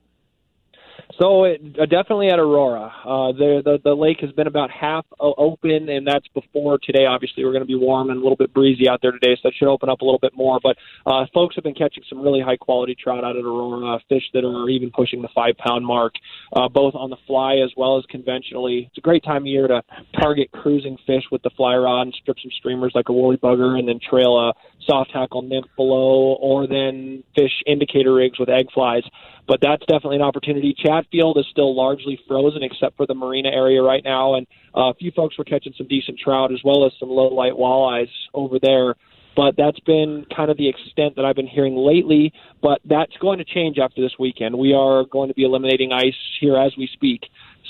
So 1.19 1.43
it, 1.43 1.61
uh, 1.79 1.85
definitely 1.85 2.29
at 2.29 2.39
Aurora, 2.39 2.91
uh, 3.05 3.31
the, 3.33 3.61
the 3.63 3.77
the 3.83 3.93
lake 3.93 4.17
has 4.21 4.31
been 4.31 4.47
about 4.47 4.71
half 4.71 5.05
open, 5.19 5.89
and 5.89 6.07
that's 6.07 6.27
before 6.29 6.79
today. 6.81 7.05
Obviously, 7.05 7.45
we're 7.45 7.51
going 7.51 7.61
to 7.61 7.67
be 7.67 7.75
warm 7.75 8.09
and 8.09 8.19
a 8.19 8.21
little 8.21 8.35
bit 8.35 8.51
breezy 8.51 8.89
out 8.89 8.99
there 9.01 9.11
today, 9.11 9.35
so 9.35 9.41
that 9.43 9.53
should 9.55 9.67
open 9.67 9.89
up 9.89 10.01
a 10.01 10.05
little 10.05 10.19
bit 10.19 10.35
more. 10.35 10.59
But 10.63 10.75
uh, 11.05 11.25
folks 11.31 11.53
have 11.55 11.63
been 11.63 11.75
catching 11.75 12.03
some 12.09 12.21
really 12.21 12.41
high 12.41 12.57
quality 12.57 12.95
trout 12.95 13.23
out 13.23 13.37
at 13.37 13.43
Aurora, 13.43 13.99
fish 14.09 14.23
that 14.33 14.43
are 14.43 14.69
even 14.69 14.89
pushing 14.89 15.21
the 15.21 15.29
five 15.35 15.55
pound 15.57 15.85
mark, 15.85 16.13
uh, 16.55 16.67
both 16.67 16.95
on 16.95 17.11
the 17.11 17.17
fly 17.27 17.57
as 17.63 17.71
well 17.77 17.99
as 17.99 18.05
conventionally. 18.09 18.87
It's 18.89 18.97
a 18.97 19.01
great 19.01 19.23
time 19.23 19.43
of 19.43 19.47
year 19.47 19.67
to 19.67 19.83
target 20.19 20.51
cruising 20.51 20.97
fish 21.05 21.23
with 21.31 21.43
the 21.43 21.51
fly 21.55 21.75
rod 21.75 22.03
and 22.03 22.15
strip 22.19 22.37
some 22.41 22.51
streamers 22.57 22.93
like 22.95 23.09
a 23.09 23.13
woolly 23.13 23.37
bugger, 23.37 23.77
and 23.77 23.87
then 23.87 23.99
trail 23.99 24.37
a 24.39 24.53
soft 24.87 25.11
tackle 25.11 25.43
nymph 25.43 25.67
below, 25.75 26.37
or 26.41 26.65
then 26.65 27.23
fish 27.35 27.61
indicator 27.67 28.15
rigs 28.15 28.39
with 28.39 28.49
egg 28.49 28.65
flies 28.73 29.03
but 29.47 29.59
that's 29.61 29.81
definitely 29.87 30.17
an 30.17 30.21
opportunity. 30.21 30.73
Chatfield 30.77 31.37
is 31.37 31.45
still 31.51 31.75
largely 31.75 32.19
frozen 32.27 32.63
except 32.63 32.97
for 32.97 33.05
the 33.05 33.13
marina 33.13 33.49
area 33.49 33.81
right 33.81 34.03
now, 34.03 34.35
and 34.35 34.47
uh, 34.75 34.89
a 34.89 34.93
few 34.95 35.11
folks 35.11 35.37
were 35.37 35.43
catching 35.43 35.73
some 35.77 35.87
decent 35.87 36.17
trout 36.19 36.51
as 36.51 36.59
well 36.63 36.85
as 36.85 36.91
some 36.99 37.09
low 37.09 37.27
light 37.27 37.53
walleyes 37.53 38.09
over 38.33 38.57
there. 38.61 38.95
but 39.35 39.55
that's 39.57 39.79
been 39.81 40.25
kind 40.35 40.51
of 40.51 40.57
the 40.57 40.69
extent 40.69 41.15
that 41.15 41.25
I've 41.25 41.35
been 41.35 41.47
hearing 41.47 41.75
lately. 41.75 42.33
But 42.61 42.81
that's 42.85 43.15
going 43.17 43.39
to 43.39 43.45
change 43.45 43.77
after 43.77 44.01
this 44.01 44.13
weekend. 44.19 44.57
We 44.57 44.73
are 44.73 45.05
going 45.05 45.29
to 45.29 45.33
be 45.33 45.43
eliminating 45.43 45.91
ice 45.91 46.13
here 46.39 46.57
as 46.57 46.73
we 46.77 46.87
speak. 46.93 47.21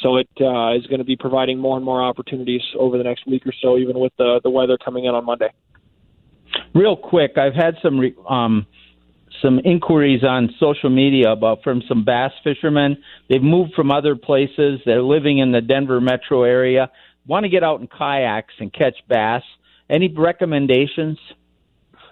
So 0.02 0.18
it 0.18 0.30
uh, 0.42 0.76
is 0.76 0.86
going 0.88 1.00
to 1.00 1.06
be 1.06 1.16
providing 1.16 1.58
more 1.60 1.78
and 1.78 1.86
more 1.86 2.04
opportunities 2.04 2.62
over 2.78 2.98
the 2.98 3.04
next 3.04 3.26
week 3.26 3.46
or 3.46 3.54
so, 3.62 3.78
even 3.78 4.00
with 4.00 4.12
the 4.18 4.42
the 4.44 4.50
weather 4.50 4.78
coming 4.84 5.06
in 5.06 5.16
on 5.16 5.26
Monday. 5.26 5.52
Real 6.76 6.96
quick, 6.96 7.38
I've 7.38 7.54
had 7.54 7.76
some 7.82 8.00
re- 8.00 8.16
um, 8.30 8.66
some 9.42 9.60
inquiries 9.60 10.24
on 10.24 10.50
social 10.60 10.90
media 10.90 11.32
about 11.32 11.64
from 11.64 11.82
some 11.88 12.06
bass 12.06 12.32
fishermen. 12.44 12.98
They've 13.30 13.42
moved 13.42 13.74
from 13.74 13.92
other 13.92 14.16
places. 14.16 14.80
They're 14.86 15.02
living 15.02 15.40
in 15.40 15.52
the 15.52 15.62
Denver 15.62 16.00
metro 16.00 16.44
area. 16.44 16.92
Want 17.28 17.44
to 17.44 17.50
get 17.50 17.64
out 17.64 17.82
in 17.82 17.88
kayaks 17.88 18.54
and 18.60 18.72
catch 18.74 18.98
bass. 19.08 19.44
Any 19.90 20.14
recommendations? 20.16 21.18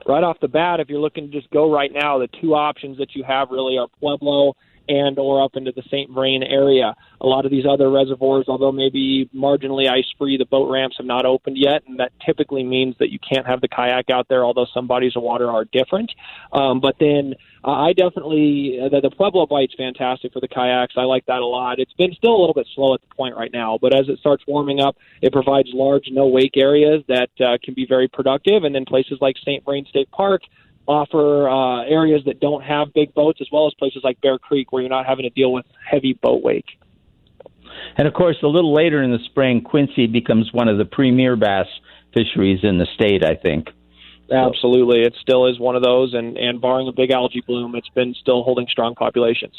Right 0.07 0.23
off 0.23 0.39
the 0.41 0.47
bat, 0.47 0.79
if 0.79 0.89
you're 0.89 0.99
looking 0.99 1.29
to 1.29 1.39
just 1.39 1.51
go 1.51 1.71
right 1.71 1.91
now, 1.93 2.17
the 2.17 2.27
two 2.41 2.55
options 2.55 2.97
that 2.97 3.15
you 3.15 3.23
have 3.23 3.49
really 3.51 3.77
are 3.77 3.87
Pueblo 3.99 4.55
and 4.89 5.19
or 5.19 5.43
up 5.43 5.55
into 5.55 5.71
the 5.71 5.83
St. 5.83 6.09
Vrain 6.09 6.43
area. 6.43 6.95
A 7.19 7.27
lot 7.27 7.45
of 7.45 7.51
these 7.51 7.65
other 7.65 7.89
reservoirs, 7.89 8.45
although 8.47 8.71
maybe 8.71 9.29
marginally 9.35 9.89
ice 9.89 10.11
free, 10.17 10.37
the 10.37 10.45
boat 10.45 10.71
ramps 10.71 10.97
have 10.97 11.05
not 11.05 11.25
opened 11.25 11.57
yet, 11.57 11.83
and 11.87 11.99
that 11.99 12.11
typically 12.25 12.63
means 12.63 12.95
that 12.99 13.11
you 13.11 13.19
can't 13.19 13.45
have 13.45 13.61
the 13.61 13.67
kayak 13.67 14.09
out 14.09 14.27
there, 14.27 14.43
although 14.43 14.65
some 14.73 14.87
bodies 14.87 15.15
of 15.15 15.23
water 15.23 15.49
are 15.49 15.65
different. 15.65 16.11
Um, 16.51 16.79
but 16.79 16.95
then 16.99 17.35
uh, 17.63 17.71
I 17.71 17.93
definitely 17.93 18.79
uh, 18.83 18.89
the, 18.89 19.01
the 19.01 19.11
Pueblo 19.11 19.45
bite's 19.45 19.75
fantastic 19.75 20.33
for 20.33 20.39
the 20.39 20.47
kayaks. 20.47 20.95
I 20.97 21.03
like 21.03 21.25
that 21.27 21.39
a 21.39 21.45
lot. 21.45 21.79
It's 21.79 21.93
been 21.93 22.13
still 22.13 22.35
a 22.35 22.39
little 22.39 22.55
bit 22.55 22.67
slow 22.73 22.93
at 22.93 23.01
the 23.01 23.15
point 23.15 23.35
right 23.35 23.51
now, 23.53 23.77
but 23.79 23.93
as 23.93 24.09
it 24.09 24.19
starts 24.19 24.43
warming 24.47 24.79
up, 24.79 24.97
it 25.21 25.31
provides 25.31 25.69
large 25.73 26.07
no 26.11 26.27
wake 26.27 26.57
areas 26.57 27.03
that 27.07 27.29
uh, 27.39 27.57
can 27.63 27.73
be 27.73 27.85
very 27.85 28.07
productive. 28.07 28.63
And 28.63 28.73
then 28.73 28.85
places 28.85 29.19
like 29.21 29.37
St. 29.37 29.63
Vrain 29.63 29.85
State 29.85 30.09
Park 30.11 30.41
offer 30.91 31.49
uh, 31.49 31.83
areas 31.85 32.21
that 32.25 32.39
don't 32.39 32.61
have 32.61 32.93
big 32.93 33.13
boats, 33.13 33.39
as 33.41 33.47
well 33.51 33.67
as 33.67 33.73
places 33.79 34.01
like 34.03 34.19
Bear 34.21 34.37
Creek 34.37 34.71
where 34.71 34.81
you're 34.81 34.89
not 34.89 35.05
having 35.05 35.23
to 35.23 35.29
deal 35.29 35.51
with 35.51 35.65
heavy 35.89 36.13
boat 36.13 36.43
wake. 36.43 36.77
And 37.97 38.07
of 38.07 38.13
course, 38.13 38.37
a 38.43 38.47
little 38.47 38.73
later 38.73 39.01
in 39.01 39.11
the 39.11 39.19
spring, 39.25 39.61
Quincy 39.61 40.07
becomes 40.07 40.51
one 40.51 40.67
of 40.67 40.77
the 40.77 40.85
premier 40.85 41.35
bass 41.35 41.67
fisheries 42.13 42.59
in 42.63 42.77
the 42.77 42.87
state. 42.95 43.23
I 43.23 43.35
think. 43.35 43.69
Absolutely, 44.31 45.01
it 45.01 45.13
still 45.21 45.47
is 45.47 45.59
one 45.59 45.75
of 45.75 45.83
those, 45.83 46.13
and 46.13 46.37
and 46.37 46.61
barring 46.61 46.87
a 46.87 46.93
big 46.93 47.11
algae 47.11 47.43
bloom, 47.45 47.75
it's 47.75 47.89
been 47.89 48.13
still 48.13 48.43
holding 48.43 48.67
strong 48.67 48.95
populations. 48.95 49.53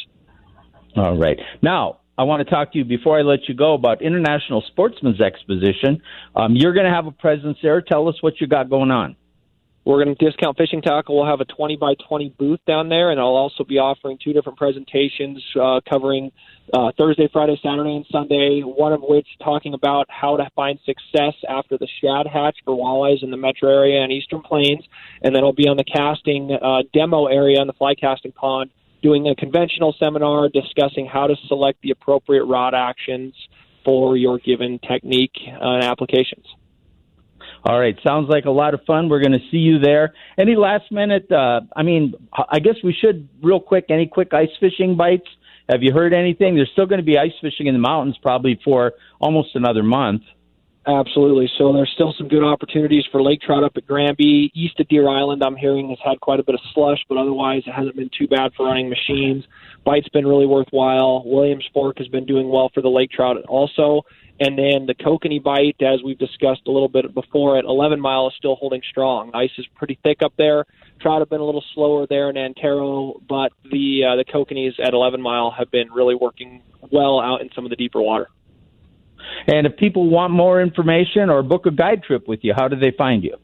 All 0.96 1.16
right, 1.16 1.38
now 1.62 2.00
I 2.18 2.24
want 2.24 2.46
to 2.46 2.50
talk 2.50 2.72
to 2.72 2.78
you 2.78 2.84
before 2.84 3.18
I 3.18 3.22
let 3.22 3.48
you 3.48 3.54
go 3.54 3.74
about 3.74 4.02
International 4.02 4.62
Sportsman's 4.68 5.20
Exposition. 5.20 6.02
Um, 6.36 6.54
you're 6.54 6.74
going 6.74 6.86
to 6.86 6.92
have 6.92 7.06
a 7.06 7.10
presence 7.10 7.58
there. 7.62 7.80
Tell 7.80 8.08
us 8.08 8.16
what 8.22 8.40
you 8.40 8.46
got 8.46 8.70
going 8.70 8.90
on. 8.90 9.16
We're 9.84 10.04
going 10.04 10.14
to 10.14 10.24
discount 10.24 10.56
fishing 10.56 10.80
tackle. 10.80 11.16
We'll 11.16 11.26
have 11.26 11.40
a 11.40 11.44
20 11.44 11.76
by 11.76 11.94
20 12.08 12.34
booth 12.38 12.60
down 12.66 12.88
there, 12.88 13.10
and 13.10 13.18
I'll 13.18 13.34
also 13.34 13.64
be 13.64 13.78
offering 13.78 14.16
two 14.22 14.32
different 14.32 14.56
presentations 14.56 15.42
uh, 15.60 15.80
covering 15.90 16.30
uh, 16.72 16.92
Thursday, 16.96 17.28
Friday, 17.32 17.58
Saturday, 17.60 17.96
and 17.96 18.06
Sunday. 18.08 18.60
One 18.60 18.92
of 18.92 19.00
which 19.02 19.26
talking 19.42 19.74
about 19.74 20.06
how 20.08 20.36
to 20.36 20.48
find 20.54 20.78
success 20.86 21.34
after 21.48 21.78
the 21.78 21.88
shad 22.00 22.28
hatch 22.32 22.58
for 22.64 22.76
walleyes 22.76 23.24
in 23.24 23.32
the 23.32 23.36
metro 23.36 23.70
area 23.70 24.00
and 24.02 24.12
eastern 24.12 24.40
plains, 24.40 24.84
and 25.22 25.34
then 25.34 25.42
I'll 25.42 25.52
be 25.52 25.66
on 25.66 25.76
the 25.76 25.84
casting 25.84 26.56
uh, 26.62 26.82
demo 26.94 27.26
area 27.26 27.60
in 27.60 27.66
the 27.66 27.72
fly 27.72 27.96
casting 27.96 28.30
pond 28.30 28.70
doing 29.02 29.26
a 29.26 29.34
conventional 29.34 29.96
seminar 29.98 30.48
discussing 30.48 31.06
how 31.06 31.26
to 31.26 31.34
select 31.48 31.82
the 31.82 31.90
appropriate 31.90 32.44
rod 32.44 32.72
actions 32.72 33.34
for 33.84 34.16
your 34.16 34.38
given 34.38 34.78
technique 34.78 35.36
uh, 35.48 35.74
and 35.74 35.82
applications. 35.82 36.46
All 37.64 37.78
right, 37.78 37.96
sounds 38.02 38.28
like 38.28 38.44
a 38.44 38.50
lot 38.50 38.74
of 38.74 38.80
fun. 38.86 39.08
We're 39.08 39.20
going 39.20 39.32
to 39.32 39.50
see 39.50 39.58
you 39.58 39.78
there. 39.78 40.14
Any 40.36 40.56
last 40.56 40.90
minute? 40.90 41.30
Uh, 41.30 41.60
I 41.76 41.84
mean, 41.84 42.14
I 42.32 42.58
guess 42.58 42.74
we 42.82 42.92
should 42.92 43.28
real 43.40 43.60
quick. 43.60 43.86
Any 43.88 44.06
quick 44.06 44.34
ice 44.34 44.50
fishing 44.58 44.96
bites? 44.96 45.28
Have 45.68 45.82
you 45.82 45.92
heard 45.92 46.12
anything? 46.12 46.56
There's 46.56 46.70
still 46.72 46.86
going 46.86 46.98
to 47.00 47.04
be 47.06 47.18
ice 47.18 47.32
fishing 47.40 47.68
in 47.68 47.74
the 47.74 47.80
mountains 47.80 48.18
probably 48.20 48.60
for 48.64 48.94
almost 49.20 49.54
another 49.54 49.84
month. 49.84 50.22
Absolutely. 50.84 51.48
So 51.58 51.72
there's 51.72 51.90
still 51.94 52.12
some 52.18 52.26
good 52.26 52.42
opportunities 52.42 53.04
for 53.12 53.22
lake 53.22 53.40
trout 53.40 53.62
up 53.62 53.76
at 53.76 53.86
Granby. 53.86 54.50
East 54.52 54.80
of 54.80 54.88
Deer 54.88 55.08
Island, 55.08 55.42
I'm 55.44 55.54
hearing 55.54 55.88
has 55.90 55.98
had 56.04 56.20
quite 56.20 56.40
a 56.40 56.42
bit 56.42 56.56
of 56.56 56.60
slush, 56.74 56.98
but 57.08 57.18
otherwise 57.18 57.62
it 57.66 57.72
hasn't 57.72 57.94
been 57.94 58.10
too 58.18 58.26
bad 58.26 58.52
for 58.56 58.66
running 58.66 58.88
machines. 58.88 59.44
Bite's 59.84 60.08
been 60.08 60.26
really 60.26 60.46
worthwhile. 60.46 61.22
Williams 61.24 61.64
Fork 61.72 61.98
has 61.98 62.08
been 62.08 62.26
doing 62.26 62.48
well 62.48 62.70
for 62.74 62.80
the 62.80 62.88
lake 62.88 63.12
trout 63.12 63.36
also. 63.48 64.02
And 64.42 64.58
then 64.58 64.86
the 64.86 64.94
kokanee 64.94 65.40
bite, 65.40 65.76
as 65.80 66.02
we've 66.02 66.18
discussed 66.18 66.62
a 66.66 66.70
little 66.72 66.88
bit 66.88 67.14
before, 67.14 67.58
at 67.58 67.64
11 67.64 68.00
mile 68.00 68.26
is 68.26 68.34
still 68.36 68.56
holding 68.56 68.82
strong. 68.90 69.30
Ice 69.34 69.52
is 69.56 69.66
pretty 69.76 70.00
thick 70.02 70.18
up 70.20 70.32
there. 70.36 70.64
Trout 71.00 71.20
have 71.20 71.30
been 71.30 71.40
a 71.40 71.44
little 71.44 71.62
slower 71.74 72.08
there 72.08 72.28
in 72.28 72.36
Antero, 72.36 73.20
but 73.28 73.52
the 73.70 74.02
uh, 74.04 74.16
the 74.16 74.24
kokanees 74.24 74.84
at 74.84 74.94
11 74.94 75.22
mile 75.22 75.52
have 75.56 75.70
been 75.70 75.92
really 75.92 76.16
working 76.16 76.60
well 76.90 77.20
out 77.20 77.40
in 77.40 77.50
some 77.54 77.64
of 77.64 77.70
the 77.70 77.76
deeper 77.76 78.02
water. 78.02 78.30
And 79.46 79.64
if 79.64 79.76
people 79.76 80.10
want 80.10 80.32
more 80.32 80.60
information 80.60 81.30
or 81.30 81.44
book 81.44 81.66
a 81.66 81.70
guide 81.70 82.02
trip 82.02 82.26
with 82.26 82.40
you, 82.42 82.52
how 82.56 82.66
do 82.66 82.74
they 82.74 82.90
find 82.90 83.22
you? 83.22 83.36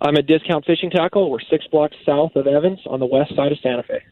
I'm 0.00 0.16
at 0.16 0.26
Discount 0.26 0.64
Fishing 0.64 0.88
Tackle. 0.88 1.30
We're 1.30 1.40
six 1.50 1.66
blocks 1.66 1.96
south 2.06 2.34
of 2.34 2.46
Evans 2.46 2.78
on 2.86 2.98
the 2.98 3.06
west 3.06 3.36
side 3.36 3.52
of 3.52 3.58
Santa 3.62 3.82
Fe. 3.82 4.02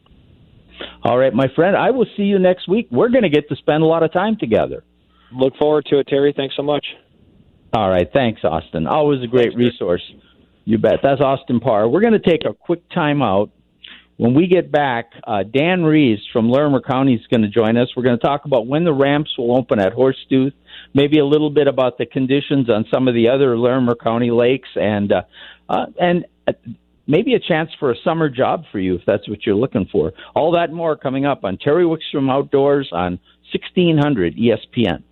All 1.01 1.17
right, 1.17 1.33
my 1.33 1.47
friend. 1.55 1.75
I 1.75 1.89
will 1.89 2.05
see 2.15 2.23
you 2.23 2.37
next 2.37 2.69
week. 2.69 2.87
We're 2.91 3.09
going 3.09 3.23
to 3.23 3.29
get 3.29 3.49
to 3.49 3.55
spend 3.55 3.81
a 3.81 3.87
lot 3.87 4.03
of 4.03 4.13
time 4.13 4.37
together. 4.37 4.83
Look 5.31 5.55
forward 5.57 5.85
to 5.87 5.99
it, 5.99 6.07
Terry. 6.07 6.33
Thanks 6.35 6.55
so 6.55 6.63
much. 6.63 6.85
All 7.73 7.89
right. 7.89 8.09
Thanks, 8.11 8.41
Austin. 8.43 8.87
Always 8.87 9.21
a 9.23 9.27
great 9.27 9.53
Thanks, 9.53 9.57
resource. 9.57 10.01
You 10.65 10.77
bet. 10.77 10.99
That's 11.03 11.21
Austin 11.21 11.59
Parr. 11.59 11.87
We're 11.87 12.01
going 12.01 12.13
to 12.13 12.19
take 12.19 12.45
a 12.45 12.53
quick 12.53 12.87
time 12.89 13.21
out. 13.21 13.51
When 14.17 14.33
we 14.33 14.47
get 14.47 14.69
back, 14.69 15.11
uh, 15.25 15.43
Dan 15.43 15.83
Rees 15.83 16.19
from 16.33 16.49
Larimer 16.49 16.81
County 16.81 17.15
is 17.15 17.25
going 17.27 17.41
to 17.41 17.47
join 17.47 17.77
us. 17.77 17.87
We're 17.95 18.03
going 18.03 18.19
to 18.19 18.25
talk 18.25 18.43
about 18.43 18.67
when 18.67 18.83
the 18.83 18.91
ramps 18.91 19.31
will 19.37 19.57
open 19.57 19.79
at 19.79 19.93
Horsetooth, 19.93 20.51
maybe 20.93 21.19
a 21.19 21.25
little 21.25 21.49
bit 21.49 21.67
about 21.67 21.97
the 21.97 22.05
conditions 22.05 22.69
on 22.69 22.85
some 22.91 23.07
of 23.07 23.13
the 23.13 23.29
other 23.29 23.57
Larimer 23.57 23.95
County 23.95 24.29
lakes, 24.29 24.67
and 24.75 25.13
uh, 25.13 25.21
uh, 25.69 25.85
and 25.97 26.25
uh, 26.47 26.51
maybe 27.07 27.33
a 27.33 27.39
chance 27.39 27.69
for 27.79 27.91
a 27.91 27.95
summer 28.03 28.27
job 28.27 28.65
for 28.73 28.79
you 28.79 28.95
if 28.95 29.01
that's 29.07 29.29
what 29.29 29.45
you're 29.45 29.55
looking 29.55 29.87
for. 29.89 30.11
All 30.35 30.51
that 30.51 30.73
more 30.73 30.97
coming 30.97 31.25
up 31.25 31.45
on 31.45 31.57
Terry 31.57 31.85
Wickstrom 31.85 32.29
Outdoors 32.29 32.89
on 32.91 33.19
1600 33.53 34.35
ESPN. 34.35 35.03